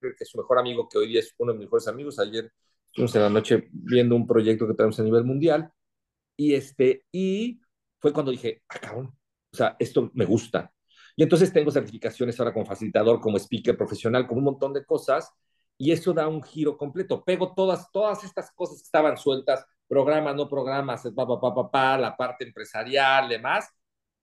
que 0.00 0.14
es 0.18 0.28
su 0.28 0.38
mejor 0.38 0.58
amigo, 0.58 0.88
que 0.88 0.96
hoy 0.96 1.08
día 1.08 1.20
es 1.20 1.34
uno 1.36 1.52
de 1.52 1.58
mis 1.58 1.66
mejores 1.66 1.86
amigos. 1.88 2.18
Ayer 2.18 2.50
estuvimos 2.86 3.14
en 3.14 3.22
la 3.22 3.28
noche 3.28 3.68
viendo 3.70 4.16
un 4.16 4.26
proyecto 4.26 4.66
que 4.66 4.74
tenemos 4.74 4.98
a 4.98 5.02
nivel 5.02 5.24
mundial, 5.24 5.70
y, 6.38 6.54
este, 6.54 7.04
y 7.12 7.60
fue 7.98 8.14
cuando 8.14 8.32
dije, 8.32 8.62
ah, 8.70 8.78
cabrón, 8.80 9.14
o 9.52 9.56
sea, 9.56 9.76
esto 9.78 10.10
me 10.14 10.24
gusta. 10.24 10.72
Y 11.20 11.22
entonces 11.22 11.52
tengo 11.52 11.70
certificaciones 11.70 12.40
ahora 12.40 12.50
como 12.50 12.64
facilitador, 12.64 13.20
como 13.20 13.36
speaker 13.36 13.76
profesional, 13.76 14.26
como 14.26 14.38
un 14.38 14.44
montón 14.46 14.72
de 14.72 14.86
cosas, 14.86 15.30
y 15.76 15.92
eso 15.92 16.14
da 16.14 16.26
un 16.26 16.42
giro 16.42 16.78
completo. 16.78 17.22
Pego 17.22 17.52
todas, 17.54 17.92
todas 17.92 18.24
estas 18.24 18.50
cosas 18.52 18.78
que 18.78 18.84
estaban 18.86 19.18
sueltas, 19.18 19.66
programas, 19.86 20.34
no 20.34 20.48
programas, 20.48 21.02
pa, 21.14 21.26
pa, 21.26 21.38
pa, 21.38 21.54
pa, 21.54 21.70
pa, 21.70 21.98
la 21.98 22.16
parte 22.16 22.44
empresarial, 22.46 23.28
demás, 23.28 23.68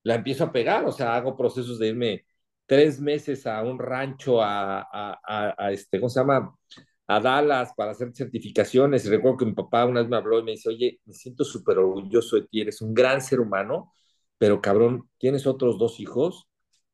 la 0.01 0.15
empiezo 0.15 0.45
a 0.45 0.51
pegar, 0.51 0.85
o 0.85 0.91
sea, 0.91 1.15
hago 1.15 1.37
procesos 1.37 1.77
de 1.77 1.89
irme 1.89 2.25
tres 2.65 2.99
meses 2.99 3.45
a 3.45 3.61
un 3.61 3.77
rancho 3.77 4.41
a, 4.41 4.79
a, 4.81 5.19
a, 5.23 5.55
a 5.55 5.71
este, 5.71 5.99
¿cómo 5.99 6.09
se 6.09 6.19
llama? 6.19 6.57
A 7.05 7.19
Dallas 7.19 7.73
para 7.77 7.91
hacer 7.91 8.11
certificaciones. 8.15 9.05
Y 9.05 9.09
recuerdo 9.09 9.37
que 9.37 9.45
mi 9.45 9.53
papá 9.53 9.85
una 9.85 10.01
vez 10.01 10.09
me 10.09 10.17
habló 10.17 10.39
y 10.39 10.43
me 10.43 10.51
dice, 10.53 10.69
oye, 10.69 10.99
me 11.05 11.13
siento 11.13 11.43
súper 11.43 11.77
orgulloso 11.77 12.37
de 12.37 12.47
ti, 12.47 12.61
eres 12.61 12.81
un 12.81 12.95
gran 12.95 13.21
ser 13.21 13.39
humano, 13.39 13.93
pero 14.39 14.59
cabrón, 14.61 15.07
tienes 15.19 15.45
otros 15.45 15.77
dos 15.77 15.99
hijos, 15.99 16.47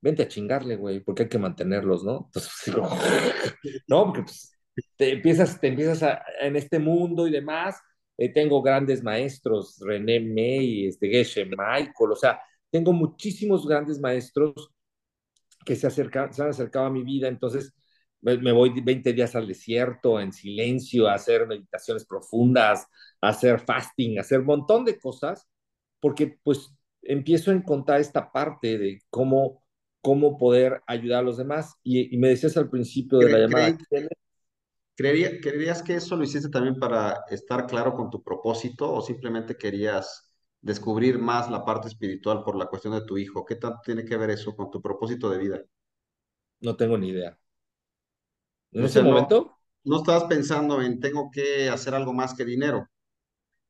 vente 0.04 0.24
a 0.24 0.28
chingarle, 0.28 0.76
güey, 0.76 1.00
porque 1.00 1.24
hay 1.24 1.30
que 1.30 1.40
mantenerlos, 1.40 2.04
¿no? 2.04 2.26
Entonces, 2.26 2.52
digo, 2.66 2.82
no, 3.88 4.06
porque 4.06 4.24
pues, 4.24 4.52
te 4.98 5.14
empiezas, 5.14 5.60
te 5.60 5.68
empiezas 5.70 6.04
a, 6.04 6.22
en 6.42 6.56
este 6.58 6.78
mundo 6.78 7.26
y 7.28 7.32
demás. 7.32 7.80
Eh, 8.18 8.32
tengo 8.32 8.62
grandes 8.62 9.02
maestros, 9.02 9.80
René 9.80 10.20
May, 10.20 10.88
este, 10.88 11.08
Geshe 11.10 11.46
Michael, 11.46 12.12
o 12.12 12.16
sea, 12.16 12.40
tengo 12.70 12.94
muchísimos 12.94 13.66
grandes 13.68 14.00
maestros 14.00 14.72
que 15.66 15.76
se, 15.76 15.88
acerca, 15.88 16.32
se 16.32 16.44
han 16.44 16.50
acercado 16.50 16.86
a 16.88 16.92
mi 16.92 17.04
vida, 17.04 17.28
entonces 17.28 17.74
me 18.22 18.52
voy 18.54 18.82
20 18.82 19.14
días 19.14 19.36
al 19.36 19.48
desierto, 19.48 20.20
en 20.20 20.32
silencio, 20.32 21.08
a 21.08 21.16
hacer 21.16 21.46
meditaciones 21.48 22.06
profundas, 22.06 22.88
a 23.22 23.30
hacer 23.30 23.60
fasting, 23.60 24.18
a 24.18 24.22
hacer 24.22 24.42
un 24.42 24.46
montón 24.46 24.86
de 24.86 24.98
cosas, 24.98 25.48
porque 26.00 26.38
pues 26.44 26.74
empiezo 27.02 27.52
a 27.52 27.56
encontrar 27.56 28.00
esta 28.00 28.32
parte 28.32 28.78
de 28.78 29.02
cómo 29.10 29.63
cómo 30.04 30.38
poder 30.38 30.84
ayudar 30.86 31.20
a 31.20 31.24
los 31.24 31.38
demás. 31.38 31.76
Y, 31.82 32.14
y 32.14 32.18
me 32.20 32.28
decías 32.28 32.56
al 32.58 32.70
principio 32.70 33.18
de 33.18 33.32
la 33.32 33.40
llamada. 33.40 33.76
¿creería, 34.96 35.40
¿Creerías 35.42 35.82
que 35.82 35.96
eso 35.96 36.16
lo 36.16 36.24
hiciste 36.24 36.50
también 36.50 36.78
para 36.78 37.24
estar 37.30 37.66
claro 37.66 37.96
con 37.96 38.10
tu 38.10 38.22
propósito 38.22 38.92
o 38.92 39.02
simplemente 39.02 39.58
querías 39.58 40.36
descubrir 40.62 41.18
más 41.18 41.50
la 41.50 41.66
parte 41.66 41.88
espiritual 41.88 42.44
por 42.44 42.56
la 42.56 42.68
cuestión 42.68 42.94
de 42.94 43.06
tu 43.06 43.18
hijo? 43.18 43.46
¿Qué 43.46 43.56
tanto 43.56 43.80
tiene 43.84 44.06
que 44.06 44.18
ver 44.18 44.30
eso 44.30 44.56
con 44.56 44.70
tu 44.70 44.82
propósito 44.82 45.30
de 45.30 45.38
vida? 45.40 45.62
No 46.62 46.76
tengo 46.76 46.98
ni 46.98 47.10
idea. 47.10 47.38
¿En 48.72 48.84
o 48.84 48.86
ese 48.86 48.94
sea, 48.96 49.04
momento? 49.04 49.58
No, 49.84 49.96
no 49.96 49.98
estabas 49.98 50.26
pensando 50.26 50.82
en 50.82 51.00
tengo 51.00 51.30
que 51.32 51.70
hacer 51.70 51.96
algo 51.96 52.14
más 52.14 52.34
que 52.34 52.46
dinero. 52.46 52.88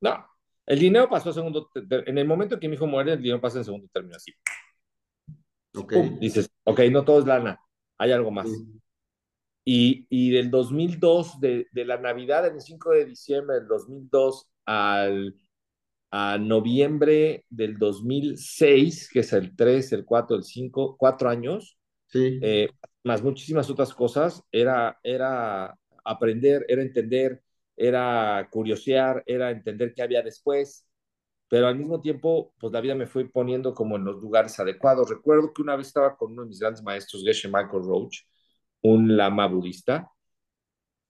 No, 0.02 0.26
el 0.66 0.80
dinero 0.80 1.10
pasó 1.10 1.30
a 1.30 1.34
segundo, 1.34 1.70
en 1.76 2.18
el 2.18 2.28
momento 2.28 2.60
que 2.60 2.68
mi 2.68 2.76
hijo 2.76 2.88
muere, 2.88 3.14
el 3.14 3.22
dinero 3.22 3.42
pasa 3.42 3.58
en 3.58 3.66
segundo 3.66 3.88
término, 3.92 4.16
así. 4.16 4.34
Okay. 5.76 6.10
Pum, 6.10 6.20
dices, 6.20 6.50
ok, 6.64 6.82
no 6.92 7.04
todo 7.04 7.20
es 7.20 7.26
lana, 7.26 7.60
hay 7.98 8.12
algo 8.12 8.32
más. 8.32 8.50
Sí. 8.50 8.80
Y, 9.66 10.08
y, 10.10 10.32
del 10.32 10.52
2002, 10.52 11.40
de, 11.40 11.68
de, 11.72 11.86
la 11.86 11.98
Navidad 11.98 12.44
del 12.44 12.60
5 12.60 12.92
de 12.92 13.06
diciembre 13.06 13.56
del 13.56 13.68
2002 13.68 14.48
al 14.66 15.36
a 16.16 16.38
noviembre 16.38 17.44
del 17.50 17.80
2006, 17.80 19.10
que 19.12 19.22
es 19.22 19.34
el 19.34 19.56
3, 19.56 19.94
el 19.94 20.06
4, 20.06 20.36
el 20.36 20.44
5, 20.44 20.96
cuatro 20.96 21.28
años, 21.28 21.76
sí. 22.06 22.40
eh, 22.44 22.70
más 23.04 23.24
muchísimas 23.24 23.68
otras 23.72 23.96
cosas, 23.96 24.44
era, 24.52 25.00
era 25.02 25.76
aprender, 26.06 26.68
era 26.70 26.84
entender, 26.84 27.42
era 27.76 28.48
curiosear, 28.52 29.24
era 29.26 29.50
entender 29.50 29.96
qué 29.96 30.04
había 30.04 30.22
después, 30.22 30.86
pero 31.54 31.68
al 31.68 31.78
mismo 31.78 32.02
tiempo, 32.02 32.52
pues 32.60 32.74
la 32.74 32.82
vida 32.82 32.96
me 32.96 33.06
fue 33.06 33.26
poniendo 33.26 33.76
como 33.76 33.96
en 33.96 34.04
los 34.04 34.20
lugares 34.20 34.60
adecuados. 34.60 35.08
Recuerdo 35.08 35.54
que 35.54 35.62
una 35.62 35.76
vez 35.76 35.86
estaba 35.86 36.18
con 36.18 36.32
uno 36.32 36.42
de 36.42 36.48
mis 36.48 36.60
grandes 36.60 36.82
maestros, 36.82 37.24
Geshe 37.24 37.48
Michael 37.48 37.84
Roach, 37.84 38.22
un 38.82 39.16
lama 39.16 39.46
budista. 39.46 40.12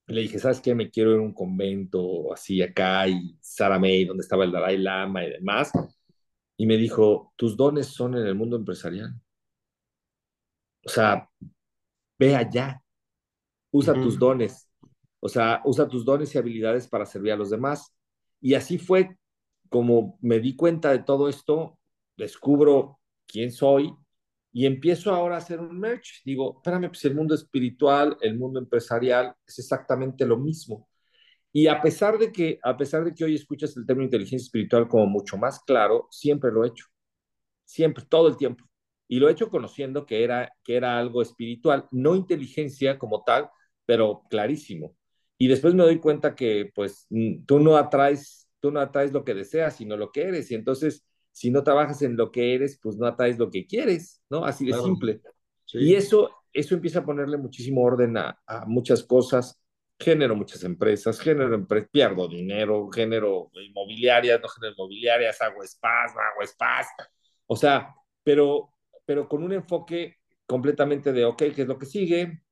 Le 0.08 0.20
dije, 0.20 0.40
¿sabes 0.40 0.60
qué? 0.60 0.76
Me 0.76 0.92
quiero 0.92 1.14
ir 1.14 1.20
a 1.20 1.22
un 1.22 1.34
convento 1.34 2.34
así 2.34 2.62
acá 2.62 3.08
y 3.08 3.38
Saramay, 3.40 4.04
donde 4.04 4.20
estaba 4.20 4.44
el 4.44 4.52
Dalai 4.52 4.78
Lama 4.80 5.24
y 5.24 5.30
demás. 5.32 5.72
Y 6.58 6.66
me 6.66 6.76
dijo, 6.76 7.32
tus 7.38 7.56
dones 7.56 7.88
son 7.88 8.18
en 8.18 8.28
el 8.28 8.36
mundo 8.36 8.58
empresarial. 8.58 9.14
O 10.86 10.90
sea, 10.90 11.30
ve 12.20 12.36
allá, 12.36 12.84
usa 13.72 13.94
uh 13.94 13.96
-huh. 13.96 14.04
tus 14.04 14.20
dones. 14.20 14.70
O 15.22 15.30
sea, 15.30 15.62
usa 15.64 15.88
tus 15.88 16.04
dones 16.04 16.36
y 16.36 16.38
habilidades 16.38 16.86
para 16.90 17.06
servir 17.06 17.32
a 17.32 17.38
los 17.38 17.50
demás. 17.50 17.96
Y 18.42 18.56
así 18.56 18.78
fue 18.78 19.18
como 19.74 20.20
me 20.22 20.40
di 20.40 20.56
cuenta 20.56 20.92
de 20.92 21.00
todo 21.00 21.30
esto, 21.30 21.80
descubro 22.16 23.00
quién 23.26 23.52
soy 23.52 23.92
y 24.52 24.68
empiezo 24.68 25.12
ahora 25.14 25.36
a 25.36 25.40
hacer 25.40 25.60
un 25.60 25.80
merch. 25.80 26.22
Digo, 26.26 26.58
espérame, 26.58 26.90
pues 26.90 27.04
el 27.06 27.16
mundo 27.16 27.34
espiritual, 27.34 28.16
el 28.22 28.38
mundo 28.38 28.60
empresarial 28.60 29.36
es 29.48 29.58
exactamente 29.60 30.26
lo 30.28 30.38
mismo. 30.38 30.88
Y 31.52 31.68
a 31.68 31.82
pesar 31.82 32.20
de 32.20 32.32
que, 32.32 32.60
a 32.64 32.78
pesar 32.78 33.04
de 33.06 33.16
que 33.16 33.26
hoy 33.26 33.36
escuchas 33.36 33.76
el 33.78 33.86
término 33.86 34.06
inteligencia 34.06 34.46
espiritual 34.46 34.88
como 34.88 35.08
mucho 35.08 35.38
más 35.38 35.60
claro, 35.62 36.08
siempre 36.12 36.52
lo 36.52 36.66
he 36.66 36.70
hecho. 36.70 36.86
Siempre, 37.66 38.06
todo 38.10 38.28
el 38.28 38.38
tiempo. 38.38 38.66
Y 39.08 39.20
lo 39.20 39.30
he 39.30 39.34
hecho 39.34 39.50
conociendo 39.50 40.06
que 40.06 40.24
era, 40.24 40.54
que 40.64 40.76
era 40.76 41.00
algo 41.00 41.22
espiritual, 41.22 41.88
no 41.92 42.16
inteligencia 42.16 43.00
como 43.00 43.24
tal, 43.24 43.50
pero 43.86 44.24
clarísimo. 44.30 44.96
y 45.38 45.48
después 45.48 45.74
me 45.76 45.84
doy 45.84 46.00
cuenta 46.00 46.36
que 46.36 46.72
pues 46.76 47.08
mm, 47.10 47.46
tú 47.46 47.60
no 47.60 47.78
atraes, 47.78 48.43
tú 48.64 48.72
no 48.72 48.80
atraes 48.80 49.12
lo 49.12 49.26
que 49.26 49.34
deseas, 49.34 49.76
sino 49.76 49.98
lo 49.98 50.10
que 50.14 50.22
eres. 50.24 50.50
Y 50.50 50.56
entonces, 50.56 51.06
si 51.34 51.52
no 51.52 51.64
trabajas 51.64 52.02
en 52.02 52.16
lo 52.16 52.32
que 52.32 52.56
eres, 52.56 52.80
pues 52.82 52.96
no 52.96 53.06
atraes 53.06 53.38
lo 53.38 53.50
que 53.50 53.68
quieres, 53.68 54.24
¿no? 54.30 54.46
Así 54.46 54.66
de 54.66 54.74
simple. 54.80 55.22
Y 55.74 55.96
eso, 55.96 56.32
eso 56.54 56.74
empieza 56.74 57.00
a 57.00 57.06
ponerle 57.06 57.36
muchísimo 57.36 57.84
orden 57.84 58.16
a, 58.16 58.42
a 58.48 58.66
muchas 58.66 59.04
cosas. 59.04 59.62
Genero 60.00 60.34
muchas 60.38 60.64
empresas, 60.64 61.20
genero 61.20 61.54
empresas, 61.54 61.90
pierdo 61.92 62.30
dinero, 62.30 62.90
genero 62.90 63.52
inmobiliarias, 63.54 64.40
no 64.42 64.48
genero 64.48 64.74
inmobiliarias, 64.76 65.42
hago 65.42 65.62
spas, 65.68 66.12
hago 66.12 66.48
spas. 66.48 66.88
O 67.48 67.58
sea, 67.58 67.94
pero, 68.24 68.70
pero 69.04 69.28
con 69.28 69.44
un 69.44 69.52
enfoque 69.52 70.20
completamente 70.46 71.12
de, 71.12 71.26
ok, 71.26 71.38
¿qué 71.54 71.64
es 71.64 71.68
lo 71.68 71.78
que 71.78 71.86
sigue? 71.86 72.44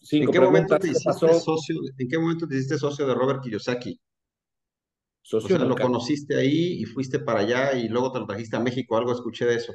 Cinco 0.00 0.26
¿En 0.26 0.32
qué 0.32 0.40
momento 0.40 0.78
te 0.78 0.88
hiciste 0.88 1.12
socio? 1.14 1.80
¿En 1.96 2.08
qué 2.08 2.18
momento 2.18 2.46
te 2.46 2.56
hiciste 2.56 2.76
socio 2.76 3.06
de 3.06 3.14
Robert 3.14 3.42
Kiyosaki? 3.42 3.98
Socio 5.28 5.56
o 5.56 5.58
sea, 5.58 5.68
lo 5.68 5.76
conociste 5.76 6.36
ahí 6.36 6.80
y 6.80 6.86
fuiste 6.86 7.18
para 7.18 7.40
allá 7.40 7.74
y 7.74 7.86
luego 7.86 8.10
te 8.10 8.18
lo 8.18 8.24
trajiste 8.24 8.56
a 8.56 8.60
México, 8.60 8.96
algo 8.96 9.12
escuché 9.12 9.44
de 9.44 9.56
eso. 9.56 9.74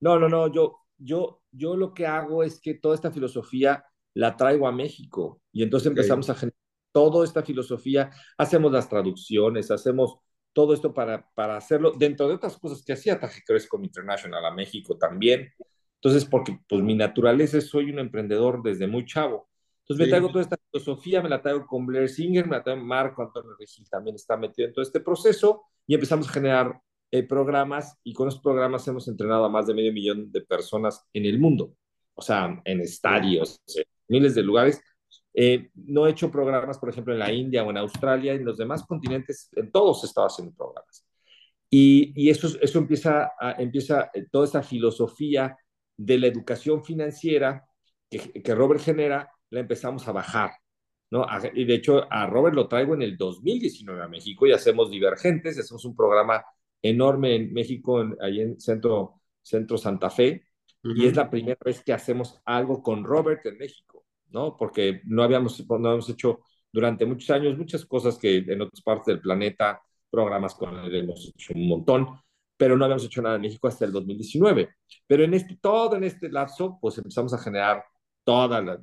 No, 0.00 0.18
no, 0.18 0.30
no, 0.30 0.50
yo, 0.50 0.78
yo, 0.96 1.42
yo 1.50 1.76
lo 1.76 1.92
que 1.92 2.06
hago 2.06 2.42
es 2.42 2.58
que 2.58 2.72
toda 2.72 2.94
esta 2.94 3.10
filosofía 3.10 3.84
la 4.14 4.34
traigo 4.34 4.66
a 4.66 4.72
México 4.72 5.42
y 5.52 5.62
entonces 5.62 5.88
empezamos 5.88 6.30
a 6.30 6.36
generar 6.36 6.56
toda 6.90 7.22
esta 7.22 7.42
filosofía, 7.42 8.12
hacemos 8.38 8.72
las 8.72 8.88
traducciones, 8.88 9.70
hacemos 9.70 10.16
todo 10.54 10.72
esto 10.72 10.94
para, 10.94 11.28
para 11.34 11.58
hacerlo, 11.58 11.92
dentro 11.92 12.26
de 12.26 12.36
otras 12.36 12.56
cosas 12.56 12.82
que 12.82 12.94
hacía 12.94 13.20
Taje 13.20 13.42
Crescom 13.46 13.84
International 13.84 14.42
a 14.42 14.54
México 14.54 14.96
también. 14.96 15.50
Entonces, 15.96 16.24
porque 16.24 16.58
pues 16.66 16.82
mi 16.82 16.94
naturaleza 16.94 17.58
es, 17.58 17.68
soy 17.68 17.90
un 17.90 17.98
emprendedor 17.98 18.62
desde 18.62 18.86
muy 18.86 19.04
chavo. 19.04 19.50
Entonces 19.92 20.06
me 20.06 20.10
traigo 20.10 20.28
toda 20.28 20.42
esta 20.42 20.56
filosofía, 20.70 21.22
me 21.22 21.28
la 21.28 21.42
traigo 21.42 21.66
con 21.66 21.86
Blair 21.86 22.08
Singer, 22.08 22.46
me 22.46 22.56
la 22.56 22.62
traigo 22.62 22.82
Marco 22.82 23.22
Antonio 23.22 23.54
Regil 23.58 23.88
también 23.88 24.16
está 24.16 24.36
metido 24.36 24.68
en 24.68 24.74
todo 24.74 24.82
este 24.82 25.00
proceso 25.00 25.62
y 25.86 25.94
empezamos 25.94 26.28
a 26.28 26.32
generar 26.32 26.80
eh, 27.10 27.22
programas 27.24 27.98
y 28.02 28.14
con 28.14 28.28
esos 28.28 28.40
programas 28.40 28.88
hemos 28.88 29.06
entrenado 29.06 29.44
a 29.44 29.48
más 29.50 29.66
de 29.66 29.74
medio 29.74 29.92
millón 29.92 30.32
de 30.32 30.40
personas 30.40 31.06
en 31.12 31.26
el 31.26 31.38
mundo, 31.38 31.74
o 32.14 32.22
sea, 32.22 32.60
en 32.64 32.80
estadios, 32.80 33.60
en 33.74 33.84
miles 34.08 34.34
de 34.34 34.42
lugares. 34.42 34.80
Eh, 35.34 35.70
no 35.74 36.06
he 36.06 36.10
hecho 36.10 36.30
programas, 36.30 36.78
por 36.78 36.88
ejemplo, 36.88 37.12
en 37.12 37.18
la 37.18 37.32
India 37.32 37.64
o 37.64 37.70
en 37.70 37.76
Australia, 37.76 38.32
en 38.32 38.44
los 38.44 38.56
demás 38.56 38.84
continentes, 38.84 39.50
en 39.56 39.70
todos 39.70 40.02
he 40.02 40.06
estado 40.06 40.26
haciendo 40.26 40.54
programas. 40.54 41.06
Y, 41.68 42.12
y 42.14 42.30
eso, 42.30 42.48
eso 42.60 42.78
empieza, 42.78 43.32
a, 43.38 43.52
empieza 43.58 44.10
eh, 44.14 44.26
toda 44.30 44.44
esta 44.44 44.62
filosofía 44.62 45.56
de 45.96 46.18
la 46.18 46.26
educación 46.26 46.84
financiera 46.84 47.66
que, 48.10 48.42
que 48.42 48.54
Robert 48.54 48.80
genera, 48.80 49.30
la 49.52 49.60
empezamos 49.60 50.06
a 50.08 50.12
bajar. 50.12 50.52
¿no? 51.10 51.26
Y 51.54 51.64
de 51.64 51.74
hecho, 51.74 52.06
a 52.10 52.26
Robert 52.26 52.56
lo 52.56 52.68
traigo 52.68 52.94
en 52.94 53.02
el 53.02 53.16
2019 53.16 54.02
a 54.02 54.08
México 54.08 54.46
y 54.46 54.52
hacemos 54.52 54.90
Divergentes, 54.90 55.58
hacemos 55.58 55.84
un 55.84 55.94
programa 55.94 56.42
enorme 56.80 57.36
en 57.36 57.52
México, 57.52 58.00
en, 58.00 58.16
ahí 58.20 58.40
en 58.40 58.58
Centro, 58.58 59.20
Centro 59.42 59.76
Santa 59.76 60.10
Fe, 60.10 60.42
y 60.82 61.06
es 61.06 61.14
la 61.14 61.30
primera 61.30 61.58
vez 61.64 61.84
que 61.84 61.92
hacemos 61.92 62.40
algo 62.44 62.82
con 62.82 63.04
Robert 63.04 63.46
en 63.46 63.56
México, 63.58 64.04
¿no? 64.30 64.56
Porque 64.56 65.02
no 65.04 65.22
habíamos, 65.22 65.64
no 65.68 65.76
habíamos 65.76 66.08
hecho 66.08 66.40
durante 66.72 67.06
muchos 67.06 67.30
años 67.30 67.56
muchas 67.56 67.84
cosas 67.84 68.18
que 68.18 68.38
en 68.38 68.62
otras 68.62 68.82
partes 68.82 69.06
del 69.06 69.20
planeta, 69.20 69.80
programas 70.10 70.54
con 70.54 70.76
él 70.78 70.94
hemos 70.94 71.28
hecho 71.28 71.52
un 71.54 71.68
montón, 71.68 72.08
pero 72.56 72.76
no 72.76 72.84
habíamos 72.84 73.04
hecho 73.04 73.22
nada 73.22 73.36
en 73.36 73.42
México 73.42 73.68
hasta 73.68 73.84
el 73.84 73.92
2019. 73.92 74.70
Pero 75.06 75.24
en 75.24 75.34
este, 75.34 75.56
todo 75.60 75.96
en 75.96 76.04
este 76.04 76.30
lapso, 76.30 76.78
pues 76.80 76.96
empezamos 76.98 77.32
a 77.34 77.38
generar 77.38 77.84
toda 78.24 78.60
la 78.60 78.82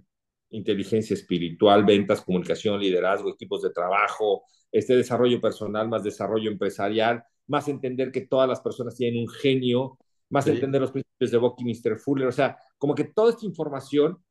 inteligencia 0.52 1.14
espiritual, 1.14 1.86
ventas, 1.86 2.22
comunicación, 2.22 2.80
liderazgo, 2.80 3.30
equipos 3.30 3.62
de 3.62 3.72
trabajo, 3.72 4.44
este 4.72 4.96
desarrollo 4.96 5.40
personal, 5.42 5.88
más 5.88 6.04
desarrollo 6.04 6.52
empresarial, 6.52 7.24
más 7.48 7.68
entender 7.68 8.12
que 8.12 8.22
todas 8.22 8.48
las 8.48 8.62
personas 8.62 8.96
tienen 8.96 9.22
un 9.22 9.30
genio, 9.30 9.98
más 10.30 10.48
entender 10.48 10.82
los 10.82 10.92
principios 10.92 11.32
de 11.32 11.38
Buckminster 11.38 11.98
Fuller, 11.98 12.28
o 12.28 12.32
sea, 12.32 12.58
como 12.78 12.94
que 12.94 13.06
toda 13.06 13.32
esta 13.32 13.46
información 13.46 14.24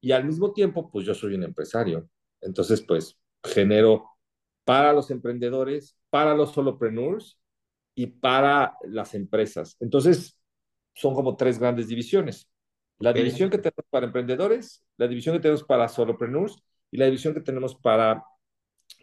y 0.00 0.12
al 0.12 0.24
mismo 0.24 0.52
tiempo, 0.52 0.90
pues 0.90 1.06
yo 1.06 1.14
soy 1.14 1.34
un 1.34 1.42
empresario. 1.42 2.08
Entonces, 2.40 2.82
pues 2.82 3.18
genero 3.42 4.04
para 4.64 4.92
los 4.92 5.10
emprendedores, 5.10 5.96
para 6.10 6.34
los 6.34 6.52
solopreneurs 6.52 7.38
y 7.94 8.06
para 8.06 8.76
las 8.84 9.14
empresas. 9.14 9.76
Entonces, 9.80 10.38
son 10.94 11.14
como 11.14 11.36
tres 11.36 11.58
grandes 11.58 11.88
divisiones. 11.88 12.48
La 12.98 13.12
división 13.12 13.50
que 13.50 13.58
tenemos 13.58 13.86
para 13.90 14.06
emprendedores, 14.06 14.84
la 14.96 15.06
división 15.06 15.36
que 15.36 15.40
tenemos 15.40 15.64
para 15.64 15.88
solopreneurs 15.88 16.62
y 16.90 16.96
la 16.96 17.04
división 17.06 17.34
que 17.34 17.40
tenemos 17.40 17.76
para 17.76 18.24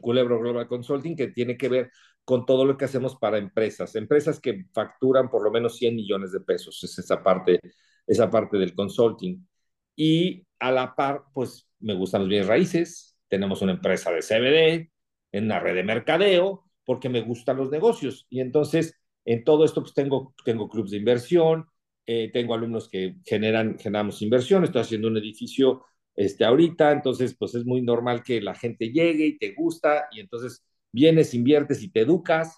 Culebro 0.01 0.39
Global 0.39 0.67
Consulting, 0.67 1.15
que 1.15 1.29
tiene 1.29 1.57
que 1.57 1.69
ver 1.69 1.91
con 2.25 2.45
todo 2.45 2.65
lo 2.65 2.75
que 2.75 2.85
hacemos 2.85 3.15
para 3.15 3.37
empresas, 3.37 3.95
empresas 3.95 4.39
que 4.39 4.65
facturan 4.73 5.29
por 5.29 5.43
lo 5.43 5.51
menos 5.51 5.77
100 5.77 5.95
millones 5.95 6.31
de 6.31 6.41
pesos, 6.41 6.83
es 6.83 6.97
esa 6.99 7.23
parte, 7.23 7.59
esa 8.07 8.29
parte 8.29 8.57
del 8.57 8.73
consulting. 8.73 9.47
Y 9.95 10.45
a 10.59 10.71
la 10.71 10.95
par, 10.95 11.23
pues 11.33 11.69
me 11.79 11.93
gustan 11.93 12.21
los 12.21 12.29
bienes 12.29 12.47
raíces, 12.47 13.15
tenemos 13.27 13.61
una 13.61 13.73
empresa 13.73 14.11
de 14.11 14.21
CBD, 14.21 14.91
en 15.31 15.45
una 15.45 15.59
red 15.59 15.75
de 15.75 15.83
mercadeo, 15.83 16.65
porque 16.83 17.09
me 17.09 17.21
gustan 17.21 17.57
los 17.57 17.69
negocios. 17.69 18.25
Y 18.29 18.39
entonces, 18.39 18.95
en 19.25 19.43
todo 19.43 19.65
esto, 19.65 19.81
pues 19.81 19.93
tengo, 19.93 20.33
tengo 20.43 20.69
clubes 20.69 20.91
de 20.91 20.97
inversión, 20.97 21.67
eh, 22.05 22.29
tengo 22.31 22.53
alumnos 22.53 22.87
que 22.89 23.15
generan, 23.25 23.77
generamos 23.77 24.21
inversión, 24.21 24.63
estoy 24.63 24.81
haciendo 24.81 25.07
un 25.07 25.17
edificio 25.17 25.83
este, 26.15 26.45
ahorita, 26.45 26.91
entonces, 26.91 27.35
pues 27.37 27.55
es 27.55 27.65
muy 27.65 27.81
normal 27.81 28.23
que 28.23 28.39
la 28.41 28.55
gente 28.55 28.91
llegue 28.91 29.25
y 29.25 29.37
te 29.37 29.53
gusta, 29.53 30.07
y 30.11 30.21
entonces 30.21 30.63
vienes, 30.91 31.33
inviertes 31.33 31.83
y 31.83 31.89
te 31.89 32.01
educas. 32.01 32.57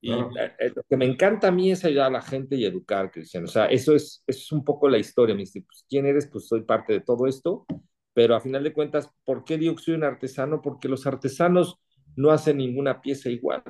Y 0.00 0.10
eh, 0.12 0.72
lo 0.74 0.82
que 0.82 0.96
me 0.96 1.06
encanta 1.06 1.48
a 1.48 1.52
mí 1.52 1.70
es 1.70 1.84
ayudar 1.84 2.08
a 2.08 2.10
la 2.10 2.22
gente 2.22 2.56
y 2.56 2.64
educar, 2.64 3.10
Cristian. 3.10 3.44
O 3.44 3.46
sea, 3.46 3.66
eso 3.66 3.94
es, 3.94 4.22
eso 4.26 4.40
es 4.40 4.52
un 4.52 4.64
poco 4.64 4.88
la 4.88 4.98
historia. 4.98 5.34
Me 5.34 5.42
dice, 5.42 5.62
pues, 5.62 5.86
¿quién 5.88 6.06
eres? 6.06 6.28
Pues 6.30 6.48
soy 6.48 6.62
parte 6.64 6.92
de 6.92 7.00
todo 7.00 7.26
esto. 7.26 7.64
Pero 8.12 8.34
a 8.34 8.40
final 8.40 8.64
de 8.64 8.72
cuentas, 8.72 9.08
¿por 9.24 9.44
qué 9.44 9.56
digo 9.56 9.76
que 9.76 9.82
soy 9.82 9.94
un 9.94 10.04
artesano? 10.04 10.60
Porque 10.60 10.88
los 10.88 11.06
artesanos 11.06 11.78
no 12.16 12.30
hacen 12.30 12.58
ninguna 12.58 13.00
pieza 13.00 13.30
igual. 13.30 13.62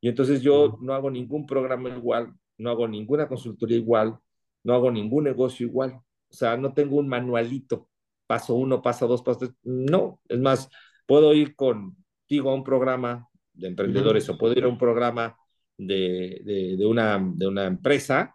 Y 0.00 0.08
entonces 0.08 0.42
yo 0.42 0.78
no 0.80 0.94
hago 0.94 1.10
ningún 1.10 1.46
programa 1.46 1.90
igual, 1.90 2.34
no 2.62 2.70
hago 2.70 2.88
ninguna 2.88 3.28
consultoría 3.28 3.76
igual, 3.76 4.18
no 4.64 4.74
hago 4.74 4.90
ningún 4.90 5.24
negocio 5.24 5.66
igual. 5.66 6.00
O 6.28 6.34
sea, 6.34 6.56
no 6.56 6.72
tengo 6.72 6.96
un 6.96 7.08
manualito, 7.08 7.88
paso 8.26 8.54
uno, 8.54 8.80
paso 8.80 9.06
dos, 9.06 9.22
paso 9.22 9.40
tres. 9.40 9.52
No, 9.62 10.20
es 10.28 10.38
más, 10.38 10.68
puedo 11.06 11.34
ir 11.34 11.54
contigo 11.54 12.50
a 12.50 12.54
un 12.54 12.64
programa 12.64 13.28
de 13.52 13.68
emprendedores 13.68 14.28
o 14.28 14.38
puedo 14.38 14.56
ir 14.56 14.64
a 14.64 14.68
un 14.68 14.78
programa 14.78 15.36
de, 15.76 16.40
de, 16.44 16.76
de, 16.76 16.86
una, 16.86 17.20
de 17.22 17.46
una 17.46 17.66
empresa 17.66 18.34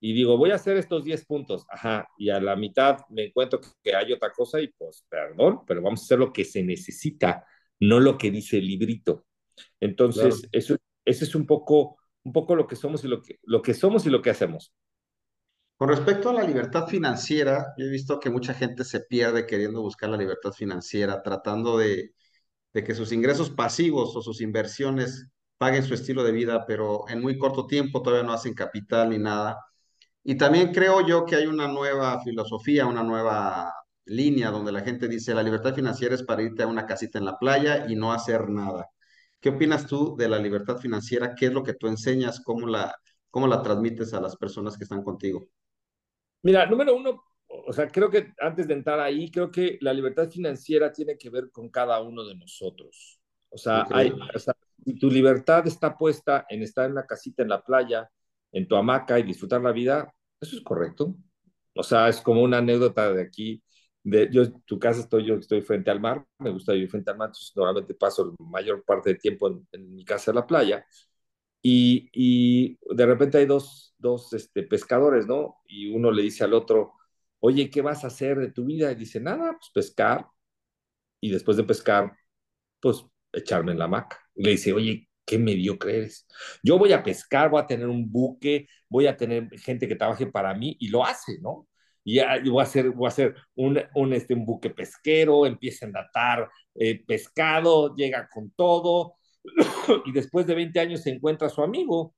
y 0.00 0.12
digo, 0.12 0.36
voy 0.36 0.50
a 0.50 0.56
hacer 0.56 0.76
estos 0.76 1.04
10 1.04 1.24
puntos, 1.26 1.64
ajá, 1.70 2.08
y 2.18 2.28
a 2.28 2.40
la 2.40 2.56
mitad 2.56 2.98
me 3.08 3.26
encuentro 3.26 3.60
que 3.82 3.94
hay 3.94 4.12
otra 4.12 4.32
cosa 4.32 4.60
y 4.60 4.66
pues, 4.66 5.06
perdón, 5.08 5.60
pero 5.64 5.80
vamos 5.80 6.00
a 6.00 6.04
hacer 6.04 6.18
lo 6.18 6.32
que 6.32 6.44
se 6.44 6.62
necesita 6.62 7.46
no 7.82 7.98
lo 7.98 8.16
que 8.16 8.30
dice 8.30 8.58
el 8.58 8.66
librito. 8.66 9.26
Entonces, 9.80 10.48
eso, 10.52 10.76
eso 11.04 11.24
es 11.24 11.34
un 11.34 11.46
poco, 11.46 11.98
un 12.24 12.32
poco 12.32 12.54
lo 12.56 12.66
que 12.66 12.76
somos 12.76 13.04
y 13.04 13.08
lo 13.08 13.22
que, 13.22 13.38
lo 13.44 13.62
que 13.62 13.74
somos 13.74 14.06
y 14.06 14.10
lo 14.10 14.22
que 14.22 14.30
hacemos. 14.30 14.72
Con 15.76 15.88
respecto 15.88 16.30
a 16.30 16.32
la 16.32 16.44
libertad 16.44 16.86
financiera, 16.86 17.74
yo 17.76 17.86
he 17.86 17.90
visto 17.90 18.20
que 18.20 18.30
mucha 18.30 18.54
gente 18.54 18.84
se 18.84 19.00
pierde 19.00 19.46
queriendo 19.46 19.82
buscar 19.82 20.10
la 20.10 20.16
libertad 20.16 20.52
financiera, 20.52 21.22
tratando 21.22 21.76
de, 21.78 22.14
de 22.74 22.84
que 22.84 22.94
sus 22.94 23.12
ingresos 23.12 23.50
pasivos 23.50 24.16
o 24.16 24.22
sus 24.22 24.40
inversiones 24.42 25.28
paguen 25.58 25.84
su 25.84 25.94
estilo 25.94 26.24
de 26.24 26.32
vida, 26.32 26.66
pero 26.66 27.08
en 27.08 27.20
muy 27.22 27.38
corto 27.38 27.66
tiempo 27.66 28.02
todavía 28.02 28.26
no 28.26 28.32
hacen 28.34 28.54
capital 28.54 29.10
ni 29.10 29.18
nada. 29.18 29.58
Y 30.24 30.36
también 30.36 30.72
creo 30.72 31.06
yo 31.06 31.26
que 31.26 31.36
hay 31.36 31.46
una 31.46 31.68
nueva 31.68 32.20
filosofía, 32.22 32.86
una 32.86 33.02
nueva 33.04 33.72
línea 34.06 34.50
donde 34.50 34.72
la 34.72 34.82
gente 34.82 35.08
dice 35.08 35.34
la 35.34 35.42
libertad 35.44 35.74
financiera 35.74 36.14
es 36.14 36.24
para 36.24 36.42
irte 36.42 36.64
a 36.64 36.68
una 36.68 36.86
casita 36.86 37.18
en 37.18 37.26
la 37.26 37.38
playa 37.38 37.86
y 37.88 37.96
no 37.96 38.12
hacer 38.12 38.48
nada. 38.50 38.91
¿Qué 39.42 39.48
opinas 39.48 39.88
tú 39.88 40.14
de 40.16 40.28
la 40.28 40.38
libertad 40.38 40.78
financiera? 40.78 41.34
¿Qué 41.34 41.46
es 41.46 41.52
lo 41.52 41.64
que 41.64 41.74
tú 41.74 41.88
enseñas? 41.88 42.40
¿Cómo 42.40 42.64
la, 42.68 42.94
cómo 43.28 43.48
la 43.48 43.60
transmites 43.60 44.14
a 44.14 44.20
las 44.20 44.36
personas 44.36 44.78
que 44.78 44.84
están 44.84 45.02
contigo? 45.02 45.48
Mira, 46.42 46.64
número 46.66 46.94
uno, 46.94 47.24
o 47.48 47.72
sea, 47.72 47.88
creo 47.88 48.08
que 48.08 48.32
antes 48.38 48.68
de 48.68 48.74
entrar 48.74 49.00
ahí, 49.00 49.32
creo 49.32 49.50
que 49.50 49.78
la 49.80 49.92
libertad 49.92 50.30
financiera 50.30 50.92
tiene 50.92 51.18
que 51.18 51.28
ver 51.28 51.50
con 51.50 51.70
cada 51.70 52.00
uno 52.00 52.24
de 52.24 52.36
nosotros. 52.36 53.20
O 53.48 53.58
sea, 53.58 53.84
hay, 53.90 54.14
tu 55.00 55.10
libertad 55.10 55.66
está 55.66 55.98
puesta 55.98 56.46
en 56.48 56.62
estar 56.62 56.88
en 56.88 56.94
la 56.94 57.04
casita 57.04 57.42
en 57.42 57.48
la 57.48 57.64
playa, 57.64 58.08
en 58.52 58.68
tu 58.68 58.76
hamaca 58.76 59.18
y 59.18 59.24
disfrutar 59.24 59.60
la 59.60 59.72
vida, 59.72 60.14
eso 60.40 60.54
es 60.54 60.62
correcto. 60.62 61.16
O 61.74 61.82
sea, 61.82 62.08
es 62.08 62.20
como 62.20 62.42
una 62.42 62.58
anécdota 62.58 63.12
de 63.12 63.22
aquí 63.22 63.60
de, 64.04 64.52
tu 64.66 64.78
casa 64.78 65.00
estoy, 65.00 65.26
yo 65.26 65.36
estoy 65.36 65.62
frente 65.62 65.90
al 65.90 66.00
mar, 66.00 66.24
me 66.38 66.50
gusta 66.50 66.72
vivir 66.72 66.90
frente 66.90 67.10
al 67.10 67.18
mar, 67.18 67.28
entonces 67.28 67.52
normalmente 67.54 67.94
paso 67.94 68.34
la 68.38 68.46
mayor 68.46 68.84
parte 68.84 69.10
del 69.10 69.20
tiempo 69.20 69.48
en, 69.72 69.94
mi 69.94 70.04
casa 70.04 70.30
en 70.30 70.36
la 70.36 70.46
playa, 70.46 70.86
y, 71.62 72.08
y, 72.12 72.78
de 72.94 73.06
repente 73.06 73.38
hay 73.38 73.46
dos, 73.46 73.94
dos 73.98 74.32
este, 74.32 74.64
pescadores, 74.64 75.26
¿no? 75.26 75.58
Y 75.66 75.94
uno 75.94 76.10
le 76.10 76.22
dice 76.22 76.44
al 76.44 76.54
otro, 76.54 76.94
oye, 77.40 77.70
¿qué 77.70 77.82
vas 77.82 78.04
a 78.04 78.08
hacer 78.08 78.38
de 78.38 78.50
tu 78.52 78.64
vida? 78.64 78.90
Y 78.92 78.96
dice, 78.96 79.20
nada, 79.20 79.52
pues 79.58 79.70
pescar. 79.72 80.26
y 81.20 81.30
después 81.30 81.56
de 81.56 81.64
pescar, 81.64 82.16
pues 82.80 83.04
echarme 83.32 83.72
en 83.72 83.78
la 83.78 83.86
hamaca. 83.86 84.18
Y 84.34 84.44
le 84.44 84.52
dice, 84.52 84.72
oye, 84.72 85.08
qué 85.24 85.38
mediocre 85.38 85.98
eres. 85.98 86.26
Yo 86.62 86.78
voy 86.78 86.92
a 86.92 87.02
pescar, 87.02 87.50
voy 87.50 87.62
a 87.62 87.66
tener 87.66 87.88
un 87.88 88.10
buque, 88.10 88.68
voy 88.88 89.06
a 89.06 89.16
tener 89.16 89.48
gente 89.60 89.88
que 89.88 89.96
trabaje 89.96 90.26
para 90.26 90.54
mí 90.54 90.76
y 90.80 90.88
lo 90.88 91.04
hace, 91.04 91.38
¿no? 91.40 91.68
Y 92.04 92.20
voy 92.48 92.60
a 92.60 92.64
hacer, 92.64 92.90
voy 92.90 93.06
a 93.06 93.08
hacer 93.08 93.34
un, 93.54 93.78
un, 93.94 94.12
este, 94.12 94.34
un 94.34 94.44
buque 94.44 94.70
pesquero, 94.70 95.46
empieza 95.46 95.86
a 95.86 95.88
enlatar 95.88 96.50
eh, 96.74 97.04
pescado, 97.04 97.94
llega 97.94 98.28
con 98.28 98.50
todo, 98.50 99.14
y 100.04 100.12
después 100.12 100.46
de 100.46 100.54
20 100.54 100.80
años 100.80 101.02
se 101.02 101.10
encuentra 101.10 101.46
a 101.46 101.50
su 101.50 101.62
amigo 101.62 102.14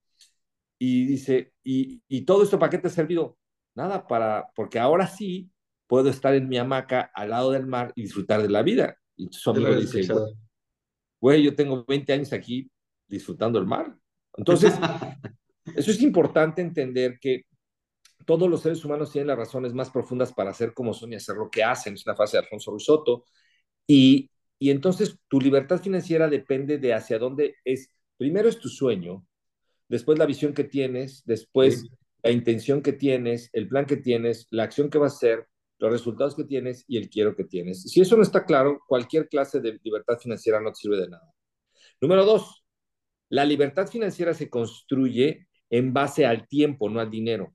y 0.79 1.07
dice, 1.07 1.53
¿y, 1.63 2.03
y 2.09 2.23
todo 2.23 2.43
esto 2.43 2.59
para 2.59 2.71
qué 2.71 2.79
te 2.79 2.89
ha 2.89 2.91
servido? 2.91 3.39
Nada, 3.75 4.07
para, 4.07 4.51
porque 4.55 4.79
ahora 4.79 5.07
sí 5.07 5.51
puedo 5.87 6.09
estar 6.09 6.35
en 6.35 6.49
mi 6.49 6.59
hamaca 6.59 7.11
al 7.15 7.31
lado 7.31 7.51
del 7.53 7.67
mar 7.67 7.93
y 7.95 8.03
disfrutar 8.03 8.43
de 8.43 8.49
la 8.49 8.63
vida. 8.63 8.97
Y 9.17 9.29
su 9.31 9.51
amigo 9.51 9.75
dice, 9.75 10.07
güey, 11.21 11.43
yo 11.43 11.55
tengo 11.55 11.85
20 11.87 12.13
años 12.13 12.33
aquí 12.33 12.71
disfrutando 13.07 13.59
el 13.59 13.67
mar. 13.67 13.97
Entonces, 14.37 14.75
eso 15.77 15.91
es 15.91 16.03
importante 16.03 16.63
entender 16.63 17.19
que 17.21 17.43
todos 18.25 18.49
los 18.49 18.63
seres 18.63 18.85
humanos 18.85 19.13
tienen 19.13 19.29
las 19.29 19.39
razones 19.39 19.75
más 19.75 19.91
profundas 19.91 20.33
para 20.33 20.51
hacer 20.51 20.75
como 20.75 20.93
son 20.93 21.13
y 21.13 21.17
hacer 21.17 21.37
lo 21.37 21.51
que 21.51 21.63
hacen. 21.63 21.95
Es 21.95 22.07
una 22.07 22.17
frase 22.17 22.37
de 22.37 22.45
Alfonso 22.45 22.73
Risotto. 22.73 23.25
Y, 23.87 24.31
y 24.59 24.71
entonces 24.71 25.19
tu 25.29 25.41
libertad 25.41 25.81
financiera 25.81 26.29
depende 26.29 26.79
de 26.79 26.95
hacia 26.95 27.19
dónde 27.19 27.57
es. 27.65 27.91
Primero 28.17 28.49
es 28.49 28.59
tu 28.59 28.69
sueño, 28.69 29.27
después 29.89 30.19
la 30.19 30.27
visión 30.27 30.55
que 30.55 30.65
tienes, 30.65 31.23
después 31.25 31.81
sí. 31.81 31.89
la 32.23 32.31
intención 32.31 32.83
que 32.83 32.93
tienes, 32.93 33.51
el 33.53 33.69
plan 33.69 33.87
que 33.87 33.97
tienes, 33.97 34.47
la 34.51 34.65
acción 34.65 34.89
que 34.89 34.99
vas 34.99 35.15
a 35.15 35.17
hacer, 35.17 35.49
los 35.79 35.91
resultados 35.91 36.35
que 36.35 36.45
tienes 36.45 36.85
y 36.87 36.97
el 36.97 37.11
quiero 37.11 37.35
que 37.35 37.45
tienes. 37.45 37.83
Si 37.83 38.01
eso 38.01 38.17
no 38.17 38.23
está 38.23 38.45
claro, 38.45 38.81
cualquier 38.87 39.29
clase 39.29 39.61
de 39.61 39.79
libertad 39.83 40.19
financiera 40.19 40.61
no 40.61 40.71
te 40.71 40.77
sirve 40.77 40.97
de 40.99 41.09
nada. 41.09 41.33
Número 42.01 42.25
dos, 42.25 42.65
la 43.29 43.45
libertad 43.45 43.89
financiera 43.89 44.35
se 44.35 44.49
construye 44.49 45.49
en 45.71 45.93
base 45.93 46.25
al 46.25 46.47
tiempo, 46.47 46.89
no 46.89 47.01
al 47.01 47.11
dinero. 47.11 47.55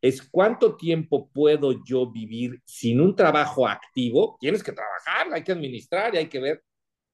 Es 0.00 0.22
cuánto 0.22 0.76
tiempo 0.76 1.30
puedo 1.30 1.84
yo 1.84 2.10
vivir 2.10 2.60
sin 2.64 3.00
un 3.00 3.14
trabajo 3.14 3.68
activo. 3.68 4.36
Tienes 4.40 4.62
que 4.62 4.72
trabajar, 4.72 5.32
hay 5.32 5.44
que 5.44 5.52
administrar 5.52 6.14
y 6.14 6.18
hay 6.18 6.28
que 6.28 6.40
ver. 6.40 6.64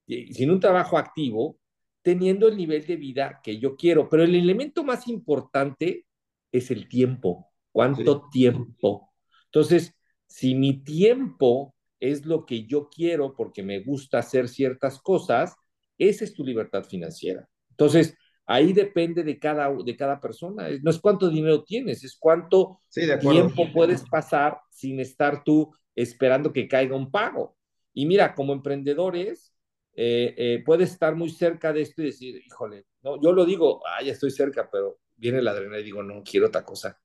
Sin 0.07 0.51
un 0.51 0.59
trabajo 0.59 0.97
activo, 0.97 1.59
teniendo 2.01 2.47
el 2.47 2.55
nivel 2.55 2.85
de 2.85 2.95
vida 2.95 3.41
que 3.43 3.59
yo 3.59 3.75
quiero. 3.75 4.07
Pero 4.07 4.23
el 4.23 4.35
elemento 4.35 4.83
más 4.83 5.07
importante 5.09 6.05
es 6.51 6.71
el 6.71 6.87
tiempo. 6.87 7.51
¿Cuánto 7.71 8.15
sí. 8.15 8.39
tiempo? 8.39 9.13
Entonces, 9.45 9.93
si 10.25 10.55
mi 10.55 10.83
tiempo 10.83 11.75
es 11.99 12.25
lo 12.25 12.45
que 12.45 12.65
yo 12.65 12.89
quiero 12.89 13.35
porque 13.35 13.63
me 13.63 13.79
gusta 13.79 14.19
hacer 14.19 14.47
ciertas 14.47 14.99
cosas, 14.99 15.55
esa 15.97 16.23
es 16.23 16.33
tu 16.33 16.45
libertad 16.45 16.83
financiera. 16.85 17.47
Entonces, 17.71 18.15
ahí 18.47 18.73
depende 18.73 19.23
de 19.23 19.37
cada, 19.37 19.71
de 19.71 19.95
cada 19.95 20.19
persona. 20.19 20.67
No 20.81 20.89
es 20.89 20.99
cuánto 20.99 21.29
dinero 21.29 21.63
tienes, 21.63 22.03
es 22.03 22.17
cuánto 22.17 22.79
sí, 22.87 23.01
tiempo 23.19 23.71
puedes 23.73 24.03
pasar 24.09 24.59
sin 24.71 24.99
estar 24.99 25.43
tú 25.43 25.71
esperando 25.93 26.53
que 26.53 26.67
caiga 26.67 26.95
un 26.95 27.11
pago. 27.11 27.57
Y 27.93 28.05
mira, 28.05 28.33
como 28.33 28.53
emprendedores, 28.53 29.53
eh, 29.93 30.33
eh, 30.37 30.63
puedes 30.65 30.91
estar 30.91 31.15
muy 31.15 31.29
cerca 31.29 31.73
de 31.73 31.81
esto 31.81 32.01
y 32.01 32.05
decir, 32.05 32.41
híjole, 32.45 32.85
no, 33.01 33.21
yo 33.21 33.33
lo 33.33 33.45
digo, 33.45 33.81
ah, 33.85 34.01
ya 34.01 34.13
estoy 34.13 34.31
cerca, 34.31 34.69
pero 34.71 34.99
viene 35.15 35.41
la 35.41 35.51
adrenalina 35.51 35.81
y 35.81 35.85
digo, 35.85 36.03
no, 36.03 36.23
quiero 36.23 36.47
otra 36.47 36.63
cosa. 36.63 36.97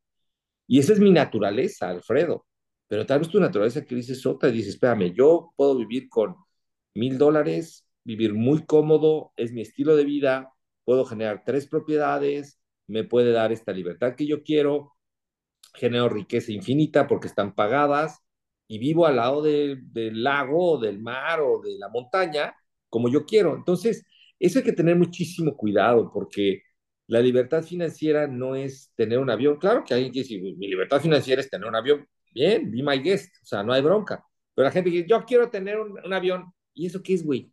Y 0.66 0.78
esa 0.78 0.92
es 0.92 1.00
mi 1.00 1.10
naturaleza, 1.10 1.88
Alfredo. 1.88 2.46
Pero 2.86 3.04
tal 3.06 3.20
vez 3.20 3.28
tu 3.28 3.40
naturaleza 3.40 3.84
que 3.84 3.94
dices 3.94 4.24
otra 4.26 4.48
y 4.50 4.52
dices, 4.52 4.74
espérame, 4.74 5.12
yo 5.14 5.52
puedo 5.56 5.76
vivir 5.76 6.08
con 6.08 6.36
mil 6.94 7.18
dólares, 7.18 7.86
vivir 8.04 8.34
muy 8.34 8.64
cómodo, 8.64 9.32
es 9.36 9.52
mi 9.52 9.62
estilo 9.62 9.96
de 9.96 10.04
vida, 10.04 10.52
puedo 10.84 11.04
generar 11.04 11.42
tres 11.44 11.66
propiedades, 11.66 12.60
me 12.86 13.04
puede 13.04 13.32
dar 13.32 13.52
esta 13.52 13.72
libertad 13.72 14.14
que 14.16 14.26
yo 14.26 14.42
quiero, 14.42 14.92
genero 15.74 16.08
riqueza 16.08 16.52
infinita 16.52 17.06
porque 17.06 17.28
están 17.28 17.54
pagadas 17.54 18.18
y 18.68 18.78
vivo 18.78 19.06
al 19.06 19.16
lado 19.16 19.42
de, 19.42 19.78
del 19.82 20.22
lago, 20.22 20.78
del 20.78 21.00
mar 21.00 21.40
o 21.40 21.60
de 21.60 21.78
la 21.78 21.88
montaña 21.88 22.54
como 22.88 23.08
yo 23.08 23.24
quiero. 23.24 23.56
Entonces, 23.56 24.04
eso 24.38 24.58
hay 24.58 24.64
que 24.64 24.72
tener 24.72 24.96
muchísimo 24.96 25.56
cuidado 25.56 26.10
porque 26.12 26.62
la 27.06 27.20
libertad 27.20 27.62
financiera 27.62 28.26
no 28.26 28.56
es 28.56 28.92
tener 28.96 29.18
un 29.18 29.30
avión. 29.30 29.56
Claro 29.56 29.84
que 29.84 29.94
alguien 29.94 30.12
quiere 30.12 30.28
decir, 30.28 30.56
mi 30.56 30.68
libertad 30.68 31.00
financiera 31.00 31.40
es 31.40 31.50
tener 31.50 31.68
un 31.68 31.76
avión. 31.76 32.06
Bien, 32.32 32.70
be 32.70 32.82
my 32.82 32.98
guest, 32.98 33.34
o 33.42 33.46
sea, 33.46 33.62
no 33.62 33.72
hay 33.72 33.82
bronca. 33.82 34.24
Pero 34.54 34.66
la 34.66 34.72
gente 34.72 34.90
dice, 34.90 35.06
yo 35.08 35.24
quiero 35.24 35.50
tener 35.50 35.78
un, 35.78 35.98
un 36.04 36.12
avión. 36.12 36.52
¿Y 36.74 36.86
eso 36.86 37.02
qué 37.02 37.14
es, 37.14 37.24
güey? 37.24 37.52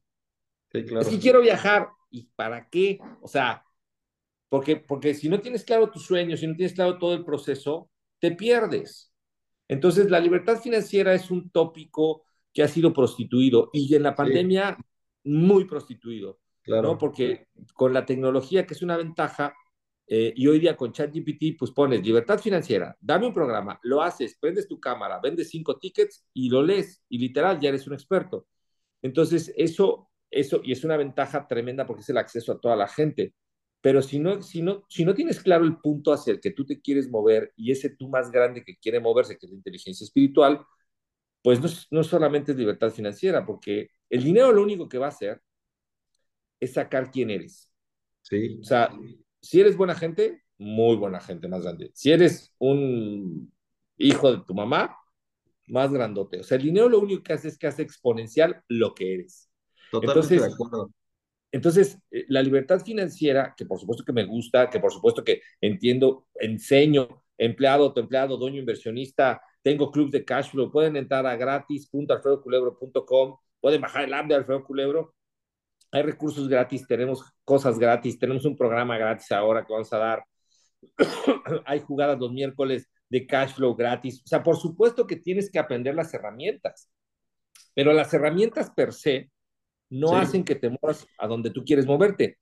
Sí, 0.72 0.84
claro. 0.84 1.02
Es 1.02 1.08
que 1.08 1.20
quiero 1.20 1.42
viajar. 1.42 1.90
¿Y 2.10 2.30
para 2.36 2.70
qué? 2.70 3.00
O 3.22 3.28
sea, 3.28 3.64
porque, 4.50 4.78
porque 4.78 5.14
si 5.14 5.30
no 5.30 5.40
tienes 5.40 5.64
claro 5.64 5.92
tus 5.92 6.06
sueños, 6.06 6.40
si 6.40 6.48
no 6.48 6.56
tienes 6.56 6.74
claro 6.74 6.98
todo 6.98 7.14
el 7.14 7.24
proceso, 7.24 7.90
te 8.20 8.32
pierdes. 8.32 9.14
Entonces, 9.68 10.10
la 10.10 10.20
libertad 10.20 10.60
financiera 10.60 11.14
es 11.14 11.30
un 11.30 11.52
tópico 11.52 12.24
que 12.54 12.64
ha 12.64 12.68
sido 12.68 12.92
prostituido 12.92 13.70
y 13.72 13.94
en 13.94 14.04
la 14.04 14.16
pandemia 14.16 14.76
sí. 14.76 14.84
muy 15.30 15.66
prostituido, 15.66 16.40
claro. 16.64 16.90
¿no? 16.90 16.98
Porque 16.98 17.48
con 17.74 17.94
la 17.94 18.06
tecnología, 18.06 18.66
que 18.66 18.74
es 18.74 18.82
una 18.82 18.98
ventaja, 18.98 19.54
eh, 20.12 20.34
y 20.36 20.48
hoy 20.48 20.60
día 20.60 20.76
con 20.76 20.92
ChatGPT, 20.92 21.56
pues 21.58 21.70
pones 21.70 22.04
libertad 22.04 22.40
financiera, 22.40 22.98
dame 23.00 23.28
un 23.28 23.34
programa, 23.34 23.80
lo 23.84 24.02
haces, 24.02 24.36
prendes 24.42 24.68
tu 24.68 24.80
cámara, 24.80 25.20
vendes 25.22 25.50
cinco 25.52 25.78
tickets 25.78 26.26
y 26.34 26.50
lo 26.50 26.64
lees, 26.64 27.04
y 27.10 27.20
literal, 27.20 27.60
ya 27.60 27.70
eres 27.70 27.86
un 27.86 27.94
experto. 27.94 28.48
Entonces, 29.04 29.54
eso, 29.56 30.09
eso, 30.32 30.62
y 30.64 30.72
es 30.72 30.84
una 30.84 30.98
ventaja 30.98 31.48
tremenda 31.48 31.86
porque 31.86 32.02
es 32.02 32.10
el 32.10 32.18
acceso 32.18 32.52
a 32.52 32.60
toda 32.60 32.76
la 32.76 32.88
gente. 32.88 33.34
Pero 33.82 34.02
si 34.02 34.20
no, 34.20 34.42
si, 34.42 34.62
no, 34.62 34.84
si 34.90 35.06
no 35.06 35.14
tienes 35.14 35.42
claro 35.42 35.64
el 35.64 35.78
punto 35.78 36.12
hacia 36.12 36.34
el 36.34 36.42
que 36.42 36.52
tú 36.52 36.66
te 36.66 36.82
quieres 36.82 37.10
mover 37.10 37.54
y 37.56 37.72
ese 37.72 37.90
tú 37.92 38.10
más 38.10 38.30
grande 38.32 38.64
que 38.64 38.78
quiere 38.78 39.00
moverse, 39.00 39.38
que 39.38 39.46
es 39.46 39.52
la 39.52 39.58
inteligencia 39.58 40.04
espiritual, 40.04 40.66
pues 41.42 41.62
no, 41.62 41.70
no 41.92 42.04
solamente 42.04 42.52
es 42.52 42.58
libertad 42.58 42.92
financiera, 42.92 43.46
porque 43.46 43.90
el 44.10 44.24
dinero 44.24 44.52
lo 44.52 44.64
único 44.64 44.90
que 44.90 44.98
va 44.98 45.08
a 45.08 45.10
hacer 45.10 45.42
es 46.60 46.74
sacar 46.74 47.12
quién 47.12 47.30
eres. 47.30 47.72
Sí. 48.22 48.60
O 48.62 48.64
sea, 48.64 48.92
si 49.42 49.62
eres 49.62 49.78
buena 49.78 49.96
gente, 49.96 50.44
muy 50.58 50.98
buena 50.98 51.22
gente, 51.22 51.48
más 51.48 51.64
grande. 51.64 51.92
Si 51.94 52.12
eres 52.12 52.54
un 52.60 53.52
hijo 53.98 54.32
de 54.32 54.44
tu 54.46 54.54
mamá, 54.54 54.96
más 55.68 55.92
grandote. 55.92 56.40
O 56.40 56.44
sea, 56.44 56.58
el 56.58 56.64
dinero 56.64 56.90
lo 56.90 57.00
único 57.00 57.24
que 57.24 57.34
hace 57.34 57.48
es 57.48 57.58
que 57.58 57.68
hace 57.68 57.84
exponencial 57.84 58.64
lo 58.68 58.94
que 58.94 59.14
eres. 59.16 59.49
Totalmente 59.92 60.36
entonces, 60.36 60.42
de 60.42 60.54
acuerdo. 60.54 60.92
Entonces, 61.52 61.98
eh, 62.12 62.26
la 62.28 62.44
libertad 62.44 62.82
financiera, 62.82 63.54
que 63.58 63.66
por 63.66 63.80
supuesto 63.80 64.04
que 64.04 64.14
me 64.14 64.26
gusta, 64.26 64.70
que 64.70 64.80
por 64.80 64.92
supuesto 64.92 65.24
que 65.24 65.42
entiendo, 65.62 66.28
enseño, 66.36 67.24
empleado, 67.38 67.86
autoempleado, 67.86 68.38
dueño 68.38 68.60
inversionista, 68.60 69.42
tengo 69.62 69.92
club 69.92 70.12
de 70.12 70.24
cash 70.24 70.52
flow, 70.52 70.72
pueden 70.72 70.96
entrar 70.96 71.26
a 71.26 71.36
gratis.alfredoculebro.com, 71.36 73.38
pueden 73.60 73.82
bajar 73.82 74.04
el 74.04 74.14
app 74.14 74.28
de 74.28 74.36
Alfredo 74.36 74.64
Culebro, 74.64 75.16
hay 75.92 76.04
recursos 76.04 76.48
gratis, 76.48 76.86
tenemos 76.88 77.24
cosas 77.44 77.80
gratis, 77.80 78.20
tenemos 78.20 78.46
un 78.46 78.56
programa 78.56 78.98
gratis 78.98 79.32
ahora 79.32 79.66
que 79.66 79.74
vamos 79.74 79.92
a 79.92 79.98
dar, 79.98 80.24
hay 81.66 81.80
jugadas 81.80 82.20
los 82.20 82.32
miércoles 82.32 82.88
de 83.10 83.26
cash 83.26 83.54
flow 83.54 83.76
gratis, 83.76 84.22
o 84.24 84.28
sea, 84.28 84.44
por 84.44 84.58
supuesto 84.58 85.08
que 85.08 85.16
tienes 85.16 85.52
que 85.52 85.58
aprender 85.58 85.96
las 85.96 86.14
herramientas, 86.14 86.92
pero 87.74 87.92
las 87.92 88.14
herramientas 88.14 88.70
per 88.70 88.94
se 88.94 89.32
no 89.90 90.10
sí. 90.10 90.16
hacen 90.16 90.44
que 90.44 90.56
te 90.56 90.70
muevas 90.70 91.06
a 91.18 91.28
donde 91.28 91.52
tú 91.52 91.64
quieres 91.64 91.86
moverte. 91.86 92.38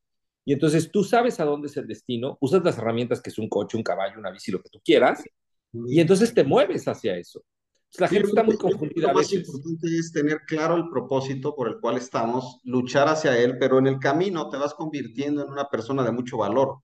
Y 0.45 0.53
entonces 0.53 0.91
tú 0.91 1.03
sabes 1.03 1.39
a 1.39 1.45
dónde 1.45 1.67
es 1.67 1.77
el 1.77 1.88
destino, 1.88 2.38
usas 2.39 2.63
las 2.63 2.77
herramientas 2.77 3.21
que 3.21 3.29
es 3.29 3.38
un 3.38 3.49
coche, 3.49 3.77
un 3.77 3.83
caballo, 3.83 4.17
una 4.17 4.31
bici, 4.31 4.51
lo 4.51 4.62
que 4.62 4.69
tú 4.69 4.79
quieras, 4.83 5.23
y 5.73 5.99
entonces 5.99 6.33
te 6.33 6.43
mueves 6.43 6.88
hacia 6.88 7.17
eso. 7.17 7.43
La 7.97 8.07
sí, 8.07 8.15
gente 8.15 8.29
está 8.29 8.43
muy 8.43 8.57
confundida. 8.57 9.07
Lo 9.07 9.13
más 9.13 9.31
importante 9.31 9.88
es 9.97 10.12
tener 10.12 10.41
claro 10.45 10.75
el 10.75 10.89
propósito 10.89 11.55
por 11.55 11.67
el 11.67 11.79
cual 11.79 11.97
estamos, 11.97 12.60
luchar 12.63 13.07
hacia 13.07 13.38
él, 13.38 13.57
pero 13.60 13.79
en 13.79 13.88
el 13.88 13.99
camino 13.99 14.49
te 14.49 14.57
vas 14.57 14.73
convirtiendo 14.73 15.43
en 15.43 15.49
una 15.49 15.69
persona 15.69 16.03
de 16.03 16.12
mucho 16.12 16.38
valor. 16.38 16.79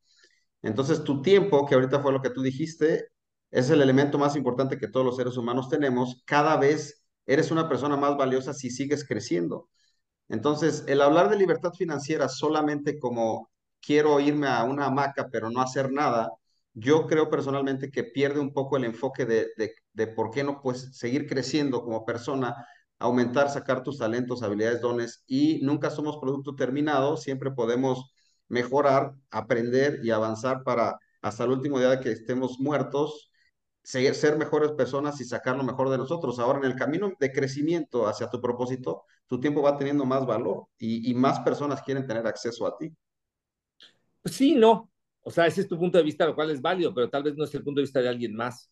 Entonces, 0.62 1.04
tu 1.04 1.22
tiempo, 1.22 1.66
que 1.66 1.76
ahorita 1.76 2.00
fue 2.00 2.14
lo 2.14 2.22
que 2.22 2.30
tú 2.30 2.42
dijiste, 2.42 3.10
es 3.52 3.70
el 3.70 3.82
elemento 3.82 4.18
más 4.18 4.36
importante 4.36 4.78
que 4.78 4.88
todos 4.88 5.06
los 5.06 5.18
seres 5.18 5.38
humanos 5.38 5.70
tenemos. 5.70 6.24
Cada 6.26 6.58
vez 6.58 7.06
eres 7.26 7.52
una 7.52 7.68
persona 7.70 7.98
más 7.98 8.18
valiosa 8.18 8.54
si 8.54 8.70
sigues 8.70 9.06
creciendo. 9.06 9.70
Entonces, 10.30 10.84
el 10.88 11.02
hablar 11.02 11.30
de 11.30 11.38
libertad 11.38 11.74
financiera 11.74 12.30
solamente 12.30 13.00
como 13.00 13.50
quiero 13.82 14.20
irme 14.20 14.48
a 14.48 14.64
una 14.64 14.86
hamaca 14.88 15.30
pero 15.30 15.50
no 15.50 15.62
hacer 15.62 15.92
nada, 15.92 16.32
yo 16.74 17.06
creo 17.08 17.30
personalmente 17.30 17.92
que 17.92 18.04
pierde 18.04 18.40
un 18.40 18.54
poco 18.54 18.78
el 18.78 18.86
enfoque 18.86 19.26
de, 19.26 19.48
de, 19.58 19.74
de 19.94 20.08
por 20.08 20.32
qué 20.32 20.44
no 20.44 20.62
pues 20.62 20.90
seguir 20.98 21.28
creciendo 21.28 21.84
como 21.84 22.06
persona, 22.06 22.56
aumentar, 23.00 23.50
sacar 23.50 23.84
tus 23.84 24.00
talentos, 24.00 24.42
habilidades, 24.44 24.82
dones 24.82 25.24
y 25.28 25.60
nunca 25.64 25.90
somos 25.90 26.18
producto 26.18 26.56
terminado, 26.56 27.18
siempre 27.18 27.52
podemos 27.52 28.12
mejorar, 28.48 29.14
aprender 29.32 30.00
y 30.04 30.12
avanzar 30.12 30.64
para 30.64 30.98
hasta 31.22 31.44
el 31.46 31.52
último 31.52 31.80
día 31.80 32.00
que 32.00 32.12
estemos 32.12 32.60
muertos, 32.60 33.32
ser, 33.84 34.38
mejores 34.38 34.72
personas 34.72 35.20
y 35.22 35.26
sacar 35.26 35.56
lo 35.56 35.64
mejor 35.64 35.90
de 35.90 35.98
nosotros. 35.98 36.40
Ahora, 36.40 36.60
en 36.60 36.66
el 36.66 36.76
camino 36.76 37.14
de 37.20 37.32
crecimiento 37.32 38.08
hacia 38.08 38.30
tu 38.30 38.42
propósito, 38.42 39.06
tu 39.28 39.40
tiempo 39.40 39.62
va 39.62 39.78
teniendo 39.78 40.06
más 40.06 40.26
valor 40.26 40.68
y, 40.78 41.10
y 41.10 41.14
más 41.14 41.40
personas 41.42 41.82
quieren 41.82 42.08
tener 42.08 42.26
acceso 42.26 42.66
a 42.66 42.78
ti. 42.78 42.92
Pues 44.22 44.36
sí, 44.36 44.56
no. 44.56 44.90
O 45.22 45.32
sea, 45.32 45.48
ese 45.48 45.62
es 45.62 45.68
tu 45.68 45.78
punto 45.78 45.98
de 45.98 46.04
vista, 46.04 46.26
lo 46.26 46.36
cual 46.36 46.52
es 46.52 46.62
válido, 46.62 46.94
pero 46.94 47.10
tal 47.10 47.24
vez 47.24 47.36
no 47.36 47.44
es 47.44 47.54
el 47.56 47.64
punto 47.64 47.80
de 47.80 47.84
vista 47.84 48.02
de 48.02 48.10
alguien 48.10 48.36
más. 48.36 48.72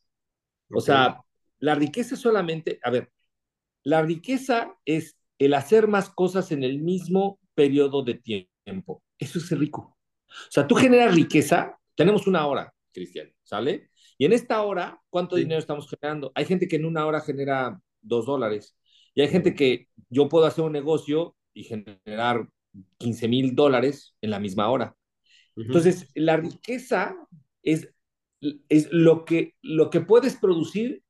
O 0.70 0.80
okay. 0.80 0.86
sea, 0.86 1.22
la 1.60 1.76
riqueza 1.76 2.16
solamente, 2.16 2.80
a 2.84 2.90
ver, 2.90 3.12
la 3.84 4.02
riqueza 4.02 4.76
es 4.86 5.18
el 5.38 5.54
hacer 5.54 5.88
más 5.88 6.10
cosas 6.10 6.52
en 6.52 6.64
el 6.64 6.80
mismo 6.80 7.40
periodo 7.56 8.04
de 8.04 8.16
tiempo. 8.16 9.04
Eso 9.18 9.40
es 9.40 9.50
rico. 9.52 9.98
O 10.28 10.52
sea, 10.52 10.68
tú 10.68 10.76
generas 10.76 11.16
riqueza, 11.16 11.78
tenemos 11.96 12.28
una 12.28 12.46
hora, 12.48 12.74
Cristian, 12.92 13.32
¿sale? 13.44 13.91
Y 14.22 14.26
en 14.26 14.34
esta 14.34 14.62
hora, 14.62 15.02
¿cuánto 15.10 15.36
sí. 15.36 15.42
dinero 15.42 15.58
estamos 15.58 15.90
generando? 15.90 16.32
Hay 16.36 16.46
gente 16.46 16.68
que 16.68 16.76
en 16.76 16.86
una 16.86 17.08
hora 17.08 17.22
genera 17.22 17.82
dos 18.04 18.28
dólares. 18.28 18.78
Y 19.16 19.22
hay 19.22 19.30
gente 19.30 19.56
que 19.56 19.88
yo 20.12 20.30
puedo 20.30 20.46
hacer 20.46 20.64
un 20.64 20.74
negocio 20.74 21.36
y 21.56 21.64
generar 21.64 22.48
15 23.00 23.28
mil 23.28 23.56
dólares 23.56 24.16
en 24.22 24.30
la 24.30 24.40
misma 24.40 24.70
hora. 24.70 24.96
Uh 25.56 25.62
-huh. 25.62 25.66
Entonces, 25.66 26.12
la 26.14 26.38
riqueza 26.38 27.16
es, 27.64 27.92
es 28.70 28.90
lo, 28.92 29.26
que, 29.26 29.56
lo 29.64 29.90
que 29.90 30.02
puedes 30.02 30.36
producir 30.36 31.02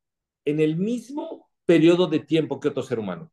en 0.45 0.62
el 0.62 0.78
mismo 0.78 1.50
periodo 1.65 2.08
de 2.08 2.19
tiempo 2.19 2.62
que 2.62 2.69
otro 2.69 2.82
ser 2.82 2.97
humano. 2.97 3.30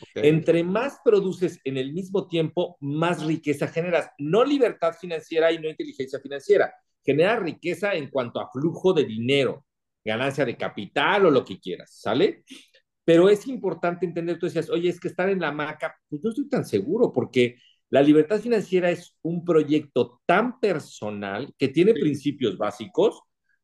Okay. 0.00 0.30
Entre 0.30 0.64
más 0.64 0.98
produces 1.04 1.60
en 1.62 1.76
el 1.76 1.92
mismo 1.92 2.26
tiempo, 2.26 2.76
más 2.80 3.24
riqueza 3.24 3.68
generas. 3.68 4.10
No 4.18 4.44
libertad 4.44 4.94
financiera 5.00 5.52
y 5.52 5.60
no 5.60 5.68
inteligencia 5.68 6.18
financiera. 6.18 6.74
Genera 7.04 7.38
riqueza 7.38 7.94
en 7.94 8.08
cuanto 8.10 8.40
a 8.40 8.50
flujo 8.50 8.92
de 8.92 9.04
dinero, 9.04 9.64
ganancia 10.04 10.44
de 10.44 10.56
capital 10.56 11.26
o 11.26 11.30
lo 11.30 11.44
que 11.44 11.58
quieras, 11.58 11.98
¿sale? 12.00 12.44
Pero 13.04 13.28
es 13.28 13.46
importante 13.48 14.06
entender, 14.06 14.38
tú 14.38 14.46
decías, 14.46 14.70
oye, 14.70 14.88
es 14.88 15.00
que 15.00 15.08
estar 15.08 15.28
en 15.28 15.40
la 15.40 15.52
maca, 15.52 15.96
pues 16.08 16.22
no 16.22 16.30
estoy 16.30 16.48
tan 16.48 16.64
seguro, 16.64 17.12
porque 17.12 17.56
la 17.90 18.02
libertad 18.02 18.40
financiera 18.40 18.90
es 18.90 19.16
un 19.22 19.44
proyecto 19.44 20.20
tan 20.24 20.60
personal 20.60 21.52
que 21.58 21.68
tiene 21.68 21.92
sí. 21.94 22.00
principios 22.00 22.56
básicos, 22.56 23.20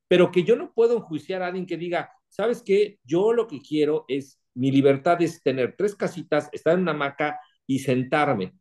pero 0.08 0.30
que 0.30 0.42
yo 0.42 0.56
no 0.56 0.72
puedo 0.74 0.96
enjuiciar 0.96 1.42
a 1.42 1.46
alguien 1.46 1.66
que 1.66 1.76
diga, 1.76 2.10
¿sabes 2.28 2.62
qué? 2.62 2.98
Yo 3.04 3.32
lo 3.32 3.46
que 3.46 3.60
quiero 3.60 4.04
es, 4.08 4.40
mi 4.54 4.70
libertad 4.70 5.22
es 5.22 5.42
tener 5.42 5.76
tres 5.78 5.94
casitas, 5.94 6.48
estar 6.52 6.74
en 6.74 6.80
una 6.80 6.92
hamaca 6.92 7.38
y 7.66 7.78
sentarme. 7.78 8.54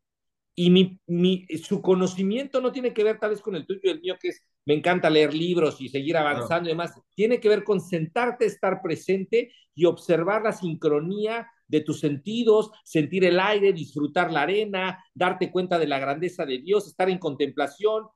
Y 0.55 0.69
mi, 0.69 0.99
mi, 1.07 1.45
su 1.63 1.81
conocimiento 1.81 2.61
no 2.61 2.71
tiene 2.71 2.93
que 2.93 3.03
ver 3.03 3.19
tal 3.19 3.31
vez 3.31 3.41
con 3.41 3.55
el 3.55 3.65
tuyo 3.65 3.81
y 3.83 3.89
el 3.89 4.01
mío, 4.01 4.15
que 4.19 4.29
es, 4.29 4.41
me 4.67 4.73
encanta 4.73 5.09
leer 5.09 5.33
libros 5.33 5.79
y 5.79 5.87
seguir 5.87 6.17
avanzando 6.17 6.63
no. 6.63 6.67
y 6.67 6.71
demás. 6.73 6.93
Tiene 7.15 7.39
que 7.39 7.47
ver 7.47 7.63
con 7.63 7.79
sentarte, 7.79 8.45
estar 8.45 8.81
presente 8.81 9.49
y 9.73 9.85
observar 9.85 10.41
la 10.41 10.51
sincronía 10.51 11.49
de 11.69 11.79
tus 11.79 12.01
sentidos, 12.01 12.71
sentir 12.83 13.23
el 13.23 13.39
aire, 13.39 13.71
disfrutar 13.71 14.29
la 14.29 14.41
arena, 14.41 15.01
darte 15.13 15.51
cuenta 15.51 15.79
de 15.79 15.87
la 15.87 15.99
grandeza 15.99 16.45
de 16.45 16.57
Dios, 16.57 16.85
estar 16.85 17.09
en 17.09 17.17
contemplación. 17.17 18.07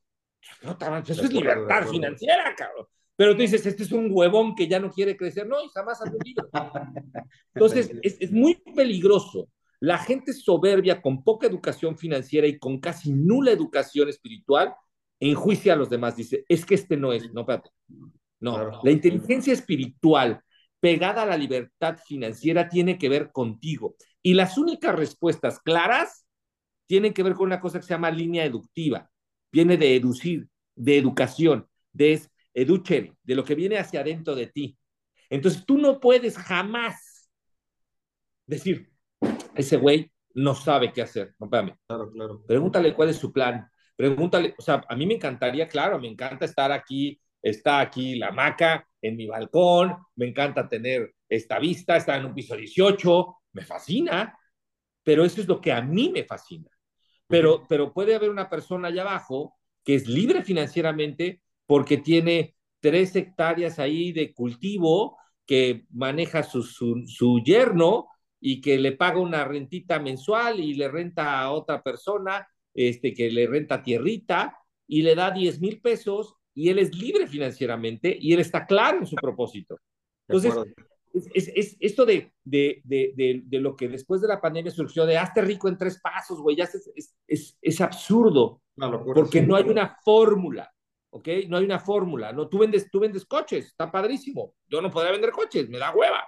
Eso 1.08 1.24
es 1.24 1.32
libertad 1.32 1.88
financiera, 1.88 2.54
cabrón. 2.58 2.86
Pero 3.16 3.34
tú 3.34 3.44
dices, 3.44 3.66
este 3.66 3.84
es 3.84 3.92
un 3.94 4.10
huevón 4.12 4.54
que 4.54 4.68
ya 4.68 4.80
no 4.82 4.92
quiere 4.92 5.16
crecer. 5.16 5.48
No, 5.48 5.64
y 5.64 5.70
jamás 5.70 6.02
un 6.02 6.18
libro. 6.22 6.50
Entonces, 7.56 7.94
es, 8.02 8.18
es, 8.20 8.32
muy 8.34 8.56
peligroso. 8.76 9.48
La 9.80 10.00
gente 10.00 10.34
soberbia, 10.34 11.02
con 11.02 11.24
poca 11.24 11.48
educación 11.48 11.98
financiera 11.98 12.46
y 12.46 12.60
con 12.60 12.82
casi 12.82 13.14
nula 13.14 13.52
educación 13.52 14.10
espiritual, 14.10 14.74
enjuicia 15.22 15.74
a 15.74 15.76
los 15.78 15.90
demás. 15.90 16.16
Dice, 16.18 16.44
es 16.50 16.66
que 16.66 16.76
este 16.76 16.98
no 16.98 17.14
es. 17.14 17.32
No, 17.32 17.42
espérate. 17.42 17.70
No, 18.40 18.56
claro. 18.56 18.80
la 18.84 18.92
inteligencia 18.92 19.54
espiritual 19.54 20.42
pegada 20.80 21.22
a 21.22 21.26
la 21.28 21.38
libertad 21.38 22.00
financiera 22.06 22.68
tiene 22.68 22.98
que 22.98 23.08
ver 23.08 23.32
contigo. 23.32 23.96
Y 24.24 24.34
las 24.34 24.58
únicas 24.58 24.96
respuestas 24.96 25.60
claras 25.60 26.26
tienen 26.88 27.14
que 27.14 27.24
ver 27.24 27.36
con 27.36 27.46
una 27.46 27.62
cosa 27.62 27.80
que 27.80 27.86
se 27.86 27.94
llama 27.94 28.12
línea 28.12 28.44
educativa. 28.44 29.10
Viene 29.52 29.78
de 29.78 29.96
educir, 29.96 30.50
de 30.76 30.98
educación, 30.98 31.68
de 31.94 32.22
educere, 32.54 33.16
de 33.24 33.36
lo 33.36 33.44
que 33.44 33.56
viene 33.56 33.78
hacia 33.78 34.02
adentro 34.02 34.36
de 34.36 34.48
ti. 34.48 34.78
Entonces 35.30 35.64
tú 35.66 35.78
no 35.78 36.00
puedes 36.00 36.38
jamás 36.38 37.30
decir, 38.46 38.92
ese 39.56 39.78
güey 39.78 40.12
no 40.34 40.56
sabe 40.56 40.92
qué 40.92 41.02
hacer. 41.02 41.36
No, 41.40 41.46
espérame. 41.46 41.78
Claro, 41.88 42.12
claro. 42.12 42.44
Pregúntale 42.46 42.94
cuál 42.94 43.10
es 43.10 43.18
su 43.18 43.32
plan. 43.32 43.71
Pregúntale, 44.02 44.56
o 44.58 44.62
sea, 44.64 44.84
a 44.90 44.96
mí 44.96 45.06
me 45.06 45.14
encantaría, 45.14 45.68
claro, 45.68 46.00
me 46.00 46.08
encanta 46.08 46.46
estar 46.46 46.72
aquí, 46.72 47.22
está 47.40 47.80
aquí 47.80 48.16
la 48.16 48.32
maca 48.32 48.88
en 49.00 49.16
mi 49.16 49.28
balcón, 49.28 49.96
me 50.16 50.28
encanta 50.28 50.68
tener 50.68 51.14
esta 51.30 51.60
vista, 51.60 51.98
estar 51.98 52.20
en 52.20 52.26
un 52.26 52.34
piso 52.34 52.56
18, 52.56 53.36
me 53.54 53.64
fascina, 53.64 54.36
pero 55.04 55.24
eso 55.24 55.40
es 55.40 55.48
lo 55.48 55.62
que 55.62 55.72
a 55.72 55.84
mí 55.84 56.10
me 56.10 56.24
fascina. 56.24 56.72
Pero, 57.28 57.68
pero 57.70 57.94
puede 57.94 58.16
haber 58.16 58.32
una 58.32 58.50
persona 58.50 58.88
allá 58.88 59.04
abajo 59.04 59.60
que 59.84 59.94
es 59.94 60.08
libre 60.08 60.44
financieramente 60.44 61.44
porque 61.68 61.98
tiene 61.98 62.56
tres 62.80 63.16
hectáreas 63.16 63.78
ahí 63.78 64.12
de 64.14 64.34
cultivo 64.34 65.20
que 65.46 65.86
maneja 65.92 66.42
su, 66.42 66.64
su, 66.64 67.04
su, 67.06 67.40
yerno 67.44 68.08
y 68.40 68.62
que 68.62 68.80
le 68.80 68.94
paga 68.94 69.20
una 69.20 69.46
rentita 69.46 70.00
mensual 70.00 70.60
y 70.60 70.74
le 70.74 70.88
renta 70.88 71.40
a 71.40 71.52
otra 71.52 71.84
persona 71.84 72.48
este, 72.74 73.14
que 73.14 73.30
le 73.30 73.48
renta 73.48 73.84
tierrita 73.84 74.58
y 74.88 75.02
le 75.02 75.16
da 75.16 75.32
10 75.32 75.60
mil 75.60 75.82
pesos 75.82 76.36
y 76.54 76.70
él 76.70 76.80
es 76.80 76.96
libre 76.96 77.28
financieramente 77.28 78.18
y 78.20 78.34
él 78.34 78.40
está 78.40 78.66
claro 78.66 79.00
en 79.00 79.06
su 79.06 79.16
propósito. 79.16 79.78
Entonces, 80.28 80.54
es, 81.14 81.30
es, 81.34 81.52
es, 81.56 81.78
esto 81.80 82.06
de, 82.06 82.34
de, 82.44 82.82
de, 82.84 83.42
de, 83.46 83.60
lo 83.60 83.76
que 83.76 83.88
después 83.88 84.22
de 84.22 84.28
la 84.28 84.40
pandemia 84.40 84.72
surgió 84.72 85.06
de 85.06 85.18
hazte 85.18 85.42
rico 85.42 85.68
en 85.68 85.78
tres 85.78 86.00
pasos, 86.02 86.40
güey, 86.40 86.56
ya 86.56 86.66
es, 87.28 87.56
es, 87.62 87.82
absurdo, 87.82 88.62
porque 89.14 89.42
no 89.42 89.56
hay 89.56 89.66
una 89.66 89.98
fórmula. 90.04 90.72
¿ok? 91.12 91.28
No 91.48 91.58
hay 91.58 91.66
una 91.66 91.80
fórmula, 91.80 92.32
¿no? 92.32 92.48
Tú 92.48 92.60
vendes, 92.60 92.90
tú 92.90 93.00
vendes 93.00 93.26
coches, 93.26 93.68
está 93.68 93.92
padrísimo. 93.92 94.56
Yo 94.68 94.82
no 94.82 94.90
podría 94.90 95.12
vender 95.12 95.32
coches, 95.32 95.70
me 95.70 95.78
da 95.78 95.94
hueva. 95.94 96.26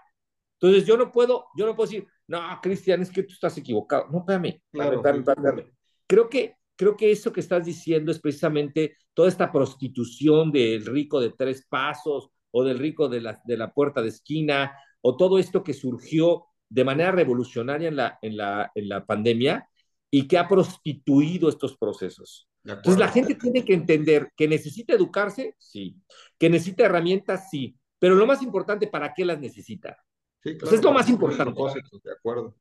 Entonces 0.59 0.85
yo 0.85 0.97
no 0.97 1.11
puedo, 1.11 1.47
yo 1.55 1.65
no 1.65 1.75
puedo 1.75 1.89
decir, 1.89 2.07
no, 2.27 2.39
Cristian, 2.61 3.01
es 3.01 3.11
que 3.11 3.23
tú 3.23 3.33
estás 3.33 3.57
equivocado. 3.57 4.07
No, 4.11 4.19
espérame, 4.19 4.61
claro, 4.71 4.97
espérame, 4.97 5.19
espérame, 5.19 5.47
espérame. 5.47 5.73
Creo 6.07 6.29
que, 6.29 6.55
creo 6.75 6.95
que 6.97 7.11
eso 7.11 7.31
que 7.31 7.39
estás 7.39 7.65
diciendo 7.65 8.11
es 8.11 8.19
precisamente 8.19 8.97
toda 9.13 9.29
esta 9.29 9.51
prostitución 9.51 10.51
del 10.51 10.85
rico 10.85 11.19
de 11.19 11.31
tres 11.31 11.65
pasos 11.67 12.29
o 12.51 12.63
del 12.63 12.79
rico 12.79 13.09
de 13.09 13.21
la, 13.21 13.41
de 13.45 13.57
la 13.57 13.73
puerta 13.73 14.01
de 14.01 14.09
esquina 14.09 14.77
o 15.01 15.17
todo 15.17 15.39
esto 15.39 15.63
que 15.63 15.73
surgió 15.73 16.45
de 16.69 16.83
manera 16.83 17.11
revolucionaria 17.11 17.87
en 17.89 17.95
la, 17.95 18.19
en 18.21 18.37
la, 18.37 18.71
en 18.73 18.89
la 18.89 19.05
pandemia 19.05 19.69
y 20.09 20.27
que 20.27 20.37
ha 20.37 20.47
prostituido 20.47 21.49
estos 21.49 21.77
procesos. 21.77 22.47
Entonces 22.63 22.97
la 22.97 23.09
gente 23.09 23.35
tiene 23.35 23.65
que 23.65 23.73
entender 23.73 24.31
que 24.37 24.47
necesita 24.47 24.93
educarse, 24.93 25.55
sí, 25.57 25.97
que 26.39 26.49
necesita 26.49 26.85
herramientas, 26.85 27.49
sí, 27.49 27.75
pero 27.99 28.15
lo 28.15 28.25
más 28.25 28.41
importante, 28.41 28.87
¿para 28.87 29.13
qué 29.13 29.25
las 29.25 29.39
necesita? 29.39 29.97
Sí, 30.41 30.57
claro, 30.57 30.75
es 30.75 30.83
lo 30.83 30.91
más 30.91 31.09
importante. 31.09 31.59
De 32.03 32.11
acuerdo. 32.11 32.55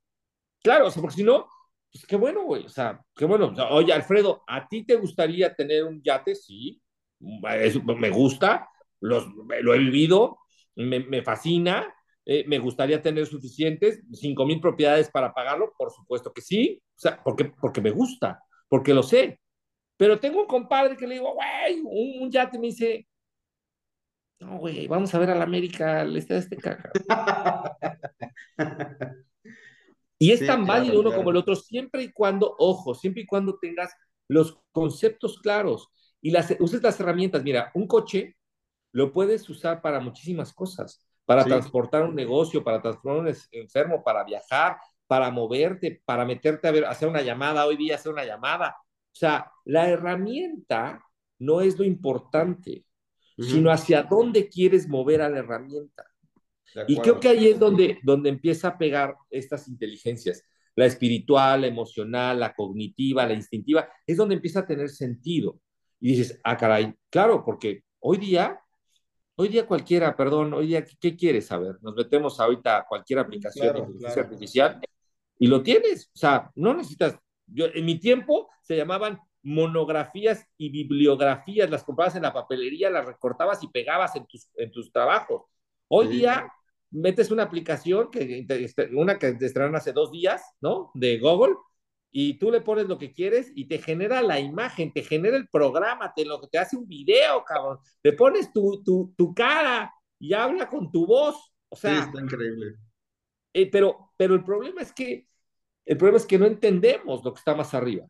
Claro, 0.62 0.86
o 0.86 0.90
sea, 0.90 1.00
porque 1.00 1.16
si 1.16 1.24
no, 1.24 1.48
pues 1.92 2.06
qué 2.06 2.16
bueno, 2.16 2.44
güey, 2.44 2.64
o 2.64 2.68
sea, 2.70 3.00
qué 3.14 3.26
bueno. 3.26 3.54
Oye, 3.70 3.92
Alfredo, 3.92 4.42
¿a 4.46 4.66
ti 4.66 4.84
te 4.84 4.96
gustaría 4.96 5.54
tener 5.54 5.84
un 5.84 6.02
yate? 6.02 6.34
Sí, 6.34 6.80
me 7.20 8.10
gusta, 8.10 8.68
los, 9.00 9.26
lo 9.60 9.74
he 9.74 9.78
vivido, 9.78 10.38
me, 10.74 11.00
me 11.00 11.22
fascina, 11.22 11.94
eh, 12.24 12.44
me 12.46 12.58
gustaría 12.58 13.02
tener 13.02 13.26
suficientes, 13.26 14.02
cinco 14.12 14.46
mil 14.46 14.60
propiedades 14.60 15.10
para 15.10 15.34
pagarlo, 15.34 15.74
por 15.76 15.90
supuesto 15.90 16.32
que 16.32 16.40
sí, 16.40 16.80
o 16.96 16.98
sea, 16.98 17.20
porque, 17.22 17.52
porque 17.60 17.80
me 17.80 17.90
gusta, 17.90 18.42
porque 18.68 18.94
lo 18.94 19.02
sé, 19.02 19.40
pero 19.96 20.18
tengo 20.18 20.40
un 20.40 20.46
compadre 20.46 20.96
que 20.96 21.06
le 21.06 21.16
digo, 21.16 21.34
güey, 21.34 21.80
un, 21.80 22.22
un, 22.22 22.30
yate 22.30 22.58
me 22.58 22.68
dice, 22.68 23.06
no, 24.40 24.58
güey, 24.58 24.86
vamos 24.86 25.14
a 25.14 25.18
ver 25.18 25.30
a 25.30 25.34
la 25.34 25.44
América, 25.44 26.00
al 26.00 26.16
este 26.16 26.34
de 26.34 26.40
este 26.40 26.56
caja. 26.56 26.90
Y 30.22 30.30
es 30.30 30.38
sí, 30.38 30.46
tan 30.46 30.64
claro, 30.64 30.80
válido 30.80 31.00
uno 31.00 31.08
claro. 31.10 31.20
como 31.20 31.30
el 31.30 31.36
otro, 31.36 31.56
siempre 31.56 32.04
y 32.04 32.12
cuando, 32.12 32.54
ojo, 32.56 32.94
siempre 32.94 33.22
y 33.22 33.26
cuando 33.26 33.58
tengas 33.58 33.92
los 34.28 34.56
conceptos 34.70 35.40
claros 35.40 35.88
y 36.20 36.30
las, 36.30 36.54
uses 36.60 36.80
las 36.80 37.00
herramientas. 37.00 37.42
Mira, 37.42 37.72
un 37.74 37.88
coche 37.88 38.36
lo 38.92 39.12
puedes 39.12 39.48
usar 39.50 39.82
para 39.82 39.98
muchísimas 39.98 40.52
cosas, 40.52 41.04
para 41.24 41.42
sí. 41.42 41.48
transportar 41.48 42.04
un 42.04 42.14
negocio, 42.14 42.62
para 42.62 42.80
transportar 42.80 43.20
un 43.20 43.36
enfermo, 43.50 44.04
para 44.04 44.22
viajar, 44.22 44.76
para 45.08 45.28
moverte, 45.32 46.00
para 46.04 46.24
meterte 46.24 46.68
a 46.68 46.70
ver, 46.70 46.84
hacer 46.84 47.08
una 47.08 47.22
llamada, 47.22 47.66
hoy 47.66 47.76
día 47.76 47.96
hacer 47.96 48.12
una 48.12 48.24
llamada, 48.24 48.76
o 48.78 49.14
sea, 49.14 49.50
la 49.64 49.88
herramienta 49.88 51.04
no 51.40 51.62
es 51.62 51.76
lo 51.76 51.84
importante, 51.84 52.86
uh 53.38 53.42
-huh. 53.42 53.50
sino 53.50 53.72
hacia 53.72 54.04
dónde 54.04 54.48
quieres 54.48 54.88
mover 54.88 55.20
a 55.20 55.28
la 55.28 55.40
herramienta. 55.40 56.04
Y 56.88 56.96
creo 56.96 57.20
que 57.20 57.28
ahí 57.28 57.48
es 57.48 57.58
donde, 57.58 57.98
donde 58.02 58.28
empieza 58.28 58.68
a 58.68 58.78
pegar 58.78 59.16
estas 59.30 59.68
inteligencias. 59.68 60.44
La 60.74 60.86
espiritual, 60.86 61.60
la 61.60 61.66
emocional, 61.66 62.40
la 62.40 62.54
cognitiva, 62.54 63.26
la 63.26 63.34
instintiva, 63.34 63.88
es 64.06 64.16
donde 64.16 64.36
empieza 64.36 64.60
a 64.60 64.66
tener 64.66 64.88
sentido. 64.88 65.58
Y 66.00 66.16
dices, 66.16 66.40
ah, 66.44 66.56
caray, 66.56 66.94
claro, 67.10 67.44
porque 67.44 67.84
hoy 68.00 68.18
día 68.18 68.62
Hoy 69.34 69.48
día 69.48 69.66
cualquiera, 69.66 70.14
perdón, 70.14 70.52
hoy 70.52 70.66
día, 70.66 70.84
¿qué 71.00 71.16
quieres 71.16 71.46
saber? 71.46 71.78
Nos 71.80 71.94
metemos 71.94 72.38
ahorita 72.38 72.78
a 72.78 72.86
cualquier 72.86 73.18
aplicación 73.18 73.64
claro, 73.64 73.78
de 73.78 73.84
inteligencia 73.86 74.14
claro. 74.14 74.28
artificial 74.28 74.80
y 75.38 75.46
lo 75.46 75.62
tienes. 75.62 76.10
O 76.14 76.18
sea, 76.18 76.50
no 76.54 76.74
necesitas. 76.74 77.18
Yo, 77.46 77.66
en 77.72 77.84
mi 77.84 77.98
tiempo 77.98 78.50
se 78.62 78.76
llamaban 78.76 79.18
monografías 79.42 80.46
y 80.58 80.68
bibliografías, 80.68 81.70
las 81.70 81.82
comprabas 81.82 82.14
en 82.14 82.22
la 82.22 82.32
papelería, 82.32 82.90
las 82.90 83.06
recortabas 83.06 83.62
y 83.64 83.68
pegabas 83.68 84.14
en 84.16 84.26
tus, 84.26 84.48
en 84.54 84.70
tus 84.70 84.92
trabajos. 84.92 85.42
Hoy 85.88 86.06
Sí, 86.06 86.12
día 86.18 86.52
metes 86.92 87.30
una 87.30 87.44
aplicación, 87.44 88.10
que, 88.10 88.46
una 88.94 89.18
que 89.18 89.32
te 89.34 89.46
estrenaron 89.46 89.76
hace 89.76 89.92
dos 89.92 90.12
días, 90.12 90.42
¿no? 90.60 90.90
De 90.94 91.18
Google, 91.18 91.54
y 92.10 92.38
tú 92.38 92.50
le 92.50 92.60
pones 92.60 92.86
lo 92.88 92.98
que 92.98 93.12
quieres 93.12 93.50
y 93.54 93.66
te 93.68 93.78
genera 93.78 94.22
la 94.22 94.38
imagen, 94.40 94.92
te 94.92 95.02
genera 95.02 95.36
el 95.36 95.48
programa, 95.48 96.12
te, 96.14 96.24
lo, 96.26 96.40
te 96.48 96.58
hace 96.58 96.76
un 96.76 96.86
video, 96.86 97.44
cabrón. 97.44 97.78
Le 98.02 98.12
pones 98.12 98.52
tu, 98.52 98.82
tu, 98.84 99.14
tu 99.16 99.34
cara 99.34 99.92
y 100.18 100.34
habla 100.34 100.68
con 100.68 100.92
tu 100.92 101.06
voz. 101.06 101.36
O 101.70 101.76
sí, 101.84 101.90
sea, 101.90 101.98
está 101.98 102.20
increíble. 102.20 102.76
eh, 103.52 103.70
pero, 103.70 104.12
pero 104.16 104.34
el 104.34 104.44
problema 104.44 104.82
es 104.82 104.92
que 104.92 105.26
el 105.86 105.96
problema 105.98 106.18
es 106.18 106.26
que 106.26 106.38
no 106.38 106.46
entendemos 106.46 107.24
lo 107.24 107.32
que 107.34 107.38
está 107.38 107.54
más 107.54 107.74
arriba. 107.74 108.06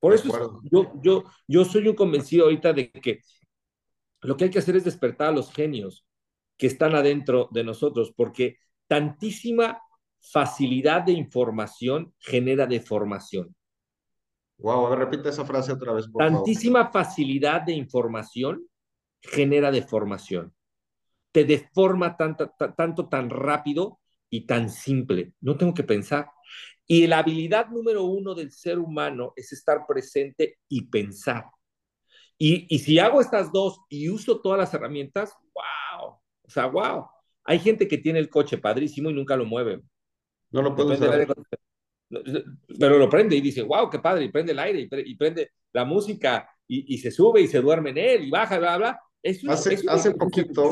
Por 0.00 0.14
De 0.14 0.20
eso 0.20 0.28
es- 0.30 0.42
yo, 0.72 0.92
yo, 1.02 1.24
yo 1.48 1.64
soy 1.64 1.88
un 1.88 1.96
convencido 1.96 2.44
ahorita 2.46 2.72
de 2.74 2.90
que 2.92 3.20
lo 4.22 4.36
que 4.36 4.44
hay 4.44 4.50
que 4.50 4.58
hacer 4.60 4.76
es 4.76 4.84
despertar 4.84 5.28
a 5.28 5.32
los 5.32 5.52
genios 5.52 6.06
que 6.58 6.66
están 6.66 6.94
adentro 6.94 7.48
de 7.52 7.64
nosotros, 7.64 8.12
porque 8.14 8.58
tantísima 8.86 9.80
facilidad 10.20 11.02
de 11.02 11.12
información 11.12 12.12
genera 12.18 12.66
deformación. 12.66 13.54
Wow, 14.58 14.86
a 14.86 14.90
ver, 14.90 14.98
repite 14.98 15.28
esa 15.28 15.44
frase 15.44 15.72
otra 15.72 15.92
vez, 15.92 16.08
por 16.08 16.24
favor. 16.24 16.38
Tantísima 16.38 16.90
facilidad 16.90 17.62
de 17.62 17.72
información 17.72 18.68
genera 19.22 19.70
deformación. 19.70 20.52
Te 21.30 21.44
deforma 21.44 22.16
tanto, 22.16 22.50
ta- 22.58 22.74
tanto 22.74 23.08
tan 23.08 23.30
rápido 23.30 24.00
y 24.28 24.46
tan 24.46 24.68
simple. 24.68 25.34
No 25.40 25.56
tengo 25.56 25.74
que 25.74 25.84
pensar. 25.84 26.28
Y 26.86 27.06
la 27.06 27.18
habilidad 27.18 27.68
número 27.68 28.04
uno 28.04 28.34
del 28.34 28.50
ser 28.50 28.78
humano 28.78 29.32
es 29.36 29.52
estar 29.52 29.86
presente 29.86 30.58
y 30.68 30.86
pensar. 30.86 31.44
Y, 32.36 32.66
y 32.74 32.78
si 32.80 32.98
hago 32.98 33.20
estas 33.20 33.52
dos 33.52 33.80
y 33.88 34.08
uso 34.08 34.40
todas 34.40 34.58
las 34.58 34.74
herramientas. 34.74 35.34
O 36.48 36.50
sea, 36.50 36.66
wow. 36.66 37.06
Hay 37.44 37.58
gente 37.60 37.88
que 37.88 37.98
tiene 37.98 38.18
el 38.18 38.28
coche 38.28 38.58
padrísimo 38.58 39.10
y 39.10 39.14
nunca 39.14 39.36
lo 39.36 39.46
mueve. 39.46 39.82
No 40.50 40.62
lo 40.62 40.74
del 40.74 40.92
usar. 40.92 41.28
Pero 42.78 42.98
lo 42.98 43.08
prende 43.08 43.36
y 43.36 43.40
dice, 43.40 43.62
wow, 43.62 43.90
qué 43.90 43.98
padre, 43.98 44.24
y 44.24 44.30
prende 44.30 44.52
el 44.52 44.58
aire, 44.58 44.80
y, 44.80 44.88
pre- 44.88 45.04
y 45.06 45.14
prende 45.16 45.50
la 45.72 45.84
música, 45.84 46.48
y, 46.66 46.94
y 46.94 46.98
se 46.98 47.10
sube 47.10 47.40
y 47.40 47.48
se 47.48 47.60
duerme 47.60 47.90
en 47.90 47.98
él, 47.98 48.24
y 48.24 48.30
baja, 48.30 48.58
bla, 48.58 48.76
bla. 48.78 49.00
Es 49.22 49.42
una, 49.44 49.54
Hace, 49.54 49.74
es 49.74 49.82
una 49.82 49.92
hace 49.94 50.12
poquito, 50.12 50.70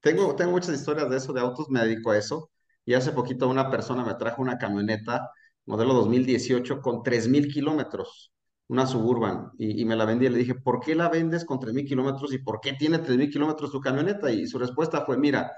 tengo, 0.00 0.36
tengo 0.36 0.52
muchas 0.52 0.74
historias 0.74 1.10
de 1.10 1.16
eso, 1.16 1.32
de 1.32 1.40
autos, 1.40 1.68
me 1.70 1.80
dedico 1.80 2.10
a 2.10 2.18
eso. 2.18 2.50
Y 2.86 2.94
hace 2.94 3.12
poquito 3.12 3.48
una 3.48 3.70
persona 3.70 4.04
me 4.04 4.14
trajo 4.14 4.42
una 4.42 4.58
camioneta 4.58 5.30
modelo 5.66 5.94
2018 5.94 6.80
con 6.82 7.02
3.000 7.02 7.48
kilómetros, 7.52 8.33
una 8.68 8.86
Suburban, 8.86 9.52
y, 9.58 9.84
me 9.84 9.96
la 9.96 10.04
vendí. 10.04 10.26
Y 10.26 10.30
le 10.30 10.38
dije, 10.38 10.54
¿por 10.54 10.80
qué 10.80 10.94
la 10.94 11.08
vendes 11.08 11.44
con 11.44 11.58
3.000 11.60 11.86
kilómetros 11.86 12.32
y 12.32 12.38
por 12.38 12.60
qué 12.60 12.74
tiene 12.74 12.98
3.000 12.98 13.30
kilómetros 13.30 13.70
tu 13.70 13.80
camioneta? 13.80 14.30
Y 14.30 14.46
su 14.46 14.58
respuesta 14.58 15.04
fue, 15.04 15.18
mira, 15.18 15.52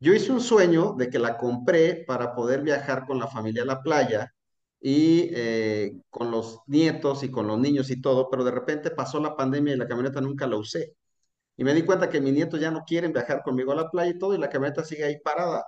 yo 0.00 0.12
hice 0.14 0.32
un 0.32 0.40
sueño 0.40 0.94
de 0.98 1.08
que 1.10 1.18
la 1.18 1.38
compré 1.38 2.04
para 2.06 2.34
poder 2.34 2.62
viajar 2.62 3.06
con 3.06 3.18
la 3.18 3.28
familia 3.28 3.62
a 3.62 3.66
la 3.66 3.82
playa 3.82 4.32
y 4.80 5.30
eh, 5.34 5.92
con 6.10 6.30
los 6.30 6.60
nietos 6.66 7.22
y 7.22 7.30
con 7.30 7.46
los 7.46 7.58
niños 7.58 7.90
y 7.90 8.00
todo, 8.00 8.28
pero 8.30 8.44
de 8.44 8.50
repente 8.50 8.90
pasó 8.90 9.20
la 9.20 9.36
pandemia 9.36 9.74
y 9.74 9.76
la 9.78 9.88
camioneta 9.88 10.20
nunca 10.20 10.46
la 10.46 10.56
usé. 10.56 10.96
Y 11.56 11.64
me 11.64 11.74
di 11.74 11.84
cuenta 11.84 12.10
que 12.10 12.20
mis 12.20 12.32
nietos 12.34 12.60
ya 12.60 12.70
no 12.70 12.84
quieren 12.84 13.12
viajar 13.12 13.42
conmigo 13.42 13.72
a 13.72 13.76
la 13.76 13.90
playa 13.90 14.10
y 14.12 14.18
todo, 14.18 14.34
y 14.34 14.38
la 14.38 14.50
camioneta 14.50 14.84
sigue 14.84 15.04
ahí 15.04 15.20
parada. 15.20 15.64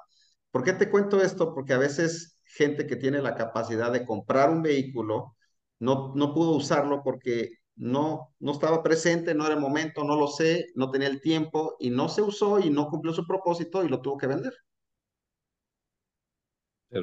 ¿Por 0.51 0.65
qué 0.65 0.73
te 0.73 0.91
cuento 0.91 1.21
esto? 1.23 1.55
Porque 1.55 1.75
a 1.75 1.79
veces 1.79 2.39
gente 2.45 2.87
que 2.87 2.97
tiene 2.97 3.23
la 3.23 3.35
capacidad 3.35 3.93
de 3.93 4.05
comprar 4.07 4.51
un 4.51 4.63
vehículo 4.63 5.37
no, 5.85 6.13
no 6.15 6.35
pudo 6.35 6.53
usarlo 6.53 7.03
porque 7.03 7.51
no, 7.77 8.35
no 8.41 8.53
estaba 8.53 8.83
presente, 8.83 9.35
no 9.35 9.47
era 9.47 9.55
el 9.55 9.61
momento, 9.61 10.05
no 10.05 10.17
lo 10.17 10.29
sé, 10.29 10.67
no 10.77 10.91
tenía 10.91 11.09
el 11.09 11.21
tiempo 11.21 11.77
y 11.81 11.91
no 11.91 12.09
se 12.09 12.23
usó 12.23 12.59
y 12.61 12.71
no 12.71 12.89
cumplió 12.89 13.13
su 13.15 13.27
propósito 13.27 13.85
y 13.85 13.89
lo 13.89 14.01
tuvo 14.03 14.17
que 14.19 14.27
vender. 14.29 14.55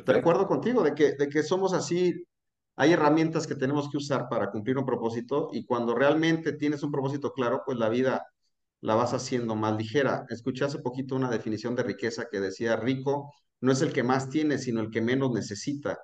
De 0.03 0.13
Perfecto. 0.13 0.15
acuerdo 0.15 0.47
contigo, 0.47 0.83
de 0.83 0.95
que, 0.95 1.13
de 1.13 1.29
que 1.29 1.43
somos 1.43 1.73
así, 1.73 2.25
hay 2.75 2.93
herramientas 2.93 3.45
que 3.47 3.55
tenemos 3.55 3.89
que 3.89 3.97
usar 3.97 4.27
para 4.29 4.49
cumplir 4.51 4.77
un 4.77 4.85
propósito 4.85 5.49
y 5.53 5.65
cuando 5.65 5.93
realmente 5.95 6.53
tienes 6.53 6.81
un 6.83 6.91
propósito 6.91 7.31
claro, 7.33 7.61
pues 7.65 7.77
la 7.77 7.89
vida 7.89 8.25
la 8.81 8.95
vas 8.95 9.13
haciendo 9.13 9.55
más 9.55 9.77
ligera. 9.77 10.25
Escuché 10.29 10.65
hace 10.65 10.79
poquito 10.79 11.15
una 11.15 11.29
definición 11.29 11.75
de 11.75 11.83
riqueza 11.83 12.27
que 12.31 12.39
decía, 12.39 12.75
rico 12.77 13.33
no 13.61 13.71
es 13.71 13.81
el 13.83 13.93
que 13.93 14.03
más 14.03 14.29
tiene, 14.29 14.57
sino 14.57 14.81
el 14.81 14.89
que 14.91 15.01
menos 15.01 15.31
necesita. 15.31 15.99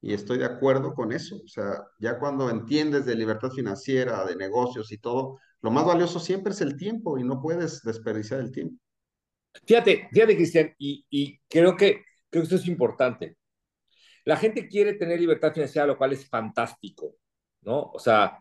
Y 0.00 0.14
estoy 0.14 0.38
de 0.38 0.44
acuerdo 0.44 0.94
con 0.94 1.12
eso. 1.12 1.36
O 1.36 1.48
sea, 1.48 1.82
ya 1.98 2.18
cuando 2.18 2.50
entiendes 2.50 3.04
de 3.04 3.16
libertad 3.16 3.50
financiera, 3.50 4.24
de 4.24 4.36
negocios 4.36 4.92
y 4.92 4.98
todo, 4.98 5.38
lo 5.60 5.70
más 5.70 5.84
valioso 5.84 6.20
siempre 6.20 6.52
es 6.52 6.60
el 6.60 6.76
tiempo 6.76 7.18
y 7.18 7.24
no 7.24 7.40
puedes 7.40 7.82
desperdiciar 7.82 8.40
el 8.40 8.52
tiempo. 8.52 8.76
Fíjate, 9.66 10.08
fíjate, 10.12 10.36
Cristian, 10.36 10.74
y, 10.78 11.04
y 11.10 11.38
creo, 11.48 11.76
que, 11.76 12.04
creo 12.30 12.42
que 12.42 12.44
esto 12.44 12.56
es 12.56 12.68
importante. 12.68 13.36
La 14.24 14.36
gente 14.36 14.68
quiere 14.68 14.94
tener 14.94 15.18
libertad 15.18 15.52
financiera, 15.52 15.86
lo 15.86 15.98
cual 15.98 16.12
es 16.12 16.28
fantástico, 16.28 17.16
¿no? 17.62 17.90
O 17.92 17.98
sea, 17.98 18.38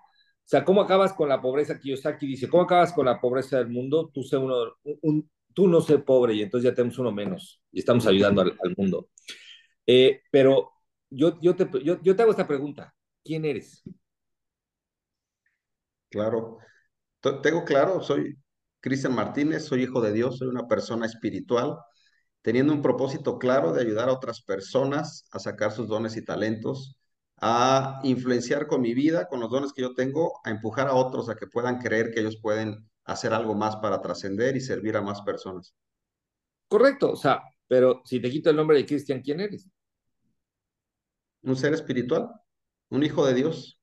o 0.48 0.50
sea, 0.50 0.64
¿cómo 0.64 0.82
acabas 0.82 1.14
con 1.14 1.28
la 1.28 1.42
pobreza? 1.42 1.80
Kiyosaki 1.80 2.28
dice, 2.28 2.48
¿cómo 2.48 2.64
acabas 2.64 2.94
con 2.94 3.06
la 3.06 3.20
pobreza 3.20 3.58
del 3.58 3.70
mundo? 3.70 4.10
Tú, 4.14 4.24
sé 4.24 4.38
uno, 4.38 4.76
un, 4.84 5.00
un, 5.02 5.32
tú 5.54 5.68
no 5.68 5.82
sé 5.82 6.00
pobre 6.00 6.36
y 6.36 6.42
entonces 6.42 6.70
ya 6.70 6.76
tenemos 6.76 6.98
uno 7.00 7.12
menos 7.12 7.62
y 7.72 7.80
estamos 7.80 8.06
ayudando 8.08 8.42
al, 8.42 8.58
al 8.64 8.74
mundo. 8.78 9.10
Eh, 9.86 10.22
pero 10.32 10.72
yo, 11.10 11.40
yo, 11.42 11.56
te, 11.56 11.70
yo, 11.84 12.02
yo 12.02 12.16
te 12.16 12.22
hago 12.22 12.32
esta 12.32 12.48
pregunta. 12.48 12.94
¿Quién 13.24 13.46
eres? 13.46 13.84
Claro. 16.10 16.58
Tengo 17.44 17.66
claro, 17.66 18.02
soy 18.02 18.38
Cristian 18.80 19.14
Martínez, 19.14 19.66
soy 19.66 19.84
hijo 19.84 20.02
de 20.02 20.14
Dios, 20.14 20.38
soy 20.38 20.48
una 20.48 20.68
persona 20.68 21.06
espiritual, 21.06 21.78
teniendo 22.42 22.74
un 22.74 22.82
propósito 22.82 23.38
claro 23.38 23.74
de 23.74 23.82
ayudar 23.82 24.10
a 24.10 24.14
otras 24.14 24.42
personas 24.42 25.28
a 25.32 25.40
sacar 25.40 25.72
sus 25.72 25.88
dones 25.88 26.16
y 26.16 26.24
talentos, 26.24 26.98
a 27.38 28.00
influenciar 28.04 28.68
con 28.68 28.82
mi 28.82 28.94
vida, 28.94 29.28
con 29.28 29.40
los 29.42 29.50
dones 29.50 29.74
que 29.74 29.82
yo 29.82 29.94
tengo, 29.94 30.40
a 30.44 30.52
empujar 30.52 30.88
a 30.88 30.94
otros 30.94 31.30
a 31.30 31.36
que 31.36 31.48
puedan 31.48 31.80
creer 31.80 32.12
que 32.12 32.22
ellos 32.22 32.38
pueden 32.42 32.90
hacer 33.04 33.34
algo 33.34 33.56
más 33.56 33.76
para 33.78 34.02
trascender 34.02 34.56
y 34.56 34.62
servir 34.62 34.96
a 34.96 35.02
más 35.02 35.22
personas. 35.22 35.74
Correcto, 36.68 37.12
o 37.12 37.16
sea, 37.16 37.42
pero 37.68 38.02
si 38.06 38.20
te 38.22 38.30
quito 38.30 38.50
el 38.50 38.56
nombre 38.56 38.78
de 38.78 38.86
Cristian, 38.86 39.22
¿quién 39.22 39.40
eres? 39.40 39.70
Un 41.42 41.56
ser 41.56 41.74
espiritual, 41.74 42.30
un 42.90 43.04
hijo 43.04 43.26
de 43.26 43.34
Dios. 43.34 43.80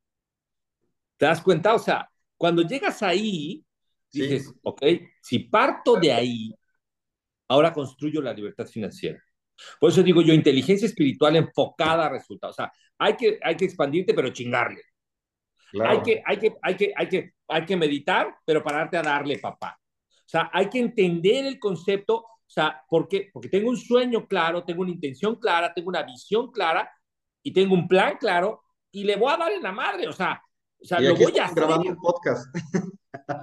¿Te 1.16 1.26
das 1.26 1.40
cuenta? 1.40 1.74
O 1.74 1.78
sea, 1.78 2.08
cuando 2.36 2.62
llegas 2.62 3.02
ahí, 3.02 3.64
dices, 4.10 4.46
Sí, 4.46 4.60
ok, 4.62 4.82
si 5.22 5.38
parto 5.40 5.96
de 5.96 6.12
ahí, 6.12 6.54
ahora 7.48 7.72
construyo 7.72 8.20
la 8.20 8.32
libertad 8.32 8.66
financiera. 8.66 9.22
Por 9.78 9.90
eso 9.90 10.02
digo 10.02 10.22
yo, 10.22 10.34
inteligencia 10.34 10.86
espiritual 10.86 11.36
enfocada 11.36 12.06
a 12.06 12.08
resultados. 12.08 12.54
O 12.54 12.62
sea, 12.62 12.72
hay 12.98 13.16
que, 13.16 13.38
hay 13.42 13.56
que 13.56 13.64
expandirte, 13.64 14.14
pero 14.14 14.30
chingarle. 14.30 14.82
Hay 15.72 15.80
claro. 15.80 16.02
que, 16.02 16.22
hay, 16.24 16.38
que, 16.38 16.56
hay, 16.62 16.76
que, 16.76 16.92
hay, 16.96 17.08
que, 17.08 17.32
hay 17.48 17.64
que 17.64 17.76
meditar, 17.76 18.36
pero 18.44 18.62
pararte 18.62 18.96
a 18.96 19.02
darle, 19.02 19.38
papá. 19.38 19.78
O 19.80 20.28
sea, 20.28 20.50
hay 20.52 20.68
que 20.68 20.78
entender 20.78 21.46
el 21.46 21.58
concepto. 21.58 22.16
O 22.16 22.50
sea, 22.54 22.82
¿por 22.88 23.08
qué? 23.08 23.30
Porque 23.32 23.48
tengo 23.48 23.70
un 23.70 23.76
sueño 23.76 24.26
claro, 24.26 24.64
tengo 24.64 24.82
una 24.82 24.90
intención 24.90 25.36
clara, 25.36 25.72
tengo 25.72 25.88
una 25.88 26.02
visión 26.02 26.50
clara 26.50 26.90
y 27.44 27.52
tengo 27.52 27.74
un 27.74 27.86
plan 27.86 28.16
claro 28.18 28.62
y 28.90 29.04
le 29.04 29.14
voy 29.16 29.32
a 29.32 29.36
dar 29.36 29.52
en 29.52 29.62
la 29.62 29.70
madre. 29.70 30.08
O 30.08 30.12
sea, 30.12 30.42
o 30.80 30.84
sea 30.84 30.98
lo 30.98 31.14
voy 31.14 31.38
a 31.38 31.44
hacer. 31.44 31.54
grabando 31.56 31.90
un 31.90 31.96
podcast. 31.96 32.46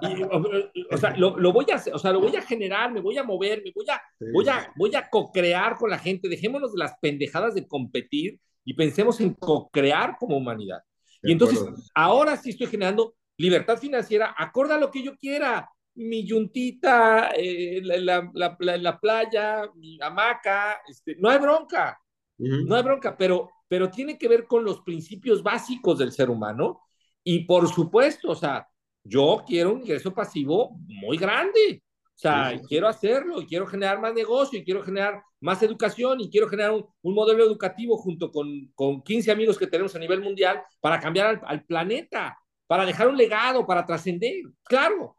Y, 0.02 0.24
o, 0.24 0.44
o, 0.92 0.98
sea, 0.98 1.16
lo, 1.16 1.38
lo, 1.38 1.54
voy 1.54 1.66
a 1.72 1.76
hacer, 1.76 1.94
o 1.96 1.98
sea, 2.00 2.12
lo 2.12 2.20
voy 2.20 2.36
a 2.36 2.42
generar, 2.42 2.92
me 2.92 3.00
voy 3.00 3.18
a 3.18 3.24
mover, 3.24 3.62
me 3.64 3.72
voy 3.74 3.86
a, 3.90 4.02
Sí. 4.20 4.26
voy 4.34 4.48
a, 4.50 4.72
voy 4.76 4.94
a 4.96 5.10
co-crear 5.10 5.78
con 5.78 5.90
la 5.90 5.98
gente. 5.98 6.28
Dejémonos 6.28 6.74
de 6.74 6.80
las 6.80 6.94
pendejadas 7.00 7.56
de 7.56 7.66
competir 7.68 8.40
y 8.66 8.74
pensemos 8.74 9.20
en 9.22 9.34
co-crear 9.34 10.18
como 10.20 10.36
humanidad. 10.38 10.80
De 11.22 11.30
Y 11.30 11.32
entonces, 11.34 11.60
acuerdo. 11.60 11.82
ahora 11.96 12.36
sí 12.38 12.50
estoy 12.52 12.68
generando 12.68 13.16
libertad 13.38 13.78
financiera, 13.78 14.36
acorde 14.38 14.74
a 14.74 14.78
lo 14.78 14.92
que 14.92 15.04
yo 15.04 15.16
quiera. 15.18 15.70
Mi 15.96 16.26
yuntita, 16.26 17.32
eh, 17.36 17.82
la, 17.84 17.98
la, 17.98 18.32
la, 18.34 18.56
la, 18.60 18.78
la 18.78 19.00
playa, 19.00 19.70
mi 19.76 19.98
hamaca, 20.02 20.80
este, 20.88 21.16
no 21.20 21.30
hay 21.30 21.38
bronca, 21.40 22.00
Ujú. 22.38 22.66
no 22.66 22.76
hay 22.76 22.84
bronca, 22.84 23.18
pero, 23.18 23.50
pero 23.72 23.90
tiene 23.90 24.18
que 24.18 24.28
ver 24.28 24.48
con 24.48 24.66
los 24.66 24.82
principios 24.82 25.42
básicos 25.42 25.98
del 25.98 26.12
ser 26.12 26.30
humano. 26.30 26.82
Y 27.24 27.46
por 27.46 27.70
supuesto, 27.70 28.32
o 28.32 28.36
sea, 28.36 28.68
yo 29.02 29.46
quiero 29.48 29.72
un 29.72 29.80
ingreso 29.80 30.14
pasivo 30.14 30.78
muy 30.88 31.16
grande. 31.16 31.82
O 32.10 32.18
sea, 32.18 32.52
Sí, 32.52 32.62
quiero 32.68 32.90
hacerlo 32.90 33.40
y 33.40 33.46
quiero 33.48 33.66
generar 33.66 34.02
más 34.02 34.14
negocio 34.14 34.60
y 34.60 34.66
quiero 34.66 34.84
generar 34.84 35.24
más 35.40 35.64
educación 35.64 36.20
y 36.20 36.30
quiero 36.30 36.50
generar 36.50 36.72
un, 36.72 36.86
un 37.02 37.14
modelo 37.16 37.46
educativo 37.46 37.96
junto 37.96 38.30
con, 38.30 38.46
con 38.76 39.02
15 39.04 39.32
amigos 39.32 39.58
que 39.58 39.68
tenemos 39.68 39.96
a 39.96 40.00
nivel 40.00 40.20
mundial 40.20 40.62
para 40.82 41.00
cambiar 41.00 41.28
al, 41.28 41.42
al 41.46 41.64
planeta, 41.64 42.38
para 42.68 42.86
dejar 42.86 43.08
un 43.08 43.16
legado, 43.16 43.66
para 43.66 43.86
trascender. 43.86 44.44
Claro, 44.66 45.16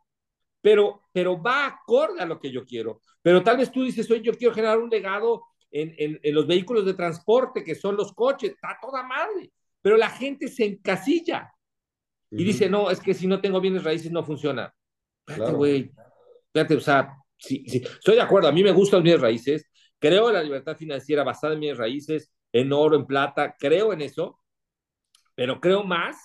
pero, 0.60 1.00
pero 1.10 1.40
va 1.42 1.68
acorde 1.68 2.20
a 2.20 2.26
lo 2.26 2.38
que 2.38 2.52
yo 2.52 2.66
quiero. 2.66 3.00
Pero 3.22 3.42
tal 3.42 3.56
vez 3.56 3.72
tú 3.72 3.82
dices, 3.82 4.10
oye, 4.10 4.20
yo 4.20 4.34
quiero 4.34 4.52
generar 4.52 4.78
un 4.78 4.90
legado 4.90 5.42
en, 5.72 5.94
en, 5.98 6.20
en 6.22 6.34
los 6.34 6.46
vehículos 6.46 6.84
de 6.84 6.94
transporte, 6.94 7.64
que 7.64 7.74
son 7.74 7.96
los 7.96 8.12
coches, 8.12 8.50
está 8.50 8.78
toda 8.80 9.02
madre, 9.02 9.50
pero 9.80 9.96
la 9.96 10.10
gente 10.10 10.48
se 10.48 10.64
encasilla 10.64 11.52
y 12.30 12.44
dice, 12.44 12.68
no, 12.68 12.90
es 12.90 13.00
que 13.00 13.12
si 13.12 13.26
no 13.26 13.40
tengo 13.40 13.60
bienes 13.60 13.84
raíces 13.84 14.10
no 14.10 14.24
funciona. 14.24 14.74
Espérate, 15.26 15.52
güey. 15.52 15.92
Espérate, 16.46 16.76
o 16.76 16.80
sea, 16.80 17.16
sí, 17.36 17.64
sí, 17.66 17.82
estoy 17.84 18.14
de 18.14 18.22
acuerdo, 18.22 18.48
a 18.48 18.52
mí 18.52 18.62
me 18.62 18.72
gustan 18.72 18.98
los 18.98 19.04
bienes 19.04 19.20
raíces, 19.20 19.66
creo 19.98 20.28
en 20.28 20.34
la 20.34 20.42
libertad 20.42 20.76
financiera 20.76 21.24
basada 21.24 21.54
en 21.54 21.60
bienes 21.60 21.78
raíces, 21.78 22.32
en 22.52 22.72
oro, 22.72 22.96
en 22.96 23.06
plata, 23.06 23.56
creo 23.58 23.92
en 23.92 24.02
eso, 24.02 24.38
pero 25.34 25.60
creo 25.60 25.84
más 25.84 26.16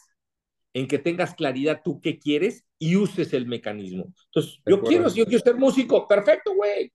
en 0.73 0.87
que 0.87 0.99
tengas 0.99 1.33
claridad 1.33 1.81
tú 1.83 1.99
qué 2.01 2.19
quieres 2.19 2.65
y 2.77 2.95
uses 2.95 3.33
el 3.33 3.47
mecanismo. 3.47 4.13
Entonces, 4.25 4.59
yo 4.65 4.81
quiero, 4.81 5.09
si 5.09 5.19
yo 5.19 5.25
quiero 5.25 5.43
ser 5.43 5.55
músico, 5.55 6.07
perfecto, 6.07 6.53
güey. 6.53 6.91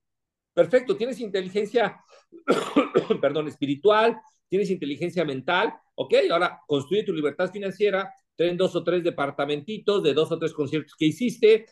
Perfecto, 0.54 0.96
tienes 0.96 1.18
inteligencia, 1.20 2.02
perdón, 3.20 3.48
espiritual, 3.48 4.20
tienes 4.48 4.70
inteligencia 4.70 5.24
mental, 5.24 5.72
ok, 5.94 6.14
ahora 6.30 6.60
construye 6.66 7.04
tu 7.04 7.12
libertad 7.12 7.50
financiera, 7.50 8.12
ten 8.36 8.56
dos 8.56 8.76
o 8.76 8.84
tres 8.84 9.02
departamentitos 9.02 10.02
de 10.02 10.12
dos 10.12 10.30
o 10.30 10.38
tres 10.38 10.52
conciertos 10.52 10.94
que 10.94 11.06
hiciste, 11.06 11.66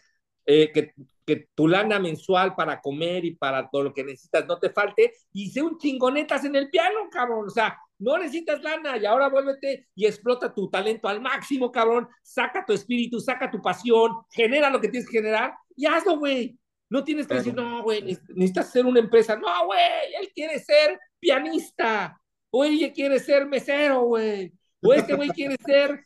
eh, 0.46 0.70
que, 0.72 0.94
que, 1.26 1.48
tu 1.54 1.68
lana 1.68 1.98
mensual 1.98 2.54
para 2.54 2.80
comer 2.80 3.24
y 3.26 3.36
para 3.36 3.68
todo 3.68 3.82
lo 3.84 3.92
que 3.92 4.02
necesitas 4.02 4.46
no 4.46 4.58
te 4.58 4.70
falte, 4.70 5.12
y 5.32 5.50
sé 5.50 5.62
un 5.62 5.76
chingonetas 5.76 6.44
en 6.46 6.56
el 6.56 6.70
piano, 6.70 7.08
cabrón, 7.10 7.46
o 7.48 7.50
sea, 7.50 7.78
no 8.00 8.16
necesitas 8.16 8.62
lana 8.62 8.96
y 8.96 9.04
ahora 9.04 9.28
vuélvete 9.28 9.88
y 9.94 10.06
explota 10.06 10.54
tu 10.54 10.70
talento 10.70 11.06
al 11.06 11.20
máximo, 11.20 11.70
cabrón, 11.70 12.08
saca 12.22 12.64
tu 12.64 12.72
espíritu, 12.72 13.20
saca 13.20 13.50
tu 13.50 13.60
pasión, 13.60 14.12
genera 14.30 14.70
lo 14.70 14.80
que 14.80 14.88
tienes 14.88 15.08
que 15.08 15.18
generar 15.18 15.54
y 15.76 15.86
hazlo, 15.86 16.18
güey. 16.18 16.58
No 16.90 17.04
tienes 17.04 17.26
que 17.28 17.34
decir, 17.34 17.54
no, 17.54 17.82
güey, 17.84 18.02
necesitas 18.02 18.70
ser 18.70 18.84
una 18.84 18.98
empresa. 18.98 19.36
No, 19.36 19.66
güey, 19.66 19.80
él 20.20 20.30
quiere 20.34 20.58
ser 20.58 20.98
pianista. 21.20 22.20
O 22.50 22.64
ella 22.64 22.92
quiere 22.92 23.20
ser 23.20 23.46
mesero, 23.46 24.02
güey. 24.02 24.52
O 24.82 24.92
este 24.92 25.14
güey 25.14 25.28
quiere 25.28 25.56
ser, 25.64 26.04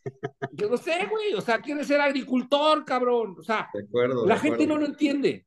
yo 0.53 0.69
no 0.69 0.77
sé, 0.77 1.07
güey, 1.07 1.33
o 1.35 1.41
sea, 1.41 1.61
quiere 1.61 1.85
ser 1.85 2.01
agricultor, 2.01 2.85
cabrón. 2.85 3.37
O 3.39 3.43
sea, 3.43 3.71
de 3.73 3.85
acuerdo, 3.85 4.27
la 4.27 4.35
de 4.35 4.41
gente 4.41 4.65
acuerdo. 4.65 4.75
no 4.75 4.81
lo 4.81 4.87
entiende. 4.87 5.47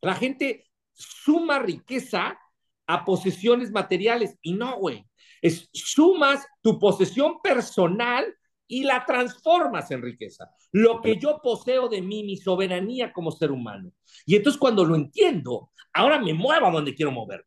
La 0.00 0.14
gente 0.14 0.64
suma 0.92 1.58
riqueza 1.58 2.38
a 2.86 3.04
posesiones 3.04 3.72
materiales 3.72 4.36
y 4.42 4.54
no, 4.54 4.78
güey. 4.78 5.04
Es 5.42 5.68
sumas 5.72 6.46
tu 6.62 6.78
posesión 6.78 7.40
personal 7.42 8.37
y 8.68 8.84
la 8.84 9.04
transformas 9.04 9.90
en 9.90 10.02
riqueza. 10.02 10.50
Lo 10.72 11.00
que 11.00 11.16
yo 11.16 11.40
poseo 11.42 11.88
de 11.88 12.02
mí, 12.02 12.22
mi 12.22 12.36
soberanía 12.36 13.12
como 13.12 13.32
ser 13.32 13.50
humano. 13.50 13.92
Y 14.26 14.36
entonces 14.36 14.60
cuando 14.60 14.84
lo 14.84 14.94
entiendo, 14.94 15.70
ahora 15.92 16.20
me 16.20 16.34
muevo 16.34 16.66
a 16.66 16.70
donde 16.70 16.94
quiero 16.94 17.10
mover. 17.10 17.44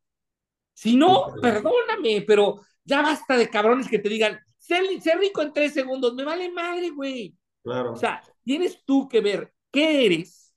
Si 0.73 0.97
no, 0.97 1.27
perdóname, 1.41 2.23
pero 2.25 2.61
ya 2.83 3.03
basta 3.03 3.37
de 3.37 3.49
cabrones 3.49 3.87
que 3.87 3.99
te 3.99 4.09
digan, 4.09 4.39
ser, 4.57 4.83
ser 4.99 5.19
rico 5.19 5.41
en 5.41 5.53
tres 5.53 5.73
segundos, 5.73 6.15
me 6.15 6.23
vale 6.23 6.51
madre, 6.51 6.89
güey. 6.89 7.35
Claro. 7.63 7.93
O 7.93 7.95
sea, 7.95 8.21
tienes 8.43 8.83
tú 8.83 9.07
que 9.07 9.21
ver 9.21 9.53
qué 9.71 10.05
eres, 10.07 10.53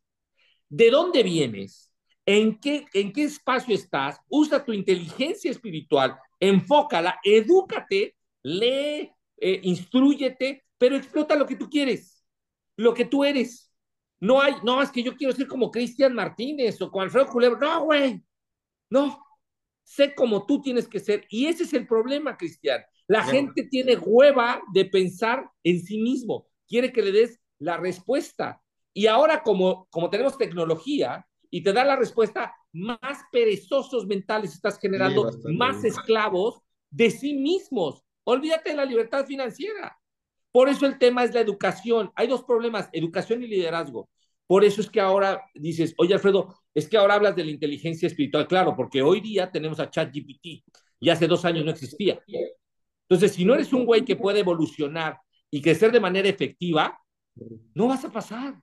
de 0.68 0.90
dónde 0.90 1.22
vienes, 1.22 1.92
en 2.26 2.58
qué, 2.58 2.86
en 2.94 3.12
qué 3.12 3.24
espacio 3.24 3.74
estás, 3.74 4.18
usa 4.28 4.64
tu 4.64 4.72
inteligencia 4.72 5.50
espiritual, 5.50 6.16
enfócala, 6.40 7.20
edúcate, 7.22 8.16
lee, 8.42 9.12
eh, 9.36 9.60
instruyete, 9.62 10.64
pero 10.78 10.96
explota 10.96 11.36
lo 11.36 11.46
que 11.46 11.56
tú 11.56 11.68
quieres, 11.68 12.24
lo 12.76 12.94
que 12.94 13.04
tú 13.04 13.24
eres. 13.24 13.72
No 14.20 14.40
hay, 14.40 14.54
no, 14.62 14.80
es 14.80 14.90
que 14.90 15.02
yo 15.02 15.16
quiero 15.16 15.34
ser 15.34 15.46
como 15.46 15.70
Cristian 15.70 16.14
Martínez 16.14 16.80
o 16.80 16.90
como 16.90 17.02
Alfredo 17.02 17.26
Culebro. 17.26 17.58
No, 17.58 17.84
güey, 17.84 18.22
no. 18.90 19.22
Sé 19.82 20.14
como 20.14 20.46
tú 20.46 20.62
tienes 20.62 20.88
que 20.88 20.98
ser. 20.98 21.26
Y 21.28 21.46
ese 21.46 21.64
es 21.64 21.74
el 21.74 21.86
problema, 21.86 22.36
Cristian. 22.36 22.82
La 23.06 23.24
no. 23.24 23.30
gente 23.30 23.64
tiene 23.64 23.96
hueva 23.96 24.62
de 24.72 24.86
pensar 24.86 25.50
en 25.62 25.82
sí 25.82 25.98
mismo. 25.98 26.46
Quiere 26.66 26.90
que 26.90 27.02
le 27.02 27.12
des 27.12 27.40
la 27.58 27.76
respuesta. 27.76 28.62
Y 28.94 29.06
ahora, 29.06 29.42
como, 29.42 29.86
como 29.90 30.08
tenemos 30.08 30.38
tecnología 30.38 31.26
y 31.50 31.62
te 31.62 31.72
da 31.72 31.84
la 31.84 31.96
respuesta, 31.96 32.54
más 32.72 33.18
perezosos 33.30 34.06
mentales 34.06 34.54
estás 34.54 34.78
generando, 34.78 35.30
sí, 35.30 35.52
más 35.52 35.84
esclavos 35.84 36.60
de 36.90 37.10
sí 37.10 37.34
mismos. 37.34 38.02
Olvídate 38.24 38.70
de 38.70 38.76
la 38.76 38.84
libertad 38.84 39.26
financiera. 39.26 39.98
Por 40.50 40.68
eso 40.68 40.86
el 40.86 40.98
tema 40.98 41.24
es 41.24 41.34
la 41.34 41.40
educación. 41.40 42.10
Hay 42.14 42.26
dos 42.26 42.44
problemas, 42.44 42.88
educación 42.92 43.42
y 43.42 43.48
liderazgo. 43.48 44.08
Por 44.46 44.64
eso 44.64 44.80
es 44.80 44.90
que 44.90 45.00
ahora 45.00 45.42
dices, 45.54 45.94
oye 45.98 46.14
Alfredo, 46.14 46.54
es 46.74 46.88
que 46.88 46.96
ahora 46.96 47.14
hablas 47.14 47.34
de 47.34 47.44
la 47.44 47.50
inteligencia 47.50 48.06
espiritual. 48.06 48.46
Claro, 48.46 48.76
porque 48.76 49.02
hoy 49.02 49.20
día 49.20 49.50
tenemos 49.50 49.80
a 49.80 49.90
ChatGPT 49.90 50.64
y 51.00 51.10
hace 51.10 51.26
dos 51.26 51.44
años 51.44 51.64
no 51.64 51.70
existía. 51.70 52.22
Entonces, 53.08 53.32
si 53.32 53.44
no 53.44 53.54
eres 53.54 53.72
un 53.72 53.84
güey 53.84 54.04
que 54.04 54.16
puede 54.16 54.40
evolucionar 54.40 55.18
y 55.50 55.60
crecer 55.60 55.92
de 55.92 56.00
manera 56.00 56.28
efectiva, 56.28 56.98
no 57.74 57.88
vas 57.88 58.04
a 58.04 58.12
pasar. 58.12 58.60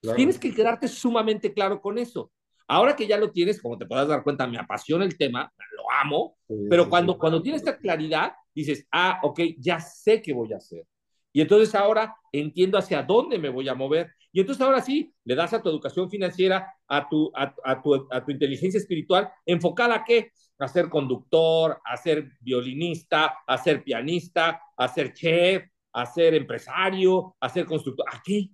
Claro. 0.00 0.16
Tienes 0.16 0.38
que 0.38 0.54
quedarte 0.54 0.88
sumamente 0.88 1.52
claro 1.52 1.80
con 1.80 1.98
eso. 1.98 2.30
Ahora 2.66 2.96
que 2.96 3.06
ya 3.06 3.18
lo 3.18 3.30
tienes, 3.30 3.60
como 3.60 3.76
te 3.76 3.86
puedas 3.86 4.08
dar 4.08 4.22
cuenta, 4.22 4.46
me 4.46 4.58
apasiona 4.58 5.04
el 5.04 5.18
tema, 5.18 5.52
lo 5.76 5.82
amo, 5.90 6.36
pero 6.70 6.88
cuando, 6.88 7.18
cuando 7.18 7.42
tienes 7.42 7.60
esta 7.62 7.76
claridad, 7.76 8.32
dices, 8.54 8.86
ah, 8.92 9.20
ok, 9.22 9.40
ya 9.58 9.80
sé 9.80 10.22
qué 10.22 10.32
voy 10.32 10.52
a 10.52 10.58
hacer. 10.58 10.86
Y 11.32 11.40
entonces 11.40 11.74
ahora 11.74 12.14
entiendo 12.32 12.78
hacia 12.78 13.02
dónde 13.02 13.38
me 13.38 13.48
voy 13.48 13.68
a 13.68 13.74
mover. 13.74 14.12
Y 14.30 14.40
entonces 14.40 14.64
ahora 14.64 14.80
sí, 14.80 15.12
le 15.24 15.34
das 15.34 15.52
a 15.52 15.60
tu 15.60 15.68
educación 15.68 16.08
financiera, 16.08 16.72
a 16.86 17.08
tu, 17.08 17.32
a, 17.34 17.52
a 17.64 17.82
tu, 17.82 18.06
a 18.10 18.24
tu 18.24 18.30
inteligencia 18.30 18.78
espiritual, 18.78 19.28
enfocada 19.44 19.96
a 19.96 20.04
qué? 20.04 20.30
A 20.58 20.68
ser 20.68 20.88
conductor, 20.88 21.80
a 21.84 21.96
ser 21.96 22.30
violinista, 22.40 23.38
a 23.46 23.58
ser 23.58 23.82
pianista, 23.82 24.60
a 24.76 24.88
ser 24.88 25.12
chef, 25.12 25.64
a 25.92 26.06
ser 26.06 26.34
empresario, 26.34 27.36
a 27.40 27.48
ser 27.48 27.66
constructor. 27.66 28.06
¿A 28.12 28.22
qué? 28.24 28.50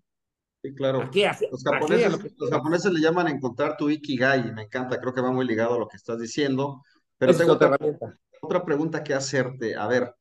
Sí, 0.62 0.74
claro. 0.74 1.02
¿A 1.02 1.10
qué? 1.10 1.26
¿A 1.26 1.36
los, 1.50 1.62
japoneses, 1.62 2.16
qué? 2.16 2.30
los 2.38 2.50
japoneses 2.50 2.92
le 2.92 3.00
llaman 3.00 3.28
encontrar 3.28 3.76
tu 3.76 3.90
ikigai, 3.90 4.52
me 4.54 4.62
encanta, 4.62 4.98
creo 4.98 5.12
que 5.12 5.20
va 5.20 5.32
muy 5.32 5.46
ligado 5.46 5.74
a 5.74 5.78
lo 5.78 5.88
que 5.88 5.98
estás 5.98 6.18
diciendo. 6.18 6.82
Pero 7.18 7.36
tengo 7.36 7.52
otra, 7.52 7.74
otra 7.74 8.18
pregunta 8.64 9.02
que 9.04 9.14
hacerte. 9.14 9.76
A 9.76 9.86
ver, 9.86 10.14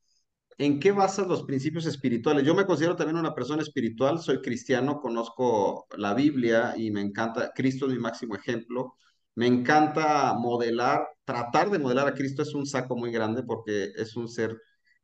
¿en 0.58 0.80
qué 0.80 0.92
basas 0.92 1.28
los 1.28 1.44
principios 1.44 1.86
espirituales? 1.86 2.46
Yo 2.46 2.56
me 2.56 2.66
considero 2.66 2.96
también 2.96 3.18
una 3.18 3.36
persona 3.36 3.62
espiritual, 3.64 4.20
soy 4.20 4.42
cristiano, 4.42 5.00
conozco 5.02 5.88
la 5.98 6.14
Biblia 6.14 6.74
y 6.78 6.92
me 6.92 7.02
encanta, 7.02 7.52
Cristo 7.56 7.88
es 7.88 7.94
mi 7.94 8.00
máximo 8.00 8.36
ejemplo. 8.36 8.96
Me 9.36 9.48
encanta 9.48 10.34
modelar, 10.38 11.08
tratar 11.24 11.70
de 11.72 11.80
modelar 11.80 12.08
a 12.08 12.14
Cristo 12.14 12.42
es 12.44 12.54
un 12.56 12.66
saco 12.66 12.96
muy 12.98 13.12
grande 13.12 13.44
porque 13.44 13.92
es 13.96 14.16
un 14.16 14.28
ser 14.28 14.58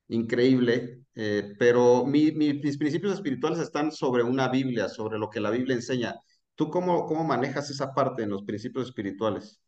increíble, 0.08 1.02
eh, 1.16 1.56
pero 1.60 2.06
mi, 2.06 2.32
mi, 2.32 2.54
mis 2.54 2.78
principios 2.78 3.14
espirituales 3.14 3.60
están 3.60 3.92
sobre 3.92 4.24
una 4.24 4.50
Biblia, 4.50 4.90
sobre 4.90 5.18
lo 5.18 5.30
que 5.30 5.40
la 5.40 5.52
Biblia 5.52 5.76
enseña. 5.76 6.16
¿Tú 6.56 6.70
cómo, 6.70 7.06
cómo 7.06 7.24
manejas 7.24 7.70
esa 7.70 7.94
parte 7.94 8.24
en 8.24 8.30
los 8.30 8.44
principios 8.44 8.88
espirituales? 8.88 9.62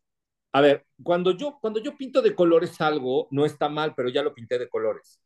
A 0.58 0.60
ver, 0.60 0.84
cuando 1.04 1.36
yo, 1.36 1.56
cuando 1.60 1.80
yo 1.80 1.96
pinto 1.96 2.20
de 2.20 2.34
colores 2.34 2.80
algo, 2.80 3.28
no 3.30 3.44
está 3.44 3.68
mal, 3.68 3.94
pero 3.94 4.08
ya 4.08 4.24
lo 4.24 4.34
pinté 4.34 4.58
de 4.58 4.68
colores. 4.68 5.22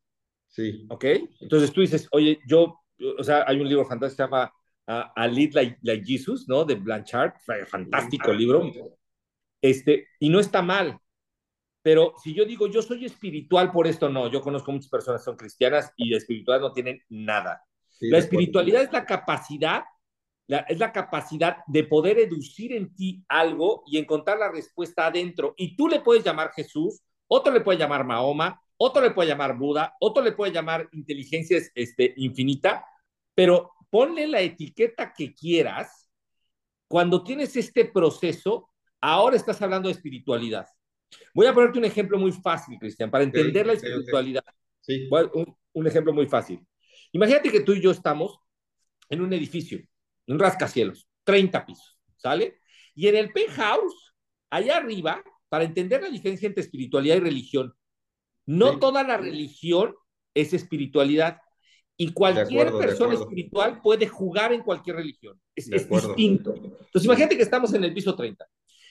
Sí. 0.47 0.85
¿Ok? 0.91 1.07
Entonces 1.41 1.73
tú 1.73 1.81
dices, 1.81 2.07
oye, 2.13 2.39
yo, 2.47 2.83
o 3.19 3.25
sea, 3.25 3.43
hay 3.47 3.59
un 3.59 3.67
libro 3.67 3.87
fantástico 3.87 4.11
que 4.11 4.31
se 4.31 4.31
llama 4.31 4.53
uh, 4.89 5.11
A 5.17 5.27
Lead 5.27 5.55
like, 5.55 5.79
like, 5.81 6.05
Jesus, 6.05 6.47
¿no? 6.49 6.67
De 6.67 6.75
Blanchard, 6.75 7.33
fantástico 7.67 8.31
libro. 8.31 8.71
Este, 9.63 10.07
y 10.21 10.29
no 10.29 10.39
está 10.39 10.61
mal, 10.61 10.99
pero 11.81 12.13
si 12.23 12.35
yo 12.35 12.45
digo, 12.45 12.67
yo 12.67 12.83
soy 12.83 13.07
espiritual 13.07 13.73
por 13.73 13.87
esto, 13.87 14.11
no, 14.11 14.31
yo 14.31 14.43
conozco 14.43 14.71
muchas 14.71 14.91
personas 14.91 15.23
que 15.23 15.25
son 15.25 15.37
cristianas 15.39 15.95
y 15.97 16.11
de 16.11 16.19
espiritual 16.19 16.61
no 16.61 16.75
tienen 16.75 17.01
nada. 17.09 17.65
Sí, 17.89 18.11
la 18.11 18.19
espiritualidad 18.19 18.83
es 18.83 18.93
la 18.93 19.07
capacidad, 19.07 19.85
la, 20.47 20.59
es 20.69 20.79
la 20.79 20.93
capacidad 20.93 21.59
de 21.67 21.85
poder 21.85 22.19
educir 22.19 22.73
en 22.73 22.95
ti 22.95 23.25
algo 23.29 23.85
y 23.87 23.99
encontrar 23.99 24.39
la 24.39 24.51
respuesta 24.51 25.07
adentro. 25.07 25.55
Y 25.57 25.77
tú 25.77 25.89
le 25.89 26.01
puedes 26.01 26.25
llamar 26.25 26.53
Jesús, 26.53 27.01
otro 27.27 27.53
le 27.53 27.61
puede 27.61 27.79
llamar 27.79 28.05
Mahoma, 28.05 28.61
otro 28.77 29.01
le 29.01 29.13
puede 29.13 29.29
llamar 29.29 29.57
Buda, 29.57 29.95
otro 30.01 30.23
le 30.23 30.33
puede 30.33 30.53
llamar 30.53 30.89
inteligencia 30.93 31.61
este, 31.75 32.15
infinita, 32.17 32.85
pero 33.35 33.71
ponle 33.91 34.27
la 34.27 34.41
etiqueta 34.41 35.13
que 35.13 35.33
quieras. 35.35 36.11
Cuando 36.89 37.23
tienes 37.23 37.57
este 37.57 37.85
proceso, 37.85 38.71
ahora 39.01 39.37
estás 39.37 39.63
hablando 39.63 39.89
de 39.89 39.95
espiritualidad. 39.95 40.67
Voy 41.35 41.47
a 41.47 41.55
ponerte 41.55 41.79
un 41.79 41.85
ejemplo 41.85 42.19
muy 42.19 42.33
fácil, 42.33 42.79
Cristian, 42.79 43.11
para 43.11 43.25
entender 43.25 43.67
la 43.67 43.75
espiritualidad. 43.75 44.45
Sí. 44.81 45.09
Un, 45.11 45.57
un, 45.73 45.87
ejemplo 45.87 46.13
muy 46.13 46.27
fácil. 46.27 46.67
Imagínate 47.13 47.51
que 47.51 47.61
tú 47.61 47.73
y 47.73 47.81
yo 47.81 47.91
estamos 47.91 48.39
en 49.09 49.21
un 49.21 49.33
edificio, 49.33 49.79
un 50.27 50.39
rascacielos, 50.39 51.09
30 51.25 51.67
pisos, 51.67 51.99
¿sale? 52.17 52.59
Y 52.95 53.09
en 53.09 53.17
el 53.17 53.33
penthouse, 53.33 54.15
allá 54.51 54.77
arriba, 54.77 55.23
para 55.49 55.65
entender 55.65 56.03
la 56.03 56.09
diferencia 56.09 56.47
entre 56.47 56.63
espiritualidad 56.63 57.17
y 57.17 57.21
religión, 57.21 57.75
no 58.47 58.73
sí. 58.73 58.81
toda 58.81 59.03
la 59.03 59.17
religión 59.17 59.95
es 60.35 60.53
espiritualidad 60.53 61.41
Y 61.97 62.13
cualquier 62.13 62.69
acuerdo, 62.69 62.79
persona 62.79 63.15
espiritual 63.15 63.81
puede 63.83 64.09
jugar 64.09 64.53
en 64.53 64.63
cualquier 64.63 64.97
religión. 64.97 65.41
Es, 65.55 65.71
es 65.71 65.89
distinto. 65.89 66.55
Entonces, 66.55 67.05
imagínate 67.05 67.37
que 67.37 67.43
estamos 67.43 67.73
en 67.75 67.85
el 67.85 67.95
piso 67.95 68.17
30. 68.17 68.45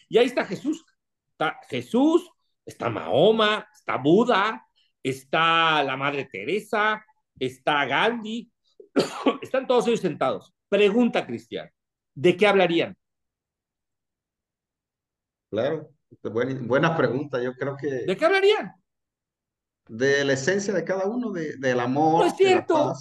Y 0.08 0.18
ahí 0.18 0.28
está 0.28 0.46
Jesús. 0.46 0.86
Está 1.32 1.60
Jesús, 1.68 2.30
está 2.66 2.90
Mahoma, 2.90 3.68
está 3.74 3.98
Buda, 3.98 4.66
está 5.02 5.84
la 5.84 5.98
Madre 5.98 6.26
Teresa, 6.32 7.04
está 7.40 7.86
Gandhi. 7.86 8.52
Están 9.42 9.66
todos 9.66 9.88
ellos 9.88 10.02
sentados. 10.02 10.54
Pregunta, 10.72 11.26
Cristian, 11.26 11.70
¿de 12.16 12.38
qué 12.38 12.48
hablarían? 12.48 12.96
Claro, 15.50 15.92
buena, 16.24 16.96
pregunta. 16.96 17.44
Yo 17.44 17.54
creo 17.56 17.76
que. 17.76 18.06
¿De 18.06 18.16
qué 18.16 18.24
hablarían? 18.24 18.72
De 19.90 20.24
la 20.24 20.32
esencia 20.32 20.74
de 20.74 20.86
cada 20.86 21.08
uno, 21.08 21.34
de, 21.34 21.58
del 21.58 21.78
amor. 21.78 22.24
No 22.24 22.32
es 22.32 22.38
cierto. 22.38 22.94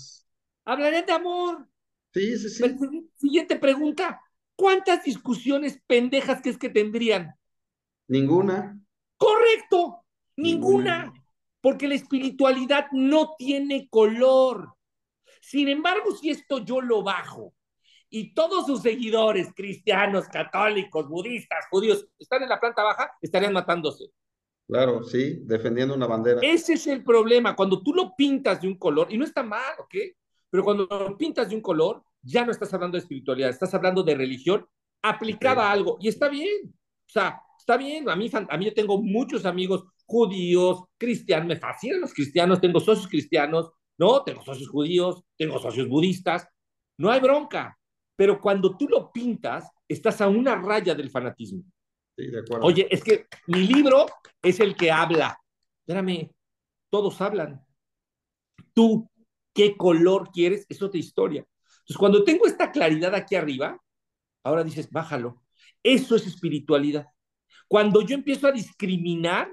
Hablarían 0.65 1.07
de 1.07 1.13
amor. 1.13 1.69
Sí, 2.13 2.37
sí, 2.39 2.49
sí. 2.49 2.77
Siguiente 3.15 3.55
pregunta. 3.55 4.21
¿Cuántas 4.57 5.05
discusiones 5.05 5.81
pendejas 5.87 6.43
que 6.43 6.51
es 6.51 6.59
que 6.59 6.71
tendrían? 6.71 7.37
Ninguna. 8.09 8.81
Correcto, 9.17 10.05
ninguna. 10.37 11.13
Porque 11.61 11.87
la 11.87 11.95
espiritualidad 11.95 12.87
no 12.91 13.37
tiene 13.39 13.89
color. 13.89 14.75
Sin 15.41 15.69
embargo, 15.69 16.17
si 16.17 16.31
esto 16.31 16.65
yo 16.65 16.81
lo 16.81 17.05
bajo 17.05 17.55
y 18.11 18.35
todos 18.35 18.67
sus 18.67 18.83
seguidores, 18.83 19.53
cristianos, 19.55 20.27
católicos, 20.29 21.09
budistas, 21.09 21.67
judíos, 21.71 22.07
están 22.19 22.43
en 22.43 22.49
la 22.49 22.59
planta 22.61 22.83
baja, 22.83 23.13
estarían 23.23 23.53
matándose. 23.53 24.11
Claro, 24.67 25.03
sí, 25.03 25.39
defendiendo 25.43 25.95
una 25.95 26.07
bandera. 26.07 26.41
Ese 26.43 26.75
es 26.75 26.87
el 26.87 27.03
problema. 27.03 27.57
Cuando 27.57 27.83
tú 27.83 27.95
lo 27.95 28.15
pintas 28.15 28.61
de 28.61 28.69
un 28.69 28.77
color, 28.77 29.09
y 29.11 29.19
no 29.19 29.25
está 29.25 29.43
mal, 29.43 29.75
¿ok? 29.79 29.95
Pero 30.51 30.65
cuando 30.65 30.87
lo 30.87 31.17
pintas 31.17 31.49
de 31.49 31.57
un 31.57 31.61
color, 31.61 32.03
ya 32.23 32.45
no 32.45 32.53
estás 32.53 32.73
hablando 32.75 32.97
de 32.97 33.03
espiritualidad, 33.03 33.51
estás 33.51 33.73
hablando 33.75 34.03
de 34.03 34.15
religión 34.15 34.67
aplicada 35.03 35.69
a 35.69 35.73
algo. 35.73 35.97
Y 36.01 36.09
está 36.09 36.29
bien. 36.29 36.73
O 37.07 37.11
sea, 37.11 37.41
está 37.59 37.77
bien. 37.77 38.09
A 38.09 38.17
mí, 38.17 38.31
a 38.33 38.57
mí 38.57 38.65
yo 38.65 38.75
tengo 38.75 39.01
muchos 39.01 39.45
amigos 39.45 39.85
judíos, 40.05 40.85
cristianos, 40.99 41.47
me 41.47 41.57
fascinan 41.57 42.01
los 42.01 42.13
cristianos, 42.13 42.61
tengo 42.61 42.81
socios 42.81 43.09
cristianos, 43.09 43.71
¿no? 43.99 44.23
Tengo 44.25 44.43
socios 44.43 44.69
judíos, 44.69 45.23
tengo 45.37 45.59
socios 45.59 45.89
budistas. 45.89 46.47
No 46.99 47.11
hay 47.11 47.21
bronca. 47.21 47.77
Pero 48.21 48.39
cuando 48.39 48.77
tú 48.77 48.87
lo 48.87 49.11
pintas, 49.11 49.71
estás 49.89 50.21
a 50.21 50.29
una 50.29 50.55
raya 50.55 50.95
del 50.95 51.09
fanatismo. 51.09 51.65
Sí, 52.15 52.27
de 52.27 52.41
acuerdo. 52.41 52.67
Oye, 52.67 52.87
es 52.91 53.03
que 53.03 53.29
mi 53.47 53.67
libro 53.67 54.05
es 54.43 54.61
el 54.61 54.77
que 54.77 54.93
habla. 54.93 55.41
Espérame, 55.81 56.31
todos 56.91 57.19
hablan. 57.23 57.65
Tú, 58.75 59.11
¿qué 59.55 59.75
color 59.75 60.31
quieres? 60.33 60.67
Es 60.69 60.83
otra 60.83 61.01
historia. 61.01 61.47
Entonces, 61.79 61.97
cuando 61.97 62.23
tengo 62.23 62.47
esta 62.47 62.71
claridad 62.71 63.15
aquí 63.15 63.37
arriba, 63.37 63.83
ahora 64.45 64.65
dices, 64.65 64.91
bájalo. 64.91 65.43
Eso 65.83 66.15
es 66.15 66.27
espiritualidad. 66.27 67.07
Cuando 67.69 68.03
yo 68.03 68.15
empiezo 68.15 68.49
a 68.49 68.53
discriminar, 68.53 69.51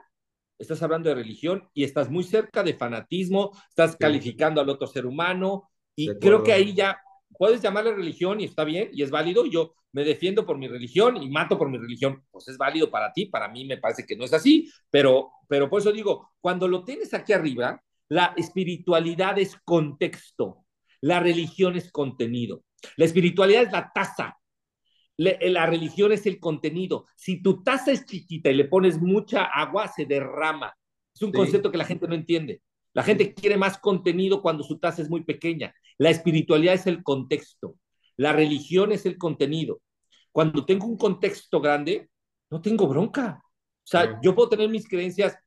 estás 0.59 0.83
hablando 0.83 1.07
de 1.07 1.15
religión 1.15 1.69
y 1.73 1.85
estás 1.85 2.09
muy 2.09 2.25
cerca 2.25 2.63
de 2.63 2.73
fanatismo, 2.73 3.57
estás 3.69 3.95
calificando 3.95 4.59
al 4.59 4.67
otro 4.67 4.87
ser 4.87 5.05
humano 5.05 5.69
y 5.95 6.09
creo 6.19 6.43
que 6.43 6.51
ahí 6.51 6.73
ya 6.73 6.99
puedes 7.37 7.61
llamarle 7.61 7.93
religión 7.93 8.39
y 8.39 8.45
está 8.45 8.63
bien 8.63 8.89
y 8.93 9.03
es 9.03 9.11
válido. 9.11 9.45
Yo 9.45 9.73
me 9.91 10.03
defiendo 10.03 10.45
por 10.45 10.57
mi 10.57 10.67
religión 10.67 11.17
y 11.17 11.29
mato 11.29 11.57
por 11.57 11.69
mi 11.69 11.77
religión. 11.77 12.23
Pues 12.31 12.47
es 12.47 12.57
válido 12.57 12.89
para 12.89 13.11
ti, 13.13 13.25
para 13.25 13.47
mí 13.47 13.65
me 13.65 13.77
parece 13.77 14.05
que 14.05 14.15
no 14.15 14.25
es 14.25 14.33
así, 14.33 14.71
pero, 14.89 15.31
pero 15.47 15.69
por 15.69 15.81
eso 15.81 15.91
digo, 15.91 16.31
cuando 16.39 16.67
lo 16.67 16.83
tienes 16.83 17.13
aquí 17.13 17.33
arriba, 17.33 17.81
la 18.09 18.33
espiritualidad 18.37 19.37
es 19.37 19.55
contexto, 19.63 20.65
la 21.01 21.19
religión 21.19 21.75
es 21.75 21.91
contenido. 21.91 22.63
La 22.95 23.05
espiritualidad 23.05 23.63
es 23.63 23.71
la 23.71 23.91
taza, 23.93 24.37
la 25.17 25.65
religión 25.65 26.11
es 26.11 26.25
el 26.27 26.39
contenido. 26.39 27.05
Si 27.15 27.41
tu 27.41 27.63
taza 27.63 27.91
es 27.91 28.05
chiquita 28.05 28.51
y 28.51 28.55
le 28.55 28.65
pones 28.65 29.01
mucha 29.01 29.45
agua, 29.45 29.87
se 29.87 30.05
derrama. 30.05 30.73
Es 31.13 31.23
un 31.23 31.31
concepto 31.31 31.71
que 31.71 31.79
la 31.79 31.85
gente 31.85 32.07
no 32.07 32.13
entiende. 32.13 32.61
La 32.97 33.03
gente 33.03 33.35
quiere 33.35 33.57
más 33.57 33.77
contenido 33.77 34.41
cuando 34.41 34.63
su 34.63 34.79
taza 34.79 35.03
es 35.03 35.09
muy 35.11 35.23
pequeña. 35.23 35.71
La 35.99 36.09
espiritualidad 36.09 36.73
es 36.73 36.87
el 36.87 37.03
contexto. 37.03 37.75
La 38.15 38.33
religión 38.33 38.91
es 38.91 39.05
el 39.05 39.19
contenido. 39.19 39.81
Cuando 40.31 40.65
tengo 40.65 40.87
un 40.87 40.97
contexto 40.97 41.61
grande, 41.61 42.09
no 42.49 42.59
tengo 42.59 42.87
bronca. 42.87 43.39
O 43.43 43.83
sea, 43.83 44.19
yo 44.23 44.33
puedo 44.33 44.49
tener 44.49 44.69
mis 44.69 44.89
creencias 44.89 45.37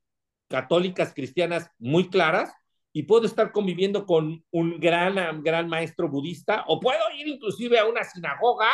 católicas, 0.47 1.13
cristianas 1.13 1.69
muy 1.81 2.09
claras 2.09 2.55
y 2.93 3.03
puedo 3.03 3.27
estar 3.27 3.51
conviviendo 3.51 4.07
con 4.07 4.45
un 4.53 4.79
gran, 4.79 5.43
gran 5.43 5.69
maestro 5.69 6.09
budista 6.09 6.63
o 6.69 6.79
puedo 6.79 7.03
ir 7.19 7.27
inclusive 7.27 7.81
a 7.81 7.87
una 7.87 8.05
sinagoga 8.05 8.71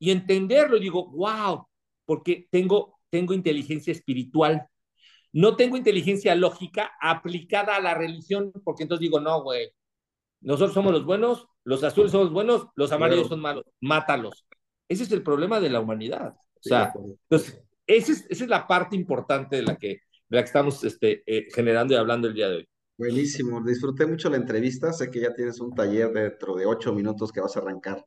y 0.00 0.10
entenderlo. 0.10 0.76
Y 0.76 0.80
digo, 0.80 1.08
wow, 1.12 1.68
porque 2.04 2.48
tengo, 2.50 2.98
tengo 3.10 3.32
inteligencia 3.32 3.92
espiritual. 3.92 4.66
No 5.32 5.56
tengo 5.56 5.76
inteligencia 5.76 6.34
lógica 6.34 6.92
aplicada 7.00 7.76
a 7.76 7.80
la 7.80 7.94
religión, 7.94 8.52
porque 8.64 8.82
entonces 8.82 9.02
digo, 9.02 9.20
no, 9.20 9.42
güey, 9.42 9.72
nosotros 10.40 10.74
somos 10.74 10.92
los 10.92 11.04
buenos, 11.04 11.46
los 11.64 11.82
azules 11.84 12.12
son 12.12 12.22
los 12.22 12.32
buenos, 12.32 12.66
los 12.74 12.92
amarillos 12.92 13.28
son 13.28 13.40
malos, 13.40 13.64
mátalos. 13.80 14.44
Ese 14.88 15.04
es 15.04 15.12
el 15.12 15.22
problema 15.22 15.60
de 15.60 15.70
la 15.70 15.80
humanidad. 15.80 16.34
O 16.34 16.60
sea, 16.62 16.92
entonces, 16.94 17.62
esa 17.86 18.12
es, 18.12 18.26
esa 18.28 18.44
es 18.44 18.50
la 18.50 18.66
parte 18.66 18.94
importante 18.94 19.56
de 19.56 19.62
la 19.62 19.76
que, 19.76 19.88
de 19.88 20.36
la 20.36 20.42
que 20.42 20.46
estamos 20.46 20.84
este, 20.84 21.22
eh, 21.26 21.48
generando 21.54 21.94
y 21.94 21.96
hablando 21.96 22.28
el 22.28 22.34
día 22.34 22.48
de 22.48 22.56
hoy. 22.56 22.68
Buenísimo, 22.98 23.62
disfruté 23.64 24.06
mucho 24.06 24.28
la 24.28 24.36
entrevista, 24.36 24.92
sé 24.92 25.10
que 25.10 25.20
ya 25.20 25.32
tienes 25.34 25.60
un 25.60 25.74
taller 25.74 26.12
dentro 26.12 26.54
de 26.56 26.66
ocho 26.66 26.92
minutos 26.92 27.32
que 27.32 27.40
vas 27.40 27.56
a 27.56 27.60
arrancar. 27.60 28.04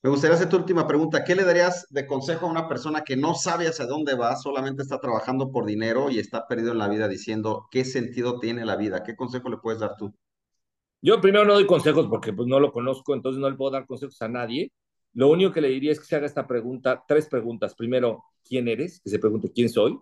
Me 0.00 0.10
gustaría 0.10 0.36
hacer 0.36 0.48
tu 0.48 0.56
última 0.56 0.86
pregunta. 0.86 1.24
¿Qué 1.24 1.34
le 1.34 1.42
darías 1.42 1.86
de 1.90 2.06
consejo 2.06 2.46
a 2.46 2.50
una 2.50 2.68
persona 2.68 3.02
que 3.02 3.16
no 3.16 3.34
sabe 3.34 3.66
hacia 3.66 3.84
dónde 3.84 4.14
va, 4.14 4.36
solamente 4.36 4.82
está 4.82 5.00
trabajando 5.00 5.50
por 5.50 5.66
dinero 5.66 6.08
y 6.08 6.20
está 6.20 6.46
perdido 6.46 6.70
en 6.70 6.78
la 6.78 6.88
vida 6.88 7.08
diciendo 7.08 7.66
qué 7.68 7.84
sentido 7.84 8.38
tiene 8.38 8.64
la 8.64 8.76
vida? 8.76 9.02
¿Qué 9.02 9.16
consejo 9.16 9.48
le 9.48 9.56
puedes 9.56 9.80
dar 9.80 9.96
tú? 9.96 10.14
Yo 11.02 11.20
primero 11.20 11.44
no 11.44 11.54
doy 11.54 11.66
consejos 11.66 12.06
porque 12.08 12.32
pues 12.32 12.46
no 12.46 12.60
lo 12.60 12.72
conozco, 12.72 13.12
entonces 13.12 13.40
no 13.40 13.50
le 13.50 13.56
puedo 13.56 13.72
dar 13.72 13.86
consejos 13.86 14.22
a 14.22 14.28
nadie. 14.28 14.70
Lo 15.14 15.30
único 15.30 15.50
que 15.50 15.60
le 15.60 15.68
diría 15.68 15.90
es 15.90 15.98
que 15.98 16.06
se 16.06 16.14
haga 16.14 16.26
esta 16.26 16.46
pregunta, 16.46 17.02
tres 17.08 17.26
preguntas. 17.26 17.74
Primero, 17.74 18.22
¿quién 18.44 18.68
eres? 18.68 19.00
Que 19.00 19.10
se 19.10 19.18
pregunte 19.18 19.50
quién 19.52 19.68
soy. 19.68 19.98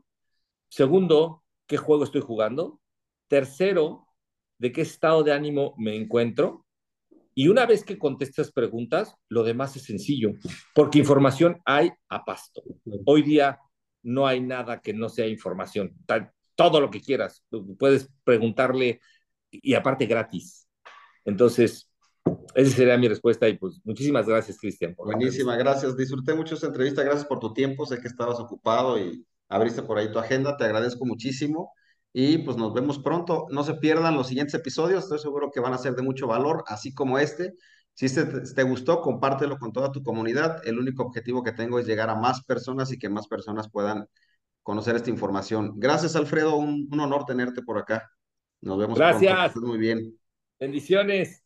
Segundo, 0.69 1.43
¿qué 1.67 1.79
juego 1.79 2.05
estoy 2.05 2.21
jugando? 2.21 2.81
Tercero, 3.29 4.09
¿de 4.59 4.73
qué 4.73 4.83
estado 4.83 5.23
de 5.23 5.33
ánimo 5.33 5.75
me 5.79 5.97
encuentro? 5.97 6.66
Y 7.39 7.49
una 7.49 7.67
vez 7.67 7.85
que 7.85 7.99
contestas 7.99 8.51
preguntas, 8.51 9.15
lo 9.29 9.45
demás 9.45 9.77
es 9.77 9.83
sencillo, 9.83 10.33
porque 10.75 10.99
información 10.99 11.61
hay 11.67 11.91
a 12.09 12.25
pasto. 12.25 12.63
Hoy 13.05 13.23
día 13.23 13.59
no 14.03 14.27
hay 14.27 14.41
nada 14.41 14.81
que 14.81 14.95
no 14.95 15.11
sea 15.11 15.27
información. 15.27 15.95
Todo 16.55 16.81
lo 16.81 16.91
que 16.91 17.03
quieras, 17.03 17.45
puedes 17.79 18.09
preguntarle 18.25 19.01
y 19.51 19.75
aparte 19.75 20.07
gratis. 20.07 20.67
Entonces, 21.27 21.91
esa 22.55 22.75
sería 22.75 22.97
mi 22.97 23.07
respuesta 23.07 23.47
y 23.47 23.59
pues 23.59 23.83
muchísimas 23.85 24.27
gracias, 24.27 24.59
Cristian. 24.59 24.95
Buenísima, 24.97 25.57
gracias. 25.57 25.95
Disfruté 25.95 26.33
mucho 26.33 26.55
esta 26.55 26.69
entrevista. 26.69 27.03
Gracias 27.03 27.27
por 27.27 27.39
tu 27.39 27.53
tiempo. 27.53 27.85
Sé 27.85 28.01
que 28.01 28.09
estabas 28.09 28.41
ocupado 28.41 28.99
y 28.99 29.27
abriste 29.51 29.83
por 29.83 29.99
ahí 29.99 30.11
tu 30.11 30.19
agenda. 30.19 30.57
Te 30.57 30.65
agradezco 30.65 31.05
muchísimo. 31.05 31.75
Y 32.19 32.39
pues 32.39 32.57
nos 32.57 32.73
vemos 32.73 32.99
pronto. 32.99 33.47
No 33.51 33.63
se 33.63 33.75
pierdan 33.75 34.17
los 34.17 34.29
siguientes 34.29 34.55
episodios. 34.55 35.05
Estoy 35.05 35.19
seguro 35.19 35.51
que 35.51 35.61
van 35.61 35.75
a 35.75 35.79
ser 35.79 35.95
de 35.95 36.01
mucho 36.01 36.27
valor, 36.27 36.65
así 36.67 36.95
como 36.95 37.19
este. 37.19 37.53
Si 37.93 38.07
este 38.07 38.25
te 38.25 38.63
gustó, 38.63 39.03
compártelo 39.03 39.59
con 39.59 39.71
toda 39.71 39.93
tu 39.93 40.03
comunidad. 40.03 40.67
El 40.67 40.79
único 40.79 41.03
objetivo 41.03 41.43
que 41.43 41.53
tengo 41.53 41.79
es 41.79 41.87
llegar 41.87 42.09
a 42.09 42.15
más 42.15 42.43
personas 42.43 42.91
y 42.91 42.99
que 42.99 43.11
más 43.11 43.29
personas 43.29 43.71
puedan 43.71 44.07
conocer 44.63 44.97
esta 44.97 45.11
información. 45.11 45.75
Gracias, 45.77 46.17
Alfredo. 46.17 46.57
Un, 46.57 46.89
honor 46.99 47.27
tenerte 47.27 47.61
por 47.61 47.77
acá. 47.77 48.11
Nos 48.63 48.79
vemos. 48.79 48.97
Gracias. 48.97 49.55
Muy 49.57 49.77
bien. 49.77 50.19
Bendiciones. 50.59 51.46